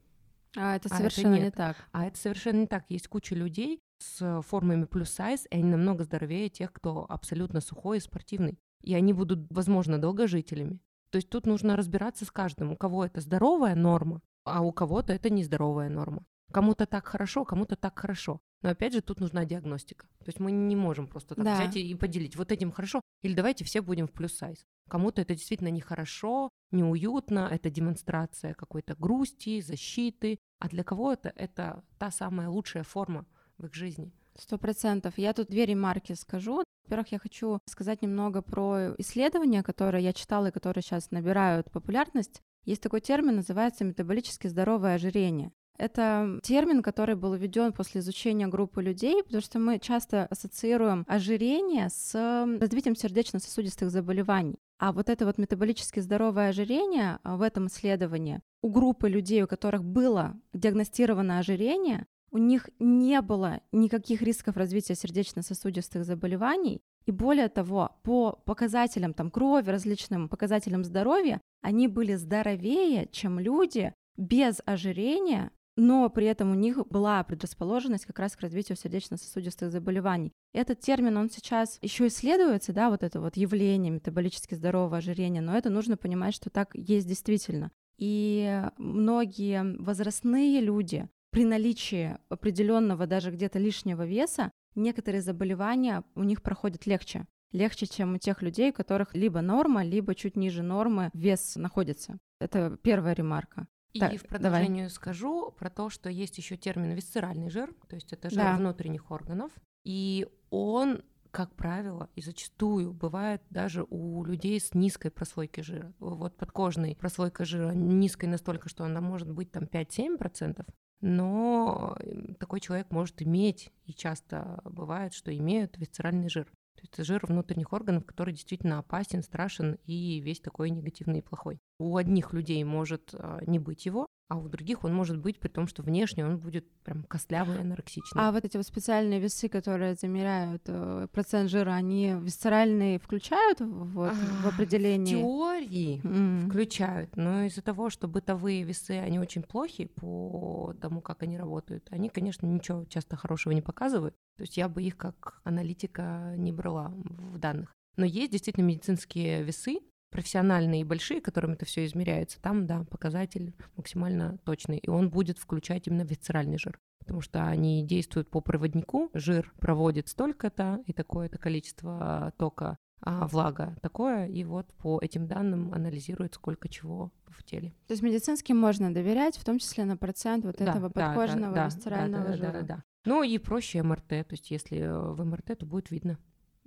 А 0.56 0.76
это 0.76 0.90
А 0.90 0.96
это 0.96 0.96
совершенно 0.96 1.36
не 1.36 1.52
так. 1.52 1.76
А 1.92 2.06
это 2.06 2.18
совершенно 2.18 2.62
не 2.62 2.68
так. 2.68 2.86
Есть 2.90 3.08
куча 3.08 3.36
людей 3.36 3.82
с 4.00 4.42
формами 4.44 4.86
плюс 4.86 5.10
сайз, 5.10 5.46
и 5.50 5.56
они 5.56 5.70
намного 5.70 6.04
здоровее 6.04 6.50
тех, 6.50 6.72
кто 6.72 7.06
абсолютно 7.10 7.62
сухой 7.62 7.98
и 7.98 8.02
спортивный. 8.02 8.58
И 8.82 8.94
они 8.96 9.14
будут, 9.14 9.52
возможно, 9.52 10.00
долгожителями. 10.00 10.80
То 11.10 11.18
есть 11.18 11.30
тут 11.30 11.46
нужно 11.46 11.76
разбираться 11.76 12.26
с 12.26 12.32
каждым. 12.32 12.72
У 12.72 12.78
кого 12.78 13.06
это 13.06 13.22
здоровая 13.22 13.76
норма, 13.76 14.22
а 14.44 14.62
у 14.62 14.72
кого-то 14.72 15.14
это 15.14 15.30
нездоровая 15.30 15.90
норма. 15.90 16.26
Кому-то 16.52 16.86
так 16.86 17.06
хорошо, 17.08 17.46
кому-то 17.46 17.76
так 17.76 18.00
хорошо. 18.00 18.40
Но 18.62 18.70
опять 18.70 18.94
же, 18.94 19.02
тут 19.02 19.20
нужна 19.20 19.46
диагностика. 19.46 20.08
То 20.20 20.28
есть 20.28 20.40
мы 20.40 20.52
не 20.52 20.76
можем 20.76 21.08
просто 21.08 21.36
так 21.36 21.46
Да. 21.46 21.56
взять 21.56 21.76
и 21.76 21.92
и 21.92 21.96
поделить. 21.96 22.36
Вот 22.36 22.52
этим 22.52 22.72
хорошо, 22.72 23.02
или 23.22 23.34
давайте 23.34 23.64
все 23.66 23.82
будем 23.82 24.08
в 24.08 24.12
плюс 24.12 24.34
сайз. 24.34 24.66
Кому-то 24.90 25.22
это 25.22 25.36
действительно 25.36 25.70
нехорошо, 25.70 26.50
неуютно, 26.72 27.50
это 27.52 27.70
демонстрация 27.70 28.54
какой-то 28.54 28.96
грусти, 28.96 29.62
защиты, 29.62 30.38
а 30.60 30.70
для 30.70 30.84
кого-то 30.84 31.30
это 31.36 31.84
та 32.00 32.12
самая 32.12 32.50
лучшая 32.50 32.84
форма 32.84 33.26
в 33.58 33.66
их 33.66 33.74
жизни. 33.74 34.12
Сто 34.38 34.58
процентов. 34.58 35.18
Я 35.18 35.34
тут 35.34 35.50
две 35.50 35.66
ремарки 35.66 36.14
скажу. 36.14 36.64
Во-первых, 36.86 37.12
я 37.12 37.20
хочу 37.20 37.60
сказать 37.66 38.02
немного 38.02 38.42
про 38.42 38.94
исследования, 38.98 39.64
которые 39.64 40.04
я 40.04 40.14
читала 40.14 40.48
и 40.48 40.52
которые 40.52 40.84
сейчас 40.84 41.12
набирают 41.12 41.70
популярность. 41.72 42.42
Есть 42.64 42.82
такой 42.82 43.02
термин, 43.02 43.36
называется 43.36 43.84
метаболически 43.84 44.48
здоровое 44.48 44.96
ожирение. 44.96 45.52
Это 45.78 46.40
термин, 46.44 46.82
который 46.82 47.16
был 47.16 47.36
введен 47.36 47.72
после 47.72 48.02
изучения 48.02 48.48
группы 48.48 48.82
людей, 48.82 49.24
потому 49.24 49.42
что 49.42 49.60
мы 49.60 49.80
часто 49.80 50.26
ассоциируем 50.26 51.06
ожирение 51.08 51.90
с 51.90 52.14
развитием 52.60 52.96
сердечно-сосудистых 52.96 53.92
заболеваний. 53.92 54.58
А 54.80 54.92
вот 54.92 55.10
это 55.10 55.26
вот 55.26 55.38
метаболически 55.38 56.00
здоровое 56.00 56.50
ожирение 56.50 57.20
а, 57.24 57.36
в 57.36 57.42
этом 57.42 57.68
исследовании 57.68 58.42
у 58.62 58.70
группы 58.70 59.10
людей, 59.10 59.44
у 59.44 59.48
которых 59.48 59.84
было 59.84 60.36
диагностировано 60.54 61.40
ожирение, 61.40 62.06
у 62.32 62.38
них 62.38 62.70
не 62.80 63.22
было 63.22 63.62
никаких 63.72 64.22
рисков 64.22 64.58
развития 64.58 64.96
сердечно-сосудистых 64.96 66.04
заболеваний, 66.04 66.82
и 67.06 67.12
более 67.12 67.48
того, 67.48 67.92
по 68.04 68.34
показателям 68.46 69.14
там, 69.14 69.32
крови, 69.32 69.70
различным 69.70 70.28
показателям 70.28 70.84
здоровья, 70.84 71.40
они 71.62 71.88
были 71.88 72.16
здоровее, 72.16 73.08
чем 73.12 73.40
люди 73.40 73.94
без 74.18 74.62
ожирения, 74.66 75.52
но 75.78 76.10
при 76.10 76.26
этом 76.26 76.52
у 76.52 76.56
них 76.56 76.86
была 76.88 77.24
предрасположенность 77.24 78.06
как 78.06 78.20
раз 78.20 78.36
к 78.36 78.42
развитию 78.42 78.76
сердечно-сосудистых 78.76 79.72
заболеваний. 79.72 80.34
Этот 80.54 80.80
термин, 80.80 81.16
он 81.18 81.30
сейчас 81.30 81.78
еще 81.82 82.08
исследуется, 82.08 82.74
да, 82.74 82.90
вот 82.90 83.04
это 83.04 83.22
вот 83.22 83.38
явление 83.38 83.92
метаболически 83.92 84.56
здорового 84.56 84.98
ожирения, 84.98 85.40
но 85.40 85.56
это 85.56 85.70
нужно 85.70 85.96
понимать, 85.96 86.34
что 86.34 86.50
так 86.50 86.72
есть 86.74 87.08
действительно. 87.08 87.72
И 87.98 88.62
многие 88.78 89.78
возрастные 89.80 90.62
люди 90.62 91.08
при 91.32 91.46
наличии 91.46 92.18
определенного 92.30 93.06
даже 93.06 93.32
где-то 93.32 93.60
лишнего 93.60 94.06
веса, 94.06 94.52
некоторые 94.76 95.22
заболевания 95.22 96.04
у 96.16 96.24
них 96.24 96.42
проходят 96.42 96.88
легче. 96.88 97.26
Легче, 97.52 97.86
чем 97.86 98.16
у 98.16 98.18
тех 98.18 98.42
людей, 98.42 98.72
у 98.72 98.74
которых 98.74 99.16
либо 99.16 99.42
норма, 99.42 99.84
либо 99.84 100.16
чуть 100.16 100.36
ниже 100.36 100.64
нормы 100.64 101.12
вес 101.14 101.56
находится. 101.56 102.18
Это 102.40 102.78
первая 102.82 103.14
ремарка. 103.14 103.68
И 103.98 104.00
Так, 104.00 104.14
в 104.18 104.28
продолжение 104.28 104.90
скажу 104.90 105.52
про 105.58 105.70
то, 105.70 105.90
что 105.90 106.10
есть 106.10 106.38
еще 106.38 106.56
термин 106.56 106.92
висцеральный 106.92 107.50
жир, 107.50 107.74
то 107.88 107.96
есть 107.96 108.14
это 108.14 108.30
жир 108.30 108.44
Да. 108.44 108.58
внутренних 108.58 109.10
органов, 109.12 109.52
и 109.84 110.28
он, 110.50 111.02
как 111.32 111.56
правило, 111.56 112.10
и 112.16 112.22
зачастую 112.22 112.94
бывает 112.94 113.42
даже 113.50 113.86
у 113.90 114.24
людей 114.24 114.60
с 114.60 114.74
низкой 114.74 115.10
прослойкой 115.10 115.64
жира. 115.64 115.94
Вот 116.00 116.38
подкожной 116.38 116.96
прослойка 116.96 117.44
жира 117.46 117.72
низкой 117.72 118.26
настолько, 118.26 118.70
что 118.70 118.84
она 118.86 119.02
может 119.02 119.32
быть 119.32 119.52
там 119.52 119.64
5-7%, 119.64 120.66
но 121.02 121.96
э, 122.00 122.34
такой 122.40 122.60
человек 122.60 122.92
может 122.92 123.22
иметь, 123.22 123.72
и 123.86 123.94
часто 123.94 124.62
бывает, 124.64 125.14
что 125.14 125.36
имеют 125.36 125.78
висцеральный 125.78 126.30
жир. 126.30 126.46
То 126.76 126.82
есть 126.82 126.94
это 126.94 127.04
жир 127.04 127.26
внутренних 127.26 127.74
органов, 127.74 128.06
который 128.06 128.34
действительно 128.34 128.78
опасен, 128.80 129.24
страшен 129.24 129.78
и 129.86 130.20
весь 130.20 130.40
такой 130.40 130.70
негативный 130.70 131.20
и 131.20 131.24
плохой. 131.24 131.60
У 131.80 131.96
одних 131.98 132.34
людей 132.34 132.64
может 132.64 133.14
а, 133.14 133.40
не 133.46 133.60
быть 133.60 133.86
его, 133.86 134.08
а 134.30 134.38
у 134.38 134.50
других 134.50 134.84
он 134.84 134.94
может 134.94 135.18
быть 135.18 135.40
при 135.40 135.48
том, 135.48 135.68
что 135.68 135.84
внешне 135.84 136.26
он 136.26 136.38
будет 136.38 136.70
прям 136.84 137.04
костлявый, 137.04 137.60
анорексичный. 137.62 138.22
А 138.22 138.32
вот 138.32 138.44
эти 138.44 138.58
вот 138.58 138.66
специальные 138.66 139.20
весы, 139.20 139.48
которые 139.48 139.96
замеряют 139.96 140.64
э, 140.66 141.08
процент 141.12 141.50
жира, 141.50 141.72
они 141.72 142.16
висцеральные 142.20 143.00
включают 143.00 143.62
вот, 143.62 144.12
в 144.14 144.46
А, 144.46 144.50
определении? 144.50 145.16
В 145.16 145.20
теории 145.20 146.02
М. 146.04 146.50
включают, 146.50 147.16
но 147.16 147.44
из-за 147.44 147.62
того, 147.62 147.90
что 147.90 148.08
бытовые 148.10 148.64
весы, 148.64 148.92
они 149.00 149.20
очень 149.20 149.44
плохи 149.44 149.86
по 149.86 150.74
тому, 150.82 151.00
как 151.00 151.24
они 151.24 151.38
работают, 151.38 151.88
они, 151.92 152.10
конечно, 152.10 152.46
ничего 152.46 152.84
часто 152.86 153.16
хорошего 153.16 153.54
не 153.54 153.62
показывают. 153.62 154.14
То 154.38 154.44
есть 154.44 154.58
я 154.58 154.68
бы 154.68 154.84
их 154.84 154.98
как 154.98 155.40
аналитика 155.46 156.34
не 156.38 156.52
брала 156.52 156.92
в 156.96 157.38
данных. 157.38 157.72
Но 157.96 158.06
есть 158.06 158.32
действительно 158.32 158.66
медицинские 158.66 159.44
весы, 159.44 159.80
профессиональные 160.10 160.82
и 160.82 160.86
большие, 160.86 161.22
которыми 161.22 161.54
это 161.54 161.66
все 161.66 161.86
измеряется, 161.86 162.42
там, 162.42 162.66
да, 162.66 162.84
показатель 162.86 163.54
максимально 163.76 164.38
точный, 164.46 164.78
и 164.78 164.90
он 164.90 165.10
будет 165.10 165.38
включать 165.38 165.88
именно 165.88 166.04
висцеральный 166.04 166.58
жир, 166.58 166.80
потому 167.00 167.22
что 167.22 167.46
они 167.46 167.86
действуют 167.86 168.30
по 168.30 168.42
проводнику, 168.42 169.10
жир 169.14 169.54
проводит 169.60 170.08
столько-то 170.08 170.82
и 170.86 170.94
такое-то 170.94 171.38
количество 171.38 172.34
тока, 172.38 172.78
а 173.02 173.28
влага 173.28 173.76
такое, 173.82 174.28
и 174.28 174.44
вот 174.44 174.74
по 174.74 175.00
этим 175.00 175.28
данным 175.28 175.74
анализирует 175.74 176.34
сколько 176.34 176.68
чего 176.68 177.12
в 177.28 177.44
теле. 177.44 177.76
То 177.88 177.94
есть 177.94 178.02
медицинским 178.02 178.58
можно 178.58 178.92
доверять, 178.94 179.38
в 179.38 179.46
том 179.46 179.60
числе 179.60 179.86
на 179.86 179.98
процент 179.98 180.46
вот 180.46 180.58
Да, 180.58 180.66
этого 180.66 180.90
да, 180.90 180.94
да, 180.94 181.08
подкожного 181.14 181.54
да, 181.54 181.66
висцерального 181.68 182.24
да, 182.24 182.32
да, 182.32 182.38
жира. 182.38 182.52
да, 182.52 182.60
да, 182.62 182.66
да. 182.68 182.84
Ну 183.06 183.24
и 183.24 183.38
проще 183.38 183.84
МРТ, 183.84 184.08
то 184.08 184.26
есть 184.32 184.50
если 184.52 184.82
в 184.88 185.24
МРТ, 185.24 185.60
то 185.60 185.66
будет 185.66 185.92
видно. 185.92 186.18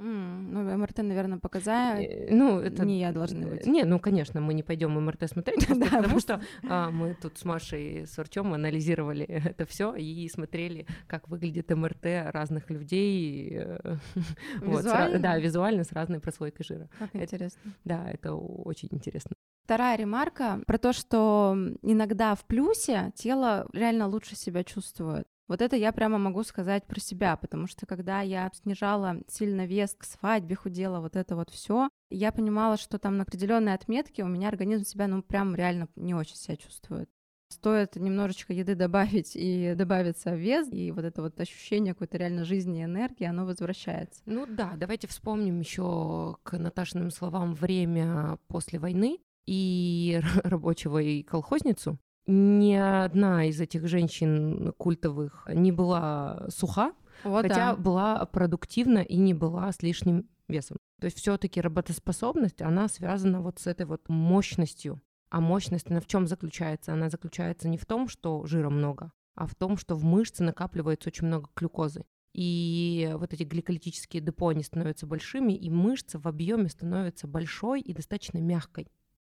Ну, 0.02 0.78
МРТ, 0.78 0.98
наверное, 0.98 1.38
показая, 1.38 2.00
Э, 2.02 2.34
Ну, 2.34 2.58
это 2.58 2.84
не 2.84 2.98
я 3.00 3.12
должна 3.12 3.46
быть. 3.46 3.66
Не, 3.66 3.84
ну, 3.84 3.98
конечно, 4.00 4.40
мы 4.40 4.54
не 4.54 4.62
пойдем 4.62 4.92
МРТ 4.92 5.28
смотреть, 5.30 5.66
Да, 5.78 6.02
потому 6.02 6.20
что 6.20 6.40
а, 6.68 6.90
мы 6.90 7.14
тут 7.20 7.36
с 7.38 7.44
Машей, 7.44 8.06
с 8.06 8.18
Артем 8.18 8.54
анализировали 8.54 9.24
это 9.50 9.66
все 9.66 9.94
и 9.94 10.28
смотрели, 10.28 10.86
как 11.06 11.28
выглядит 11.28 11.70
МРТ 11.70 12.06
разных 12.32 12.70
людей. 12.70 13.50
э, 13.58 13.78
вот, 14.62 14.82
с 14.82 14.86
ра- 14.86 15.06
Визуально? 15.06 15.18
да, 15.18 15.38
визуально 15.38 15.84
с 15.84 15.92
разной 15.92 16.20
прослойкой 16.20 16.64
жира. 16.66 16.88
Как 16.98 17.10
это- 17.14 17.24
интересно. 17.24 17.72
Да, 17.84 18.10
это 18.10 18.34
очень 18.34 18.88
интересно. 18.92 19.36
Вторая 19.64 19.96
ремарка 19.96 20.60
про 20.66 20.78
то, 20.78 20.92
что 20.92 21.56
иногда 21.82 22.34
в 22.34 22.44
плюсе 22.46 23.12
тело 23.14 23.68
реально 23.72 24.08
лучше 24.08 24.34
себя 24.34 24.64
чувствует. 24.64 25.26
Вот 25.50 25.60
это 25.62 25.74
я 25.74 25.90
прямо 25.90 26.16
могу 26.16 26.44
сказать 26.44 26.86
про 26.86 27.00
себя, 27.00 27.36
потому 27.36 27.66
что 27.66 27.84
когда 27.84 28.20
я 28.20 28.48
снижала 28.54 29.16
сильно 29.26 29.66
вес 29.66 29.96
к 29.98 30.04
свадьбе, 30.04 30.54
худела, 30.54 31.00
вот 31.00 31.16
это 31.16 31.34
вот 31.34 31.50
все, 31.50 31.88
я 32.08 32.30
понимала, 32.30 32.76
что 32.76 33.00
там 33.00 33.16
на 33.16 33.24
определенной 33.24 33.74
отметке 33.74 34.22
у 34.22 34.28
меня 34.28 34.46
организм 34.46 34.84
себя, 34.84 35.08
ну, 35.08 35.24
прям 35.24 35.56
реально 35.56 35.88
не 35.96 36.14
очень 36.14 36.36
себя 36.36 36.56
чувствует. 36.56 37.10
Стоит 37.48 37.96
немножечко 37.96 38.52
еды 38.52 38.76
добавить 38.76 39.32
и 39.34 39.74
добавится 39.74 40.36
вес, 40.36 40.68
и 40.70 40.92
вот 40.92 41.04
это 41.04 41.20
вот 41.20 41.40
ощущение 41.40 41.94
какой-то 41.94 42.16
реально 42.16 42.44
жизни 42.44 42.82
и 42.82 42.84
энергии, 42.84 43.24
оно 43.24 43.44
возвращается. 43.44 44.22
Ну 44.26 44.46
да, 44.46 44.74
давайте 44.76 45.08
вспомним 45.08 45.58
еще 45.58 46.36
к 46.44 46.56
Наташиным 46.56 47.10
словам 47.10 47.54
время 47.54 48.38
после 48.46 48.78
войны 48.78 49.18
и 49.46 50.20
рабочего 50.44 50.98
и 51.02 51.24
колхозницу. 51.24 51.98
Ни 52.26 52.74
одна 52.74 53.46
из 53.46 53.60
этих 53.60 53.88
женщин 53.88 54.72
культовых 54.76 55.48
не 55.52 55.72
была 55.72 56.46
суха, 56.48 56.92
Вот 57.24 57.42
хотя 57.42 57.74
да. 57.74 57.76
была 57.76 58.24
продуктивна 58.26 58.98
и 58.98 59.16
не 59.16 59.34
была 59.34 59.72
с 59.72 59.82
лишним 59.82 60.28
весом. 60.48 60.76
То 61.00 61.06
есть 61.06 61.18
все-таки 61.18 61.60
работоспособность, 61.60 62.62
она 62.62 62.88
связана 62.88 63.40
вот 63.40 63.58
с 63.58 63.66
этой 63.66 63.86
вот 63.86 64.08
мощностью. 64.08 65.00
А 65.30 65.40
мощность, 65.40 65.90
она 65.90 66.00
в 66.00 66.06
чем 66.06 66.26
заключается? 66.26 66.92
Она 66.92 67.08
заключается 67.08 67.68
не 67.68 67.78
в 67.78 67.86
том, 67.86 68.08
что 68.08 68.44
жира 68.46 68.68
много, 68.68 69.12
а 69.34 69.46
в 69.46 69.54
том, 69.54 69.76
что 69.76 69.94
в 69.94 70.04
мышце 70.04 70.42
накапливается 70.42 71.08
очень 71.08 71.26
много 71.26 71.48
глюкозы. 71.56 72.04
И 72.32 73.10
вот 73.14 73.32
эти 73.32 73.42
гликолитические 73.42 74.22
депо, 74.22 74.48
они 74.48 74.62
становятся 74.62 75.06
большими, 75.06 75.52
и 75.52 75.70
мышца 75.70 76.18
в 76.18 76.26
объеме 76.26 76.68
становится 76.68 77.26
большой 77.26 77.80
и 77.80 77.92
достаточно 77.92 78.38
мягкой. 78.38 78.88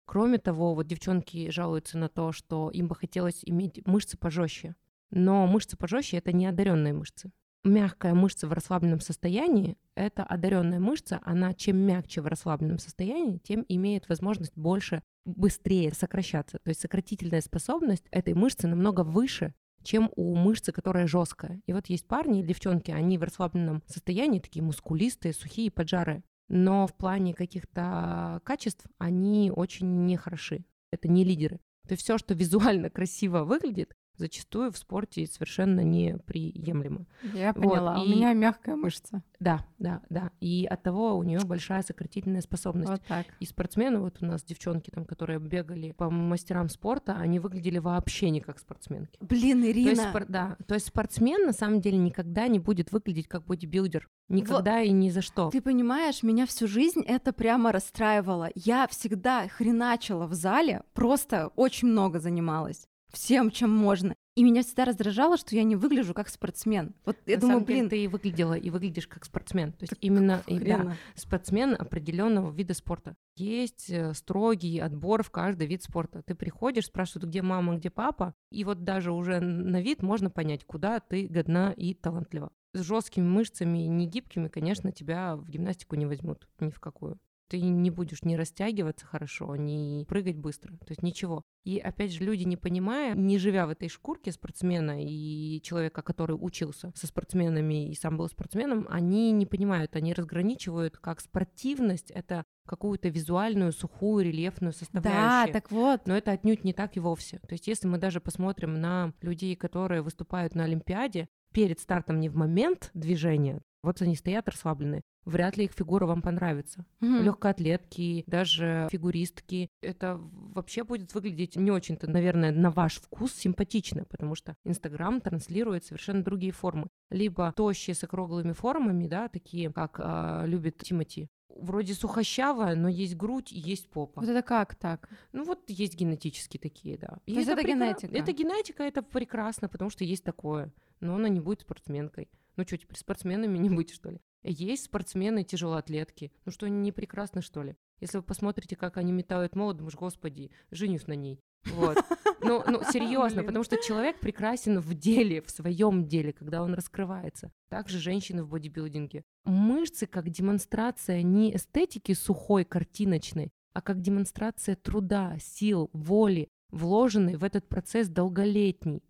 Кроме 0.09 0.39
того, 0.39 0.75
вот 0.75 0.87
девчонки 0.87 1.51
жалуются 1.51 1.99
на 1.99 2.09
то, 2.09 2.33
что 2.33 2.71
им 2.71 2.89
бы 2.89 2.95
хотелось 2.95 3.43
иметь 3.43 3.87
мышцы 3.87 4.17
пожестче. 4.17 4.75
Но 5.11 5.47
мышцы 5.47 5.77
пожестче 5.77 6.17
это 6.17 6.33
не 6.33 6.47
одаренные 6.47 6.95
мышцы. 6.95 7.31
Мягкая 7.63 8.15
мышца 8.15 8.47
в 8.47 8.55
расслабленном 8.55 9.01
состоянии– 9.01 9.77
это 9.95 10.25
одаренная 10.25 10.81
мышца. 10.81 11.21
Она 11.25 11.53
чем 11.53 11.77
мягче 11.77 12.23
в 12.23 12.27
расслабленном 12.27 12.79
состоянии, 12.79 13.37
тем 13.37 13.67
имеет 13.69 14.09
возможность 14.09 14.57
больше, 14.57 15.03
быстрее 15.27 15.93
сокращаться. 15.93 16.59
То 16.63 16.71
есть 16.71 16.81
сократительная 16.81 17.43
способность 17.43 18.07
этой 18.11 18.33
мышцы 18.33 18.67
намного 18.67 19.03
выше, 19.03 19.53
чем 19.83 20.11
у 20.17 20.35
мышцы, 20.37 20.73
которая 20.73 21.07
жесткая. 21.07 21.61
И 21.67 21.75
вот 21.75 21.89
есть 21.89 22.09
парни 22.09 22.41
девчонки, 22.41 22.91
они 22.91 23.19
в 23.19 23.25
расслабленном 23.25 23.83
состоянии 23.87 24.41
такие 24.41 24.63
мускулистые, 24.63 25.35
сухие, 25.35 25.71
поджарые. 25.71 26.23
Но 26.49 26.87
в 26.87 26.95
плане 26.95 27.35
каких-то 27.35 28.41
качеств 28.45 28.87
они 28.99 29.53
очень 29.55 30.07
нехороши. 30.07 30.65
Это 30.91 31.09
не 31.09 31.25
лидеры. 31.25 31.61
То 31.87 31.93
есть 31.93 32.03
все, 32.03 32.19
что 32.19 32.35
визуально 32.35 32.91
красиво 32.91 33.45
выглядит, 33.45 33.95
зачастую 34.19 34.73
в 34.73 34.77
спорте 34.79 35.27
совершенно 35.27 35.81
неприемлемо. 35.81 37.07
Я 37.35 37.53
Вот, 37.53 37.63
поняла. 37.63 38.01
У 38.01 38.05
и- 38.05 38.11
меня 38.11 38.33
мягкая 38.33 38.77
мышца. 38.77 39.23
Да, 39.41 39.65
да, 39.79 40.03
да. 40.11 40.31
И 40.41 40.67
от 40.67 40.83
того 40.83 41.17
у 41.17 41.23
нее 41.23 41.41
большая 41.45 41.83
сократительная 41.83 42.41
способность. 42.41 42.91
Вот 42.91 43.03
так. 43.07 43.27
И 43.41 43.47
спортсмены, 43.47 44.01
вот 44.01 44.19
у 44.21 44.27
нас 44.27 44.43
девчонки 44.43 44.91
там, 44.91 45.05
которые 45.05 45.39
бегали 45.39 45.93
по 45.93 46.11
мастерам 46.11 46.69
спорта, 46.69 47.17
они 47.17 47.39
выглядели 47.39 47.79
вообще 47.79 48.31
не 48.31 48.41
как 48.41 48.59
спортсменки. 48.59 49.17
Блин, 49.21 49.61
То 49.63 49.67
есть, 49.69 49.79
Ирина, 49.79 50.11
спор- 50.11 50.27
да, 50.29 50.57
то 50.67 50.75
есть 50.75 50.87
спортсмен 50.87 51.47
на 51.47 51.53
самом 51.53 51.81
деле 51.81 51.97
никогда 51.99 52.49
не 52.49 52.59
будет 52.59 52.93
выглядеть 52.93 53.29
как 53.29 53.45
бодибилдер. 53.45 54.09
Никогда 54.29 54.83
и 54.83 54.91
ни 54.91 55.09
за 55.09 55.23
что. 55.23 55.49
Ты 55.51 55.63
понимаешь, 55.63 56.23
меня 56.23 56.45
всю 56.47 56.67
жизнь 56.69 57.01
это 57.07 57.33
прямо 57.33 57.73
расстраивало. 57.73 58.51
Я 58.55 58.87
всегда 58.89 59.49
хреначила 59.49 60.27
в 60.27 60.35
зале, 60.35 60.83
просто 60.93 61.49
очень 61.57 61.89
много 61.89 62.19
занималась. 62.21 62.87
Всем, 63.13 63.51
чем 63.51 63.71
можно. 63.71 64.15
И 64.37 64.45
меня 64.45 64.63
всегда 64.63 64.85
раздражало, 64.85 65.37
что 65.37 65.57
я 65.57 65.65
не 65.65 65.75
выгляжу 65.75 66.15
как 66.15 66.29
спортсмен. 66.29 66.95
Вот 67.05 67.17
я 67.27 67.35
На 67.37 67.41
думаю, 67.41 67.55
самом 67.57 67.67
деле 67.67 67.79
блин, 67.81 67.91
ты 67.91 68.05
и 68.05 68.07
выглядела, 68.07 68.55
и 68.55 68.71
выглядишь 68.71 69.09
как 69.09 69.25
спортсмен. 69.25 69.73
То 69.73 69.83
есть 69.83 69.95
именно 70.01 70.43
и- 70.47 70.59
да, 70.61 70.97
спортсмен 71.17 71.75
определенного 71.77 72.53
вида 72.53 72.75
спорта. 72.75 73.17
Есть 73.37 73.91
э, 73.91 74.15
строгий 74.15 74.79
отбор 74.79 75.23
в 75.25 75.31
каждый 75.31 75.67
вид 75.67 75.83
спорта. 75.83 76.23
Ты 76.25 76.35
приходишь, 76.37 76.87
спрашивают, 76.87 77.29
где 77.29 77.43
мама, 77.43 77.77
где 77.77 77.91
папа, 77.91 78.35
и 78.53 78.63
вот 78.63 78.85
даже 78.85 79.11
уже 79.11 79.41
на 79.41 79.81
вид 79.81 80.03
можно 80.03 80.31
понять, 80.31 80.65
куда 80.65 81.01
ты 81.01 81.27
годна 81.27 81.73
и 81.73 81.95
талантлива. 81.95 82.53
С 82.75 82.83
жесткими 82.83 83.25
мышцами, 83.27 83.79
не 83.79 84.07
гибкими, 84.07 84.49
конечно, 84.49 84.93
тебя 84.93 85.35
в 85.35 85.49
гимнастику 85.49 85.97
не 85.97 86.07
возьмут 86.07 86.47
ни 86.61 86.71
в 86.71 86.79
какую. 86.79 87.19
Ты 87.49 87.61
не 87.61 87.91
будешь 87.91 88.23
ни 88.23 88.35
растягиваться 88.35 89.07
хорошо, 89.07 89.57
ни 89.57 90.05
прыгать 90.05 90.37
быстро, 90.37 90.77
то 90.79 90.91
есть 90.91 91.03
ничего. 91.03 91.43
И 91.65 91.79
опять 91.79 92.13
же, 92.13 92.25
люди, 92.25 92.45
не 92.45 92.57
понимая, 92.57 93.15
не 93.15 93.39
живя 93.39 93.67
в 93.67 93.71
этой 93.71 93.89
шкурке 93.89 94.33
спортсмена 94.33 95.05
и 95.05 95.61
человека, 95.63 96.03
который 96.03 96.37
учился 96.39 96.93
со 96.95 97.07
спортсменами 97.07 97.91
и 97.91 97.95
сам 97.95 98.17
был 98.17 98.29
спортсменом, 98.29 98.87
они 98.91 99.33
не 99.33 99.47
понимают, 99.47 99.97
они 99.97 100.13
разграничивают, 100.13 100.99
как 100.99 101.21
спортивность— 101.21 102.11
это 102.15 102.45
какую-то 102.67 103.09
визуальную, 103.09 103.73
сухую, 103.73 104.27
рельефную 104.27 104.73
Да, 104.73 104.79
составляющую. 104.79 105.53
так 105.55 105.71
вот. 105.71 106.07
Но 106.07 106.17
это 106.17 106.33
отнюдь 106.33 106.65
не 106.65 106.75
так 106.75 106.97
и 106.97 107.01
вовсе. 107.01 107.39
То 107.49 107.55
есть 107.55 107.67
если 107.67 107.89
мы 107.89 107.99
даже 107.99 108.21
посмотрим 108.21 108.75
на 108.75 109.15
людей, 109.23 109.57
которые 109.57 110.03
выступают 110.03 110.55
на 110.55 110.65
Олимпиаде, 110.65 111.29
перед 111.53 111.81
стартом 111.81 112.21
не 112.21 112.29
в 112.29 112.37
момент 112.37 112.91
движения, 112.93 113.63
вот 113.83 114.03
они 114.03 114.17
стоят 114.17 114.49
расслабленные, 114.49 115.03
вряд 115.25 115.57
ли 115.57 115.65
их 115.65 115.73
фигура 115.73 116.07
вам 116.07 116.23
понравится. 116.23 116.85
Мгм. 117.01 117.23
Легкоатлетки, 117.23 118.25
даже 118.27 118.89
фигуристки. 118.91 119.69
Это 119.83 120.19
вообще 120.21 120.85
будет 120.85 121.15
выглядеть 121.15 121.57
не 121.57 121.71
очень-то, 121.71 122.09
наверное, 122.11 122.51
на 122.51 122.71
ваш 122.71 123.01
вкус 123.01 123.33
симпатично, 123.35 124.05
потому 124.05 124.35
что 124.35 124.55
Инстаграм 124.65 125.21
транслирует 125.21 125.85
совершенно 125.85 126.23
другие 126.23 126.53
формы. 126.53 126.89
Либо 127.11 127.53
тощие 127.53 127.95
с 127.95 128.03
округлыми 128.05 128.53
формами, 128.53 129.07
да, 129.07 129.29
такие, 129.29 129.73
как 129.73 130.01
а, 130.03 130.45
любит 130.47 130.79
Тимати. 130.79 131.29
Вроде 131.57 131.95
сухощавая, 131.95 132.77
но 132.77 132.89
есть 132.89 133.17
грудь 133.17 133.53
и 133.53 133.59
есть 133.59 133.89
попа. 133.91 134.21
Вот 134.21 134.29
это 134.29 134.43
как 134.43 134.77
так? 134.77 135.09
Ну 135.33 135.45
вот 135.45 135.69
есть 135.69 135.97
генетически 135.97 136.57
такие, 136.57 136.99
да. 136.99 137.19
И 137.27 137.33
есть 137.33 137.49
это 137.49 137.61
прекра- 137.61 137.75
генетика? 137.75 138.17
Это 138.17 138.33
генетика, 138.33 138.83
это 138.85 139.03
прекрасно, 139.03 139.69
потому 139.69 139.91
что 139.91 140.05
есть 140.05 140.23
такое. 140.23 140.73
Но 141.01 141.15
она 141.17 141.29
не 141.29 141.41
будет 141.41 141.63
спортсменкой. 141.63 142.29
Ну 142.59 142.65
что, 142.67 142.77
теперь 142.77 142.99
спортсменами 142.99 143.57
не 143.57 143.71
быть, 143.71 143.91
что 143.91 144.11
ли? 144.11 144.21
Есть 144.43 144.87
спортсмены 144.87 145.45
тяжелоатлетки. 145.45 146.33
Ну 146.45 146.51
что, 146.51 146.67
они 146.67 146.79
не 146.79 146.91
прекрасны, 146.91 147.41
что 147.41 147.63
ли? 147.63 147.77
Если 148.01 148.17
вы 148.17 148.25
посмотрите, 148.25 148.75
как 148.75 148.97
они 148.97 149.13
метают 149.13 149.55
молот, 149.55 149.77
думаешь, 149.77 149.95
господи, 149.95 150.51
женюсь 150.73 151.07
на 151.07 151.13
ней. 151.13 151.41
Вот. 151.67 151.97
Ну, 152.41 152.63
ну 152.69 152.81
серьезно, 152.93 153.43
потому 153.43 153.65
что 153.65 153.77
человек 153.83 154.21
прекрасен 154.21 154.79
в 154.79 154.95
деле, 154.95 155.43
в 155.43 155.51
своем 155.51 156.07
деле, 156.07 156.33
когда 156.33 156.63
он 156.63 156.73
раскрывается. 156.73 157.51
Также 157.69 157.99
женщины 157.99 158.45
в 158.45 158.49
бодибилдинге. 158.49 159.25
Мышцы 159.45 160.07
как 160.07 160.31
демонстрация 160.31 161.23
не 161.23 161.57
эстетики 161.57 162.13
сухой, 162.13 162.65
картиночной, 162.65 163.51
а 163.73 163.83
как 163.83 164.01
демонстрация 164.01 164.77
труда, 164.77 165.37
сил, 165.41 165.91
воли, 165.93 166.49
вложенной 166.71 167.35
в 167.35 167.43
этот 167.43 167.69
процесс 167.69 168.09
долголетний. 168.09 169.03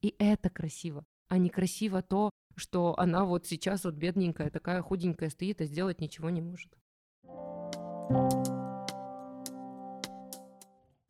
И 0.00 0.14
это 0.20 0.48
красиво, 0.48 1.04
а 1.26 1.38
не 1.38 1.50
красиво 1.50 2.02
то, 2.02 2.30
что 2.56 2.98
она 2.98 3.24
вот 3.24 3.46
сейчас 3.46 3.84
вот 3.84 3.94
бедненькая, 3.94 4.50
такая 4.50 4.82
худенькая 4.82 5.30
стоит, 5.30 5.60
а 5.60 5.66
сделать 5.66 6.00
ничего 6.00 6.30
не 6.30 6.40
может. 6.40 6.72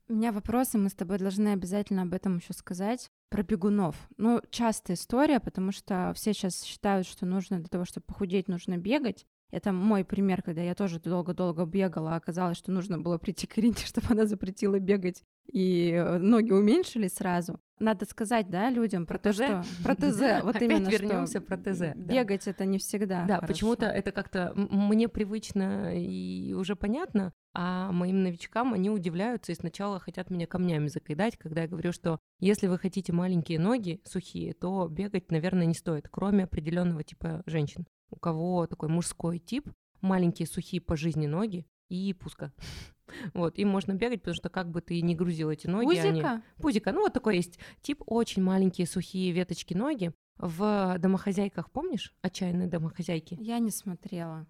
У 0.09 0.15
меня 0.15 0.31
вопросы, 0.31 0.79
мы 0.79 0.89
с 0.89 0.95
тобой 0.95 1.19
должны 1.19 1.49
обязательно 1.49 2.03
об 2.03 2.15
этом 2.15 2.37
еще 2.37 2.53
сказать. 2.53 3.11
Про 3.29 3.43
бегунов. 3.43 3.97
Ну, 4.17 4.41
частая 4.51 4.97
история, 4.97 5.41
потому 5.41 5.73
что 5.73 6.13
все 6.15 6.33
сейчас 6.33 6.63
считают, 6.63 7.09
что 7.09 7.27
нужно 7.27 7.59
для 7.59 7.69
того, 7.69 7.85
чтобы 7.85 8.07
похудеть, 8.07 8.47
нужно 8.47 8.77
бегать. 8.77 9.27
Это 9.51 9.73
мой 9.73 10.05
пример, 10.05 10.43
когда 10.43 10.63
я 10.63 10.75
тоже 10.75 11.01
долго-долго 11.01 11.65
бегала, 11.65 12.13
а 12.15 12.17
оказалось, 12.17 12.57
что 12.57 12.71
нужно 12.71 12.99
было 12.99 13.19
прийти 13.19 13.47
к 13.47 13.59
Ирине, 13.59 13.75
чтобы 13.85 14.07
она 14.11 14.27
запретила 14.27 14.79
бегать, 14.79 15.25
и 15.53 15.91
э, 15.91 16.19
ноги 16.19 16.53
уменьшились 16.53 17.15
сразу. 17.15 17.61
Надо 17.79 18.07
сказать, 18.07 18.49
да, 18.49 18.71
людям 18.71 19.05
про 19.05 19.19
то, 19.19 19.33
что 19.33 19.63
про 19.85 19.95
ТЗ, 19.95 20.21
вот 20.43 20.61
именно 20.63 20.89
вернемся 20.89 21.41
про 21.41 21.57
ТЗ. 21.57 21.95
Бегать 21.95 22.47
это 22.47 22.65
не 22.65 22.79
всегда. 22.79 23.27
Да, 23.27 23.41
почему-то 23.41 23.87
это 23.87 24.13
как-то 24.13 24.53
мне 24.55 25.09
привычно 25.09 25.95
и 25.95 26.55
уже 26.55 26.75
понятно, 26.75 27.33
а 27.55 27.93
моим 27.93 28.23
новичкам 28.23 28.73
они 28.73 28.89
удивляются 28.91 29.53
и 29.53 29.57
сначала 29.57 30.01
хотят 30.01 30.31
меня 30.31 30.47
камнями 30.47 30.89
закидать, 30.89 31.37
когда 31.37 31.63
я 31.63 31.69
говорю, 31.69 31.93
что 31.93 32.19
если 32.41 32.67
вы 32.67 32.79
хотите 32.79 33.13
маленькие 33.13 33.59
ноги 33.59 34.01
сухие, 34.05 34.55
то 34.55 34.89
бегать, 34.89 35.31
наверное, 35.31 35.67
не 35.67 35.75
стоит, 35.75 36.09
кроме 36.11 36.45
определенного 36.45 37.03
типа 37.05 37.43
женщин 37.47 37.87
у 38.11 38.17
кого 38.17 38.67
такой 38.67 38.89
мужской 38.89 39.39
тип, 39.39 39.71
маленькие 40.01 40.47
сухие 40.47 40.81
по 40.81 40.97
жизни 40.97 41.27
ноги 41.27 41.67
и 41.89 42.13
пуска. 42.13 42.53
Вот, 43.35 43.57
им 43.57 43.69
можно 43.69 43.93
бегать, 43.93 44.21
потому 44.23 44.35
что 44.35 44.49
как 44.49 44.69
бы 44.69 44.81
ты 44.81 45.01
ни 45.01 45.15
грузил 45.15 45.49
эти 45.49 45.69
ноги, 45.69 45.87
Пузика? 45.87 46.31
Они... 46.31 46.43
Пузика, 46.57 46.91
ну 46.91 47.03
вот 47.03 47.13
такой 47.13 47.37
есть 47.37 47.61
тип, 47.81 48.03
очень 48.05 48.43
маленькие 48.43 48.87
сухие 48.89 49.31
веточки 49.31 49.75
ноги. 49.75 50.13
В 50.39 50.97
домохозяйках, 50.99 51.71
помнишь, 51.71 52.13
отчаянные 52.21 52.67
домохозяйки? 52.67 53.39
Я 53.41 53.61
не 53.61 53.71
смотрела. 53.71 54.47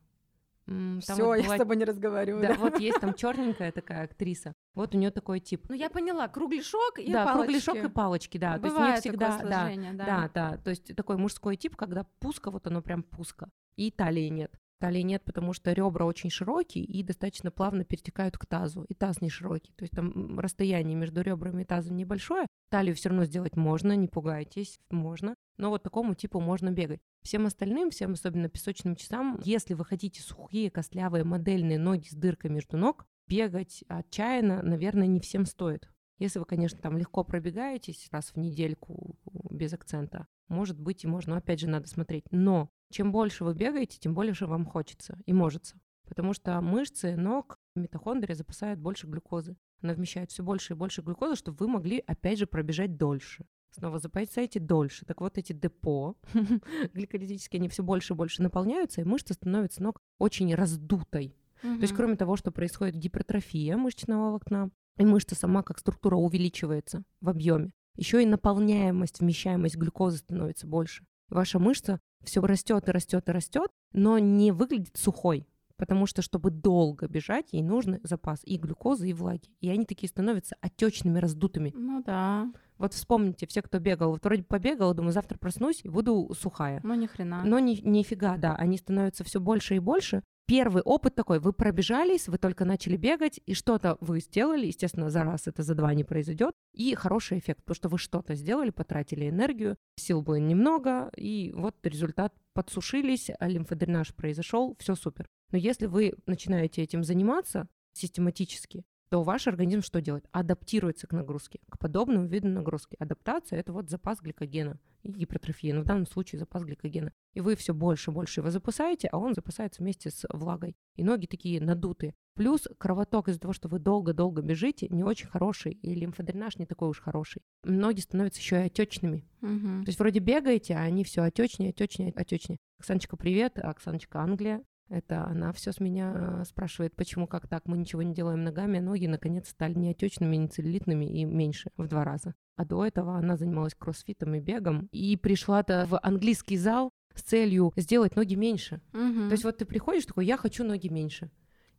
Все, 1.01 1.15
вот 1.25 1.37
я 1.37 1.55
с 1.55 1.59
тобой 1.59 1.77
не 1.77 1.85
разговариваю. 1.85 2.43
Да, 2.43 2.49
да, 2.49 2.55
вот 2.55 2.81
есть 2.81 2.99
там 3.01 3.15
черненькая 3.15 3.71
такая 3.71 4.03
актриса. 4.03 4.53
Вот 4.75 4.97
у 4.97 4.99
нее 4.99 5.13
такой 5.13 5.39
тип. 5.39 5.67
Ну 5.69 5.77
я 5.77 5.89
поняла, 5.89 6.27
кругляшок 6.27 6.99
и 6.99 7.13
да, 7.13 7.25
палочки. 7.25 7.45
кругляшок 7.45 7.85
и 7.85 7.89
палочки, 7.89 8.39
да. 8.39 8.59
Бывает 8.59 8.75
то 8.75 8.85
есть 8.87 9.05
не 9.05 9.11
всегда, 9.11 9.39
да, 9.39 9.71
да, 9.93 9.93
да, 9.93 10.31
да. 10.35 10.57
То 10.57 10.71
есть 10.71 10.97
такой 10.97 11.19
мужской 11.19 11.57
тип, 11.57 11.77
когда 11.77 12.05
пуска, 12.19 12.51
вот 12.51 12.67
оно 12.67 12.83
прям 12.83 13.05
пуска, 13.05 13.49
и 13.77 13.93
талии 13.93 14.29
нет. 14.29 14.53
Талии 14.79 15.01
нет, 15.01 15.25
потому 15.25 15.53
что 15.53 15.73
ребра 15.73 16.05
очень 16.05 16.31
широкие 16.31 16.85
и 16.85 17.03
достаточно 17.03 17.51
плавно 17.51 17.85
перетекают 17.85 18.37
к 18.37 18.47
тазу. 18.47 18.85
И 18.85 18.95
таз 18.95 19.21
не 19.21 19.31
широкий. 19.31 19.73
То 19.73 19.85
есть 19.85 19.95
там 19.95 20.39
расстояние 20.39 20.97
между 20.97 21.23
ребрами 21.23 21.63
и 21.63 21.65
тазом 21.65 21.97
небольшое. 21.97 22.47
Талию 22.71 22.95
все 22.95 23.09
равно 23.09 23.25
сделать 23.25 23.57
можно, 23.57 23.97
не 23.97 24.09
пугайтесь, 24.09 24.79
можно. 24.91 25.35
Но 25.57 25.71
вот 25.71 25.83
такому 25.83 26.15
типу 26.15 26.41
можно 26.41 26.71
бегать. 26.71 27.01
Всем 27.23 27.47
остальным, 27.47 27.91
всем 27.91 28.13
особенно 28.13 28.49
песочным 28.49 28.97
часам, 28.97 29.41
если 29.43 29.75
вы 29.75 29.85
хотите 29.85 30.23
сухие, 30.23 30.71
костлявые, 30.71 31.25
модельные 31.25 31.79
ноги 31.79 32.09
с 32.09 32.15
дыркой 32.15 32.51
между 32.51 32.77
ног, 32.77 33.07
бегать 33.27 33.83
отчаянно, 33.89 34.63
наверное, 34.63 35.07
не 35.07 35.21
всем 35.21 35.47
стоит. 35.47 35.89
Если 36.19 36.39
вы, 36.39 36.45
конечно, 36.45 36.79
там 36.79 36.97
легко 36.97 37.25
пробегаетесь 37.25 38.09
раз 38.11 38.31
в 38.31 38.37
недельку 38.37 39.19
без 39.51 39.73
акцента, 39.73 40.27
может 40.49 40.79
быть 40.79 41.05
и 41.05 41.07
можно, 41.07 41.35
но 41.35 41.39
опять 41.39 41.61
же 41.61 41.69
надо 41.69 41.89
смотреть. 41.89 42.25
Но 42.31 42.71
чем 42.91 43.13
больше 43.13 43.45
вы 43.45 43.55
бегаете, 43.55 43.99
тем 43.99 44.15
больше 44.15 44.47
вам 44.47 44.65
хочется 44.65 45.19
и 45.27 45.33
можется. 45.33 45.79
Потому 46.07 46.33
что 46.33 46.61
мышцы 46.61 47.17
ног, 47.17 47.59
митохондрия 47.75 48.35
запасают 48.35 48.79
больше 48.79 49.07
глюкозы. 49.07 49.57
Она 49.83 49.93
вмещает 49.93 50.31
все 50.31 50.43
больше 50.43 50.73
и 50.73 50.77
больше 50.77 51.03
глюкозы, 51.03 51.37
чтобы 51.37 51.59
вы 51.59 51.69
могли, 51.69 52.03
опять 52.07 52.39
же, 52.39 52.47
пробежать 52.47 52.97
дольше. 52.97 53.45
Снова 53.71 53.99
запасаете 53.99 54.61
дольше. 54.61 55.05
Так 55.05 55.21
вот 55.21 55.37
эти 55.37 55.53
депо 55.53 56.17
гликолитические, 56.95 57.59
они 57.59 57.69
все 57.69 57.83
больше 57.83 58.15
и 58.15 58.17
больше 58.17 58.43
наполняются, 58.43 59.01
и 59.01 59.05
мышца 59.05 59.35
становится 59.35 59.83
ног 59.83 60.01
очень 60.19 60.55
раздутой. 60.55 61.37
То 61.61 61.69
есть, 61.69 61.95
кроме 61.95 62.17
того, 62.17 62.37
что 62.37 62.53
происходит 62.53 62.97
гипертрофия 62.97 63.77
мышечного 63.77 64.27
волокна, 64.27 64.71
и 64.99 65.05
мышца 65.05 65.35
сама 65.35 65.63
как 65.63 65.79
структура 65.79 66.17
увеличивается 66.17 67.03
в 67.21 67.29
объеме, 67.29 67.73
еще 67.97 68.23
и 68.23 68.27
наполняемость, 68.27 69.21
вмещаемость 69.21 69.77
глюкозы 69.77 70.19
становится 70.19 70.67
больше. 70.67 71.05
Ваша 71.29 71.59
мышца 71.59 72.01
все 72.23 72.41
растет 72.41 72.89
и 72.89 72.93
растет 72.93 73.29
и 73.29 73.33
растет, 73.33 73.71
но 73.93 74.19
не 74.19 74.53
выглядит 74.53 74.97
сухой. 74.97 75.47
Потому 75.77 76.07
что, 76.07 76.23
чтобы 76.23 76.51
долго 76.51 77.07
бежать, 77.07 77.53
ей 77.53 77.63
нужен 77.63 78.01
запас 78.03 78.41
и 78.45 78.57
глюкозы, 78.57 79.11
и 79.11 79.13
влаги. 79.13 79.51
И 79.61 79.69
они 79.69 79.85
такие 79.85 80.09
становятся 80.09 80.57
отечными, 80.61 81.19
раздутыми. 81.19 81.73
Ну 81.75 82.03
да. 82.03 82.51
Вот 82.79 82.95
вспомните, 82.95 83.47
все, 83.47 83.63
кто 83.63 83.79
бегал, 83.79 84.11
вот 84.13 84.25
вроде 84.25 84.43
побегала, 84.43 84.95
думаю, 84.95 85.13
завтра 85.13 85.39
проснусь 85.39 85.81
и 85.83 85.89
буду 85.89 86.35
сухая. 86.39 86.81
Ну 86.83 86.95
ни 86.95 87.07
хрена. 87.07 87.43
Но 87.45 87.59
ни, 87.59 87.81
нифига, 87.83 88.37
да, 88.37 88.55
они 88.57 88.77
становятся 88.77 89.25
все 89.25 89.41
больше 89.41 89.77
и 89.77 89.79
больше, 89.79 90.23
первый 90.47 90.83
опыт 90.83 91.15
такой, 91.15 91.41
вы 91.41 91.53
пробежались, 91.53 92.29
вы 92.29 92.39
только 92.39 92.65
начали 92.65 92.97
бегать, 92.97 93.41
и 93.47 93.55
что-то 93.55 93.99
вы 94.01 94.21
сделали, 94.21 94.67
естественно, 94.67 95.11
за 95.11 95.25
раз 95.25 95.47
это 95.47 95.63
за 95.63 95.75
два 95.75 95.93
не 95.95 96.05
произойдет, 96.05 96.55
и 96.73 96.95
хороший 96.95 97.39
эффект, 97.39 97.61
потому 97.65 97.75
что 97.75 97.89
вы 97.89 97.99
что-то 97.99 98.35
сделали, 98.35 98.71
потратили 98.71 99.29
энергию, 99.29 99.77
сил 99.97 100.23
было 100.23 100.37
немного, 100.37 101.11
и 101.17 101.53
вот 101.55 101.77
результат 101.83 102.33
подсушились, 102.55 103.31
а 103.39 103.49
лимфодренаж 103.49 104.15
произошел, 104.15 104.77
все 104.79 104.95
супер. 104.95 105.27
Но 105.51 105.59
если 105.59 105.87
вы 105.87 106.15
начинаете 106.27 106.83
этим 106.83 107.05
заниматься 107.05 107.69
систематически, 107.93 108.85
то 109.09 109.23
ваш 109.23 109.47
организм 109.47 109.83
что 109.83 110.01
делает? 110.01 110.27
Адаптируется 110.33 111.07
к 111.07 111.13
нагрузке, 111.13 111.61
к 111.71 111.79
подобному 111.79 112.27
виду 112.27 112.49
нагрузки. 112.49 112.97
Адаптация– 112.99 113.59
это 113.61 113.73
вот 113.73 113.89
запас 113.89 114.21
гликогена 114.21 114.79
и 115.03 115.13
гипертрофия, 115.13 115.75
но 115.75 115.83
в 115.83 115.85
данном 115.85 116.07
случае 116.07 116.39
запас 116.39 116.65
гликогена. 116.65 117.13
И 117.35 117.41
вы 117.41 117.55
все 117.55 117.73
больше 117.73 118.11
и 118.11 118.15
больше 118.15 118.41
его 118.41 118.51
запасаете, 118.51 119.09
а 119.09 119.19
он 119.19 119.35
запасается 119.35 119.83
вместе 119.83 120.11
с 120.11 120.27
влагой. 120.33 120.77
И 120.97 121.05
ноги 121.05 121.27
такие 121.27 121.61
надутые. 121.61 122.15
Плюс 122.35 122.69
кровоток 122.79 123.29
из-за 123.29 123.41
того, 123.41 123.53
что 123.53 123.69
вы 123.69 123.79
долго-долго 123.79 124.43
бежите, 124.43 124.89
не 124.91 125.05
очень 125.05 125.29
хороший, 125.29 125.73
и 125.73 125.95
лимфодренаж 125.95 126.59
не 126.59 126.67
такой 126.67 126.89
уж 126.91 127.01
хороший. 127.01 127.43
Ноги 127.65 128.01
становятся 128.01 128.41
еще 128.41 128.57
и 128.57 128.67
отечными. 128.67 129.25
Угу. 129.41 129.85
То 129.85 129.89
есть 129.89 129.99
вроде 129.99 130.21
бегаете, 130.21 130.75
а 130.75 130.81
они 130.81 131.05
все 131.05 131.23
отечнее, 131.23 131.71
отечнее, 131.71 132.13
отечнее. 132.15 132.59
Оксаночка, 132.79 133.17
привет. 133.17 133.59
Оксаночка, 133.59 134.21
Англия. 134.21 134.63
Это 134.89 135.25
она 135.25 135.53
все 135.53 135.73
с 135.73 135.81
меня 135.81 136.13
э, 136.15 136.45
спрашивает, 136.45 136.95
почему, 136.95 137.27
как 137.27 137.49
так, 137.49 137.67
мы 137.67 137.77
ничего 137.77 138.03
не 138.03 138.15
делаем 138.15 138.45
ногами, 138.45 138.79
а 138.79 138.83
ноги, 138.83 139.07
наконец, 139.07 139.49
стали 139.49 139.75
не 139.75 139.91
отечными, 139.91 140.37
не 140.37 140.49
целлюлитными 140.49 141.07
и 141.07 141.25
меньше 141.25 141.71
в 141.77 141.89
два 141.89 142.05
раза. 142.05 142.35
А 142.57 142.65
до 142.65 142.85
этого 142.85 143.17
она 143.17 143.37
занималась 143.37 143.75
кроссфитом 143.75 144.35
и 144.35 144.41
бегом 144.41 144.89
и 144.93 145.17
пришла-то 145.17 145.87
в 145.89 145.99
английский 146.01 146.57
зал 146.57 146.93
с 147.15 147.23
целью 147.23 147.73
сделать 147.77 148.15
ноги 148.15 148.37
меньше. 148.37 148.81
Угу. 148.93 149.29
То 149.29 149.33
есть 149.33 149.45
вот 149.45 149.59
ты 149.59 149.65
приходишь 149.65 150.07
такой, 150.07 150.25
я 150.27 150.37
хочу 150.37 150.63
ноги 150.65 150.89
меньше. 150.89 151.31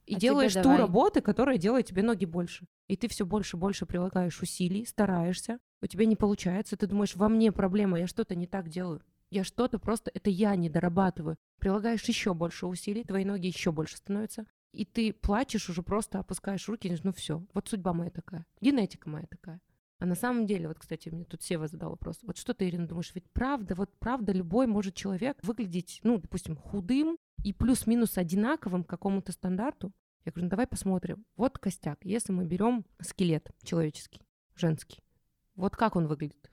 И 0.05 0.15
А 0.15 0.19
делаешь 0.19 0.53
ту 0.53 0.63
давай. 0.63 0.77
работу, 0.79 1.21
которая 1.21 1.57
делает 1.57 1.85
тебе 1.85 2.01
ноги 2.01 2.25
больше. 2.25 2.65
И 2.87 2.95
ты 2.95 3.07
все 3.07 3.25
больше 3.25 3.57
и 3.57 3.59
больше 3.59 3.85
прилагаешь 3.85 4.41
усилий, 4.41 4.85
стараешься, 4.85 5.59
у 5.81 5.87
тебя 5.87 6.05
не 6.05 6.15
получается, 6.15 6.77
ты 6.77 6.87
думаешь, 6.87 7.15
во 7.15 7.29
мне 7.29 7.51
проблема, 7.51 7.99
я 7.99 8.07
что-то 8.07 8.33
не 8.35 8.47
так 8.47 8.69
делаю. 8.69 9.01
Я 9.29 9.43
что-то 9.43 9.79
просто, 9.79 10.11
это 10.13 10.29
я 10.29 10.55
не 10.55 10.69
дорабатываю. 10.69 11.37
Прилагаешь 11.59 12.03
еще 12.03 12.33
больше 12.33 12.67
усилий, 12.67 13.03
твои 13.03 13.25
ноги 13.25 13.47
еще 13.47 13.71
больше 13.71 13.97
становятся. 13.97 14.45
И 14.71 14.85
ты 14.85 15.13
плачешь, 15.13 15.69
уже 15.69 15.81
просто 15.81 16.19
опускаешь 16.19 16.67
руки, 16.67 16.95
ну 17.03 17.11
все, 17.11 17.43
вот 17.53 17.67
судьба 17.67 17.93
моя 17.93 18.11
такая, 18.11 18.45
генетика 18.61 19.09
моя 19.09 19.25
такая. 19.25 19.61
А 19.99 20.05
на 20.05 20.13
самом 20.13 20.45
деле, 20.45 20.67
вот, 20.67 20.77
кстати, 20.77 21.09
мне 21.09 21.25
тут 21.25 21.41
Сева 21.41 21.67
задал 21.67 21.89
вопрос. 21.89 22.19
Вот 22.21 22.37
что 22.37 22.53
ты, 22.53 22.67
Ирина, 22.67 22.87
думаешь, 22.87 23.11
ведь 23.15 23.29
правда, 23.31 23.73
вот 23.73 23.97
правда, 23.97 24.31
любой 24.31 24.67
может 24.67 24.93
человек 24.93 25.39
выглядеть, 25.41 25.99
ну, 26.03 26.19
допустим, 26.19 26.55
худым 26.55 27.17
и 27.43 27.51
плюс-минус 27.51 28.17
одинаковым 28.17 28.83
к 28.83 28.89
какому-то 28.89 29.31
стандарту? 29.31 29.91
Я 30.23 30.31
говорю, 30.31 30.45
ну 30.45 30.49
давай 30.51 30.67
посмотрим. 30.67 31.25
Вот 31.35 31.57
костяк. 31.57 31.99
Если 32.03 32.31
мы 32.31 32.45
берем 32.45 32.85
скелет 32.99 33.49
человеческий, 33.63 34.21
женский, 34.55 34.99
вот 35.55 35.75
как 35.75 35.95
он 35.95 36.05
выглядит? 36.07 36.51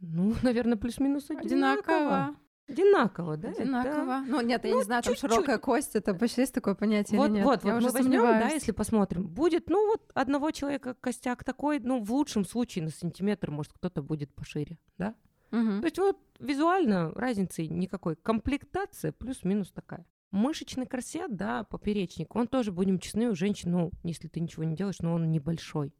Ну, 0.00 0.34
наверное, 0.42 0.76
плюс-минус 0.76 1.30
одинаково. 1.30 1.94
Одинаково. 1.96 2.36
Одинаково, 2.68 3.36
да? 3.36 3.48
Одинаково. 3.48 4.24
Ну, 4.28 4.40
нет, 4.42 4.64
я 4.64 4.70
Ну, 4.70 4.78
не 4.78 4.84
знаю, 4.84 5.02
там 5.02 5.12
чуть-чуть. 5.14 5.30
широкая 5.32 5.58
кость, 5.58 5.96
это 5.96 6.12
вообще 6.14 6.42
есть 6.42 6.54
такое 6.54 6.74
понятие 6.76 7.18
Вот, 7.18 7.26
или 7.30 7.36
нет? 7.38 7.44
вот, 7.44 7.64
я 7.64 7.72
вот 7.74 7.78
уже 7.78 7.86
мы 7.88 7.92
возьмем, 7.92 8.22
да, 8.22 8.48
если 8.48 8.70
посмотрим, 8.70 9.26
будет, 9.26 9.68
ну 9.68 9.88
вот 9.88 10.10
одного 10.14 10.52
человека 10.52 10.94
костяк 10.94 11.42
такой, 11.42 11.80
ну 11.80 12.00
в 12.00 12.12
лучшем 12.12 12.44
случае 12.44 12.84
на 12.84 12.90
сантиметр, 12.90 13.50
может 13.50 13.72
кто-то 13.72 14.02
будет 14.02 14.32
пошире, 14.32 14.78
да? 14.98 15.16
Мгм. 15.50 15.80
То 15.80 15.86
есть 15.86 15.98
вот 15.98 16.16
визуально 16.38 17.10
разницы 17.10 17.66
никакой. 17.66 18.14
Комплектация 18.14 19.10
плюс-минус 19.10 19.72
такая. 19.72 20.06
Мышечный 20.30 20.86
корсет, 20.86 21.34
да, 21.34 21.64
поперечник, 21.64 22.36
он 22.36 22.46
тоже, 22.46 22.70
будем 22.70 23.00
честны, 23.00 23.30
у 23.30 23.34
женщин, 23.34 23.72
ну, 23.72 23.90
если 24.04 24.28
ты 24.28 24.38
ничего 24.38 24.62
не 24.62 24.76
делаешь, 24.76 25.00
но 25.00 25.14
он 25.14 25.28
небольшой. 25.32 25.92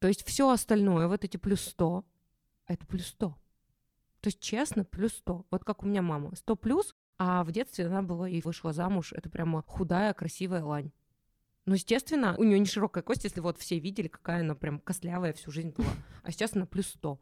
То 0.00 0.06
есть 0.08 0.26
все 0.26 0.50
остальное, 0.50 1.08
вот 1.08 1.24
эти 1.24 1.38
плюс 1.38 1.62
100, 1.62 2.04
это 2.66 2.86
плюс 2.86 3.06
100. 3.06 3.34
То 4.20 4.28
есть 4.28 4.40
честно, 4.40 4.84
плюс 4.84 5.14
100. 5.14 5.46
Вот 5.50 5.64
как 5.64 5.82
у 5.82 5.86
меня 5.86 6.02
мама, 6.02 6.34
100 6.34 6.56
плюс, 6.56 6.94
а 7.18 7.44
в 7.44 7.52
детстве 7.52 7.86
она 7.86 8.02
была 8.02 8.28
и 8.28 8.40
вышла 8.42 8.72
замуж, 8.72 9.12
это 9.12 9.30
прямо 9.30 9.62
худая, 9.66 10.12
красивая 10.14 10.64
лань. 10.64 10.92
Ну, 11.66 11.74
естественно, 11.74 12.34
у 12.38 12.44
нее 12.44 12.58
не 12.58 12.66
широкая 12.66 13.02
кость, 13.02 13.24
если 13.24 13.40
вот 13.40 13.58
все 13.58 13.78
видели, 13.78 14.08
какая 14.08 14.40
она 14.40 14.54
прям 14.54 14.80
костлявая 14.80 15.32
всю 15.32 15.50
жизнь 15.50 15.70
была. 15.70 15.92
А 16.22 16.32
сейчас 16.32 16.56
она 16.56 16.66
плюс 16.66 16.88
100. 16.88 17.20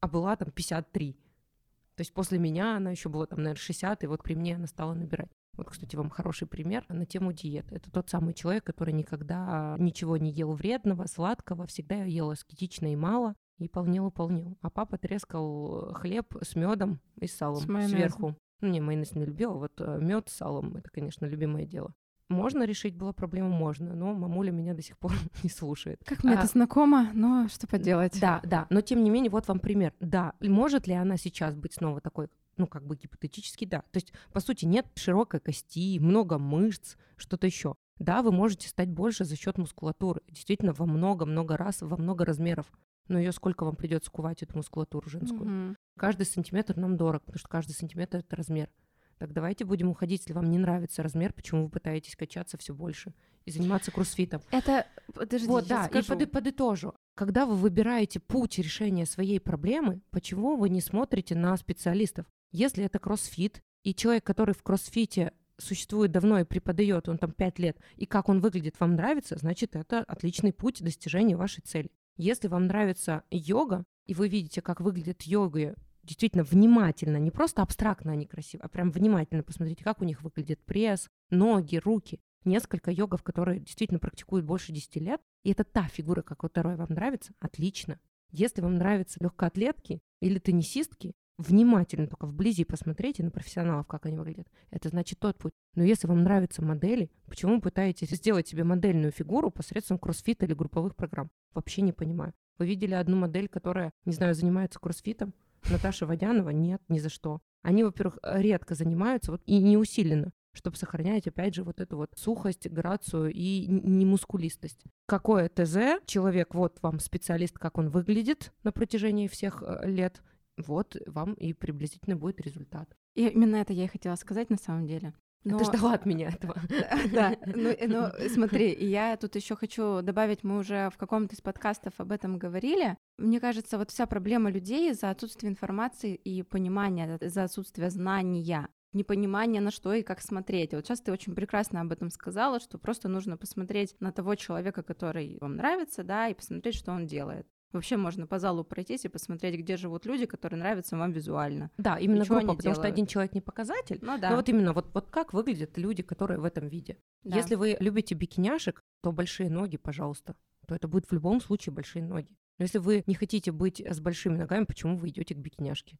А 0.00 0.08
была 0.08 0.36
там 0.36 0.50
53. 0.50 1.12
То 1.12 2.00
есть 2.00 2.12
после 2.12 2.38
меня 2.38 2.76
она 2.76 2.90
еще 2.90 3.08
была 3.08 3.26
там, 3.26 3.38
наверное, 3.40 3.60
60, 3.60 4.02
и 4.02 4.06
вот 4.06 4.22
при 4.22 4.34
мне 4.34 4.56
она 4.56 4.66
стала 4.66 4.94
набирать. 4.94 5.30
Вот, 5.52 5.70
кстати, 5.70 5.94
вам 5.94 6.10
хороший 6.10 6.48
пример 6.48 6.84
на 6.88 7.06
тему 7.06 7.32
диет. 7.32 7.70
Это 7.70 7.90
тот 7.90 8.10
самый 8.10 8.34
человек, 8.34 8.64
который 8.64 8.92
никогда 8.92 9.76
ничего 9.78 10.16
не 10.16 10.32
ел 10.32 10.52
вредного, 10.52 11.06
сладкого, 11.06 11.66
всегда 11.66 12.02
ел 12.02 12.30
аскетично 12.30 12.92
и 12.92 12.96
мало, 12.96 13.36
и 13.58 13.68
полнел 13.68 14.08
и 14.08 14.10
полнел. 14.10 14.56
А 14.60 14.70
папа 14.70 14.98
трескал 14.98 15.92
хлеб 15.94 16.34
с 16.42 16.56
медом 16.56 17.00
и 17.20 17.26
салом 17.26 17.60
С 17.60 17.88
сверху. 17.88 18.36
Ну, 18.60 18.68
не, 18.68 18.80
майонез 18.80 19.14
не 19.14 19.24
любила, 19.24 19.54
вот 19.54 19.80
мед 20.00 20.28
с 20.28 20.36
салом 20.36 20.76
это, 20.76 20.88
конечно, 20.90 21.26
любимое 21.26 21.66
дело. 21.66 21.94
Можно 22.28 22.64
решить 22.64 22.96
была 22.96 23.12
проблему? 23.12 23.50
Можно, 23.50 23.94
но 23.94 24.14
мамуля 24.14 24.50
меня 24.50 24.74
до 24.74 24.82
сих 24.82 24.98
пор 24.98 25.12
не 25.42 25.50
слушает. 25.50 26.00
Как 26.04 26.24
мне 26.24 26.34
А, 26.34 26.38
это 26.38 26.46
знакомо, 26.46 27.10
но 27.12 27.48
что 27.48 27.66
поделать. 27.66 28.18
Да, 28.20 28.40
да, 28.44 28.66
но 28.70 28.80
тем 28.80 29.04
не 29.04 29.10
менее, 29.10 29.30
вот 29.30 29.46
вам 29.46 29.60
пример. 29.60 29.92
Да, 30.00 30.34
может 30.40 30.86
ли 30.86 30.94
она 30.94 31.16
сейчас 31.16 31.54
быть 31.54 31.74
снова 31.74 32.00
такой, 32.00 32.28
ну, 32.56 32.66
как 32.66 32.86
бы 32.86 32.96
гипотетически, 32.96 33.66
да. 33.66 33.80
То 33.90 33.96
есть, 33.98 34.12
по 34.32 34.40
сути, 34.40 34.64
нет 34.64 34.86
широкой 34.94 35.40
кости, 35.40 35.98
много 35.98 36.38
мышц, 36.38 36.96
что-то 37.16 37.46
еще. 37.46 37.74
Да, 37.98 38.22
вы 38.22 38.32
можете 38.32 38.68
стать 38.68 38.90
больше 38.90 39.24
за 39.24 39.36
счет 39.36 39.58
мускулатуры. 39.58 40.22
Действительно, 40.28 40.72
во 40.72 40.86
много-много 40.86 41.56
раз, 41.56 41.82
во 41.82 41.96
много 41.96 42.24
размеров. 42.24 42.66
Но 43.08 43.18
ее 43.18 43.32
сколько 43.32 43.64
вам 43.64 43.76
придется 43.76 44.10
кувать, 44.10 44.42
эту 44.42 44.56
мускулатуру 44.56 45.08
женскую? 45.08 45.44
Мгм. 45.44 45.76
Каждый 45.98 46.26
сантиметр 46.26 46.76
нам 46.76 46.96
дорог, 46.96 47.22
потому 47.24 47.38
что 47.38 47.48
каждый 47.48 47.72
сантиметр 47.72 48.18
это 48.18 48.36
размер. 48.36 48.70
Так 49.18 49.32
давайте 49.32 49.64
будем 49.64 49.90
уходить, 49.90 50.22
если 50.22 50.32
вам 50.32 50.50
не 50.50 50.58
нравится 50.58 51.02
размер, 51.02 51.32
почему 51.32 51.64
вы 51.64 51.68
пытаетесь 51.70 52.16
качаться 52.16 52.58
все 52.58 52.74
больше 52.74 53.14
и 53.44 53.50
заниматься 53.50 53.90
кроссфитом. 53.92 54.40
Это, 54.50 54.86
подожди, 55.12 55.46
Вот, 55.46 55.68
да, 55.68 55.84
и 55.84 55.88
скажу. 55.88 56.14
поды- 56.14 56.26
подытожу. 56.26 56.94
Когда 57.14 57.46
вы 57.46 57.54
выбираете 57.54 58.18
путь 58.18 58.58
решения 58.58 59.06
своей 59.06 59.38
проблемы, 59.38 60.00
почему 60.10 60.56
вы 60.56 60.68
не 60.68 60.80
смотрите 60.80 61.36
на 61.36 61.56
специалистов? 61.56 62.26
Если 62.50 62.84
это 62.84 62.98
кроссфит, 62.98 63.62
и 63.84 63.94
человек, 63.94 64.24
который 64.24 64.54
в 64.54 64.62
кроссфите 64.62 65.32
существует 65.58 66.10
давно 66.10 66.40
и 66.40 66.44
преподает, 66.44 67.08
он 67.08 67.18
там 67.18 67.30
5 67.30 67.58
лет, 67.60 67.78
и 67.96 68.06
как 68.06 68.28
он 68.28 68.40
выглядит 68.40 68.80
вам 68.80 68.96
нравится, 68.96 69.36
значит, 69.38 69.76
это 69.76 70.00
отличный 70.00 70.52
путь 70.52 70.82
достижения 70.82 71.36
вашей 71.36 71.60
цели. 71.60 71.90
Если 72.16 72.48
вам 72.48 72.66
нравится 72.66 73.24
йога, 73.30 73.84
и 74.06 74.14
вы 74.14 74.28
видите, 74.28 74.60
как 74.60 74.80
выглядит 74.80 75.22
йога 75.22 75.74
действительно 76.04 76.44
внимательно, 76.44 77.16
не 77.16 77.30
просто 77.30 77.62
абстрактно 77.62 78.12
они 78.12 78.26
красивы, 78.26 78.62
а 78.64 78.68
прям 78.68 78.90
внимательно 78.90 79.42
посмотрите, 79.42 79.82
как 79.82 80.00
у 80.00 80.04
них 80.04 80.22
выглядит 80.22 80.60
пресс, 80.64 81.08
ноги, 81.30 81.76
руки. 81.76 82.20
Несколько 82.44 82.90
йогов, 82.90 83.22
которые 83.22 83.58
действительно 83.58 83.98
практикуют 83.98 84.44
больше 84.44 84.70
10 84.70 84.96
лет, 84.96 85.20
и 85.44 85.50
это 85.50 85.64
та 85.64 85.88
фигура, 85.88 86.20
как 86.20 86.38
которая 86.38 86.76
вам 86.76 86.88
нравится, 86.90 87.32
отлично. 87.40 87.98
Если 88.30 88.60
вам 88.60 88.74
нравятся 88.74 89.18
легкоатлетки 89.22 90.02
или 90.20 90.38
теннисистки, 90.38 91.14
внимательно 91.38 92.06
только 92.06 92.26
вблизи 92.26 92.64
посмотрите 92.64 93.22
на 93.22 93.30
профессионалов, 93.30 93.86
как 93.86 94.06
они 94.06 94.16
выглядят. 94.16 94.46
Это 94.70 94.88
значит 94.88 95.18
тот 95.18 95.36
путь. 95.36 95.52
Но 95.74 95.82
если 95.82 96.06
вам 96.06 96.22
нравятся 96.22 96.62
модели, 96.62 97.10
почему 97.26 97.56
вы 97.56 97.60
пытаетесь 97.60 98.10
сделать 98.10 98.48
себе 98.48 98.64
модельную 98.64 99.12
фигуру 99.12 99.50
посредством 99.50 99.98
кроссфита 99.98 100.46
или 100.46 100.54
групповых 100.54 100.94
программ? 100.96 101.30
Вообще 101.52 101.82
не 101.82 101.92
понимаю. 101.92 102.32
Вы 102.58 102.66
видели 102.66 102.94
одну 102.94 103.16
модель, 103.16 103.48
которая, 103.48 103.92
не 104.04 104.12
знаю, 104.12 104.34
занимается 104.34 104.78
кроссфитом? 104.78 105.34
Наташа 105.70 106.06
Водянова? 106.06 106.50
Нет, 106.50 106.82
ни 106.88 106.98
за 106.98 107.08
что. 107.08 107.40
Они, 107.62 107.82
во-первых, 107.82 108.18
редко 108.22 108.74
занимаются 108.74 109.32
вот, 109.32 109.42
и 109.46 109.58
не 109.58 109.76
усиленно 109.76 110.32
чтобы 110.54 110.76
сохранять, 110.76 111.26
опять 111.26 111.54
же, 111.54 111.64
вот 111.64 111.80
эту 111.80 111.96
вот 111.96 112.10
сухость, 112.16 112.70
грацию 112.70 113.32
и 113.32 113.66
немускулистость. 113.66 114.84
Какое 115.06 115.48
ТЗ? 115.48 116.00
Человек, 116.06 116.54
вот 116.54 116.78
вам 116.80 117.00
специалист, 117.00 117.58
как 117.58 117.76
он 117.76 117.90
выглядит 117.90 118.52
на 118.62 118.72
протяжении 118.72 119.28
всех 119.28 119.62
э, 119.66 119.88
лет, 119.88 120.22
вот 120.56 120.96
вам 121.06 121.34
и 121.34 121.52
приблизительно 121.52 122.16
будет 122.16 122.40
результат. 122.40 122.88
И 123.14 123.26
именно 123.28 123.56
это 123.56 123.72
я 123.72 123.84
и 123.84 123.88
хотела 123.88 124.16
сказать 124.16 124.50
на 124.50 124.56
самом 124.56 124.86
деле. 124.86 125.14
А 125.46 125.58
Ты 125.58 125.64
ждала 125.64 125.92
от 125.92 126.06
меня 126.06 126.28
этого. 126.28 126.54
Да, 127.12 127.36
ну, 127.46 127.68
э, 127.68 127.86
ну, 127.86 128.06
смотри, 128.28 128.74
я 128.74 129.16
тут 129.16 129.36
еще 129.36 129.56
хочу 129.56 130.00
добавить, 130.00 130.42
мы 130.42 130.58
уже 130.58 130.88
в 130.90 130.96
каком-то 130.96 131.34
из 131.34 131.42
подкастов 131.42 131.92
об 131.98 132.12
этом 132.12 132.38
говорили. 132.38 132.96
Мне 133.18 133.40
кажется, 133.40 133.76
вот 133.76 133.90
вся 133.90 134.06
проблема 134.06 134.50
людей 134.50 134.90
из-за 134.90 135.10
отсутствия 135.10 135.50
информации 135.50 136.14
и 136.14 136.42
понимания, 136.42 137.18
из-за 137.20 137.44
отсутствия 137.44 137.90
знания 137.90 138.68
непонимание, 138.94 139.60
на 139.60 139.70
что 139.70 139.92
и 139.92 140.02
как 140.02 140.20
смотреть. 140.20 140.72
Вот 140.72 140.86
сейчас 140.86 141.00
ты 141.00 141.12
очень 141.12 141.34
прекрасно 141.34 141.80
об 141.80 141.92
этом 141.92 142.10
сказала, 142.10 142.60
что 142.60 142.78
просто 142.78 143.08
нужно 143.08 143.36
посмотреть 143.36 143.94
на 144.00 144.12
того 144.12 144.36
человека, 144.36 144.82
который 144.82 145.36
вам 145.40 145.56
нравится, 145.56 146.04
да, 146.04 146.28
и 146.28 146.34
посмотреть, 146.34 146.76
что 146.76 146.92
он 146.92 147.06
делает. 147.06 147.46
Вообще 147.74 147.96
можно 147.96 148.26
по 148.26 148.38
залу 148.38 148.62
пройтись 148.62 149.04
и 149.04 149.08
посмотреть, 149.08 149.58
где 149.58 149.76
живут 149.76 150.06
люди, 150.06 150.26
которые 150.26 150.60
нравятся 150.60 150.96
вам 150.96 151.10
визуально. 151.10 151.72
Да, 151.76 151.98
именно 151.98 152.20
Ничего 152.20 152.36
группа, 152.36 152.54
потому 152.54 152.74
что 152.74 152.82
делают. 152.82 152.94
один 152.94 153.06
человек 153.06 153.34
не 153.34 153.40
показатель. 153.40 153.98
Ну 154.00 154.16
да. 154.16 154.30
Но 154.30 154.36
вот 154.36 154.48
именно 154.48 154.72
вот, 154.72 154.94
вот 154.94 155.10
как 155.10 155.32
выглядят 155.32 155.76
люди, 155.76 156.02
которые 156.02 156.38
в 156.38 156.44
этом 156.44 156.68
виде. 156.68 156.98
да. 157.24 157.36
Если 157.36 157.56
вы 157.56 157.76
любите 157.80 158.14
бикиняшек, 158.14 158.84
то 159.02 159.10
большие 159.10 159.50
ноги, 159.50 159.76
пожалуйста. 159.76 160.36
То 160.68 160.74
это 160.76 160.86
будет 160.86 161.06
в 161.06 161.12
любом 161.12 161.40
случае 161.40 161.72
большие 161.74 162.04
ноги. 162.04 162.28
Но 162.58 162.62
если 162.62 162.78
вы 162.78 163.02
не 163.08 163.14
хотите 163.14 163.50
быть 163.50 163.80
с 163.80 163.98
большими 163.98 164.36
ногами, 164.36 164.64
почему 164.64 164.96
вы 164.96 165.08
идете 165.08 165.34
к 165.34 165.38
бикиняшке? 165.38 165.98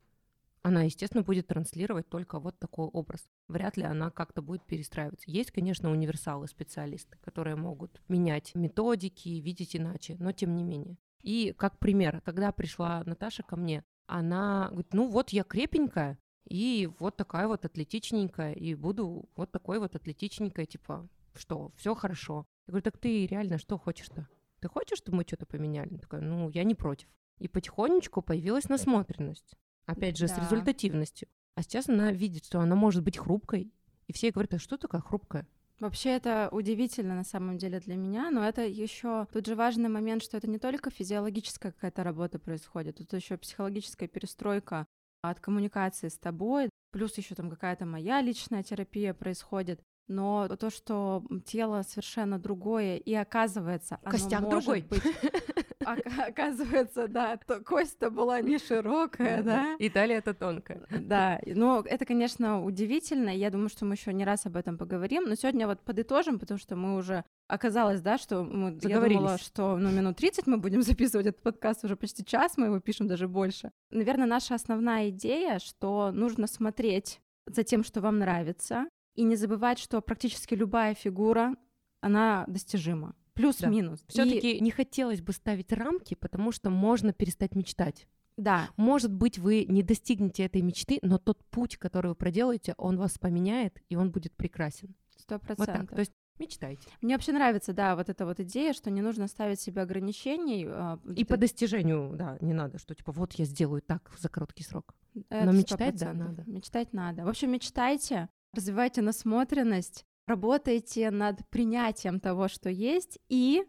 Она, 0.63 0.83
естественно, 0.83 1.23
будет 1.23 1.49
транслировать 1.49 2.09
только 2.09 2.39
вот 2.39 2.59
такой 2.59 2.87
образ. 2.87 3.29
Вряд 3.49 3.77
ли 3.77 3.83
она 3.83 4.11
как-то 4.11 4.41
будет 4.41 4.65
перестраиваться. 4.65 5.31
Есть, 5.31 5.51
конечно, 5.51 5.91
универсалы, 5.91 6.47
специалисты, 6.47 7.19
которые 7.21 7.57
могут 7.57 8.01
менять 8.09 8.55
методики, 8.55 9.29
видеть 9.29 9.77
иначе, 9.77 10.17
но 10.21 10.33
тем 10.33 10.57
не 10.57 10.63
менее. 10.63 10.97
И 11.25 11.55
как 11.57 11.79
пример, 11.79 12.21
когда 12.21 12.53
пришла 12.53 13.03
Наташа 13.07 13.43
ко 13.43 13.57
мне, 13.57 13.83
она 14.07 14.69
говорит, 14.69 14.93
ну 14.93 15.09
вот 15.09 15.31
я 15.31 15.43
крепенькая, 15.43 16.19
и 16.47 16.91
вот 16.99 17.17
такая 17.17 17.49
вот 17.49 17.65
атлетичненькая, 17.65 18.53
и 18.53 18.75
буду 18.75 19.27
вот 19.35 19.51
такой 19.51 19.79
вот 19.79 19.97
атлетичненькой, 19.97 20.67
типа, 20.67 21.09
что, 21.35 21.73
все 21.77 21.95
хорошо. 21.95 22.47
Я 22.67 22.73
говорю, 22.73 22.83
так 22.83 22.99
ты 22.99 23.27
реально 23.27 23.57
что 23.57 23.79
хочешь-то? 23.79 24.29
Ты 24.61 24.69
хочешь, 24.69 24.99
чтобы 24.99 25.17
мы 25.17 25.25
что-то 25.27 25.47
поменяли? 25.47 25.89
Она 25.89 25.99
такая, 25.99 26.21
ну, 26.21 26.51
я 26.51 26.63
не 26.63 26.75
против. 26.75 27.09
И 27.39 27.49
потихонечку 27.49 28.21
появилась 28.21 28.69
насмотренность. 28.69 29.55
Опять 29.87 30.19
же, 30.19 30.29
с 30.29 30.33
Да. 30.33 30.43
результативностью. 30.43 31.29
А 31.55 31.63
сейчас 31.63 31.89
она 31.89 32.13
видит, 32.13 32.45
что 32.45 32.61
она 32.61 32.77
может 32.77 33.03
быть 33.03 33.17
хрупкой. 33.17 33.73
И 34.09 34.13
все 34.13 34.31
говорят, 34.31 34.53
а 34.55 34.59
что 34.59 34.77
такая 34.77 35.01
хрупкая? 35.01 35.47
Вообще 35.81 36.11
это 36.11 36.49
удивительно 36.53 37.17
на 37.17 37.25
самом 37.25 37.59
деле 37.59 37.81
для 37.81 37.97
меня, 37.97 38.31
но 38.31 38.47
это 38.47 38.63
еще 38.65 39.27
тут 39.33 39.47
же 39.47 39.57
важный 39.57 39.89
момент, 39.89 40.23
что 40.23 40.37
это 40.37 40.49
не 40.49 40.59
только 40.59 40.91
физиологическая 40.91 41.73
какая-то 41.73 42.05
работа 42.05 42.39
происходит, 42.39 42.99
тут 42.99 43.13
еще 43.13 43.37
психологическая 43.37 44.09
перестройка 44.09 44.87
от 45.23 45.41
коммуникации 45.41 46.09
с 46.09 46.19
тобой, 46.19 46.71
плюс 46.93 47.19
еще 47.19 47.35
там 47.35 47.51
какая-то 47.51 47.87
моя 47.87 48.21
личная 48.21 48.63
терапия 48.63 49.15
происходит. 49.15 49.83
Но 50.09 50.49
то, 50.49 50.71
что 50.71 51.25
тело 51.47 51.83
совершенно 51.83 52.39
другое, 52.39 52.97
и 52.97 53.15
оказывается, 53.15 53.99
оно 54.03 54.11
Костяк 54.13 54.41
может 54.43 54.65
другой. 54.65 54.83
быть- 54.83 55.03
ока- 55.87 56.27
оказывается, 56.29 57.09
да, 57.09 57.37
то 57.39 57.61
кость-то 57.61 58.11
была 58.11 58.41
не 58.41 58.59
широкая, 58.59 59.43
да, 59.43 59.77
И 59.79 59.89
далее 59.89 60.19
это 60.19 60.35
тонкая. 60.35 60.83
да, 60.91 61.37
и- 61.37 61.55
ну 61.55 61.81
это, 61.81 62.05
конечно, 62.05 62.63
удивительно. 62.65 63.31
Я 63.31 63.51
думаю, 63.51 63.69
что 63.71 63.85
мы 63.87 63.95
еще 63.95 64.13
не 64.13 64.25
раз 64.25 64.45
об 64.47 64.57
этом 64.57 64.77
поговорим. 64.79 65.25
Но 65.27 65.35
сегодня 65.37 65.67
вот 65.67 65.81
подытожим, 65.81 66.39
потому 66.39 66.59
что 66.59 66.77
мы 66.77 66.97
уже 66.97 67.25
оказалось, 67.49 68.01
да, 68.01 68.19
что 68.19 68.45
мы, 68.45 68.79
я 68.83 69.01
думала, 69.01 69.39
что 69.39 69.77
ну, 69.79 69.91
минут 69.91 70.17
30 70.17 70.47
мы 70.47 70.59
будем 70.59 70.83
записывать 70.83 71.27
этот 71.27 71.43
подкаст, 71.43 71.85
уже 71.85 71.97
почти 71.97 72.25
час 72.25 72.57
мы 72.59 72.67
его 72.67 72.81
пишем, 72.81 73.07
даже 73.07 73.27
больше. 73.29 73.71
Наверное, 73.91 74.27
наша 74.27 74.55
основная 74.55 75.09
идея, 75.11 75.59
что 75.59 76.11
нужно 76.13 76.47
смотреть 76.47 77.21
за 77.47 77.63
тем, 77.63 77.85
что 77.85 78.01
вам 78.01 78.19
нравится, 78.19 78.87
и 79.15 79.23
не 79.25 79.37
забывать, 79.37 79.79
что 79.79 80.01
практически 80.01 80.55
любая 80.55 80.95
фигура, 80.95 81.55
она 82.01 82.45
достижима. 82.49 83.15
Плюс-минус. 83.35 84.01
И- 84.03 84.13
Все-таки 84.13 84.61
не 84.61 84.71
хотелось 84.71 85.21
бы 85.21 85.33
ставить 85.33 85.73
рамки, 85.73 86.15
потому 86.15 86.53
что 86.53 86.71
можно 86.71 87.13
перестать 87.13 87.55
мечтать. 87.57 88.07
Да, 88.37 88.69
Может 88.77 89.13
быть, 89.13 89.39
вы 89.39 89.65
не 89.69 89.83
достигнете 89.85 90.45
этой 90.45 90.61
мечты, 90.63 90.99
но 91.03 91.19
тот 91.19 91.45
путь, 91.51 91.77
который 91.77 92.09
вы 92.09 92.15
проделаете, 92.17 92.75
он 92.79 92.97
вас 92.97 93.17
поменяет, 93.19 93.81
и 93.89 93.97
он 93.97 94.11
будет 94.11 94.33
прекрасен. 94.35 94.95
сто 95.17 95.37
Вот 95.37 95.47
так. 95.47 95.57
процентов. 95.57 95.91
То 95.95 96.01
есть 96.01 96.13
мечтайте. 96.41 96.83
Мне 97.01 97.15
вообще 97.15 97.31
нравится, 97.33 97.73
да, 97.73 97.95
вот 97.95 98.09
эта 98.09 98.27
вот 98.27 98.41
идея, 98.41 98.73
что 98.73 98.91
не 98.91 99.03
нужно 99.03 99.29
ставить 99.29 99.61
себе 99.61 99.83
ограничений. 99.83 100.67
а, 100.69 100.99
И 101.15 101.25
по 101.25 101.37
достижению, 101.37 102.13
да, 102.17 102.37
не 102.41 102.53
надо, 102.53 102.79
что 102.79 102.95
типа 102.95 103.13
вот 103.13 103.35
я 103.35 103.45
сделаю 103.45 103.83
так 103.83 104.11
за 104.19 104.29
короткий 104.29 104.65
срок. 104.65 104.95
Это 105.31 105.45
Но 105.47 105.53
мечтать, 105.53 105.79
да, 105.79 106.07
процентов. 106.07 106.29
надо. 106.37 106.51
Мечтать 106.51 106.93
надо. 106.93 107.25
В 107.25 107.29
общем, 107.29 107.53
мечтайте, 107.53 108.29
развивайте 108.55 109.03
насмотренность, 109.03 110.05
работайте 110.27 111.11
над 111.11 111.47
принятием 111.51 112.21
того, 112.21 112.49
что 112.49 112.71
есть, 112.71 113.19
и 113.29 113.65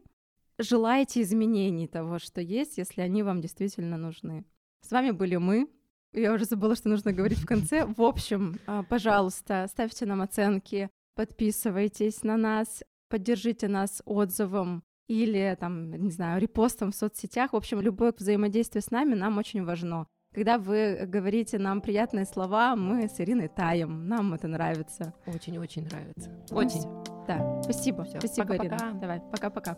желайте 0.58 1.22
изменений 1.22 1.88
того, 1.88 2.20
что 2.20 2.42
есть, 2.42 2.78
если 2.78 3.02
они 3.02 3.24
вам 3.24 3.42
действительно 3.42 3.98
нужны. 3.98 4.46
С 4.82 4.92
вами 4.92 5.12
были 5.12 5.36
мы. 5.36 5.70
Я 6.14 6.34
уже 6.34 6.46
забыла, 6.46 6.76
что 6.76 6.90
нужно 6.90 7.12
говорить 7.12 7.40
в 7.40 7.46
конце. 7.46 7.86
В 7.86 8.02
общем, 8.02 8.58
а, 8.68 8.84
пожалуйста, 8.84 9.68
ставьте 9.70 10.06
нам 10.06 10.22
оценки, 10.22 10.90
подписывайтесь 11.16 12.24
на 12.24 12.38
нас, 12.38 12.84
поддержите 13.10 13.68
нас 13.68 14.02
отзывом 14.06 14.84
или, 15.08 15.56
там, 15.60 15.92
не 15.92 16.12
знаю, 16.12 16.42
репостом 16.42 16.92
в 16.92 16.96
соцсетях. 16.96 17.54
В 17.54 17.56
общем, 17.56 17.82
любое 17.82 18.14
взаимодействие 18.16 18.82
с 18.82 18.92
нами 18.92 19.14
нам 19.14 19.38
очень 19.38 19.64
важно. 19.64 20.08
Когда 20.36 20.58
вы 20.58 21.06
говорите 21.08 21.58
нам 21.58 21.80
приятные 21.80 22.26
слова, 22.26 22.76
мы 22.76 23.08
с 23.08 23.22
Ириной 23.22 23.48
таем. 23.48 24.10
Нам 24.10 24.34
это 24.34 24.50
нравится. 24.50 25.14
Очень-очень 25.26 25.86
нравится. 25.86 26.30
Ну, 26.52 26.58
Очень. 26.58 26.82
Да. 27.26 27.62
Спасибо. 27.64 28.04
Всё. 28.04 28.20
Спасибо, 28.20 28.48
пока, 28.48 28.64
Ирина. 28.64 28.78
Пока. 28.78 28.92
Давай, 28.92 29.22
пока-пока. 29.32 29.78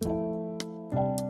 thank 0.00 1.20
you 1.20 1.27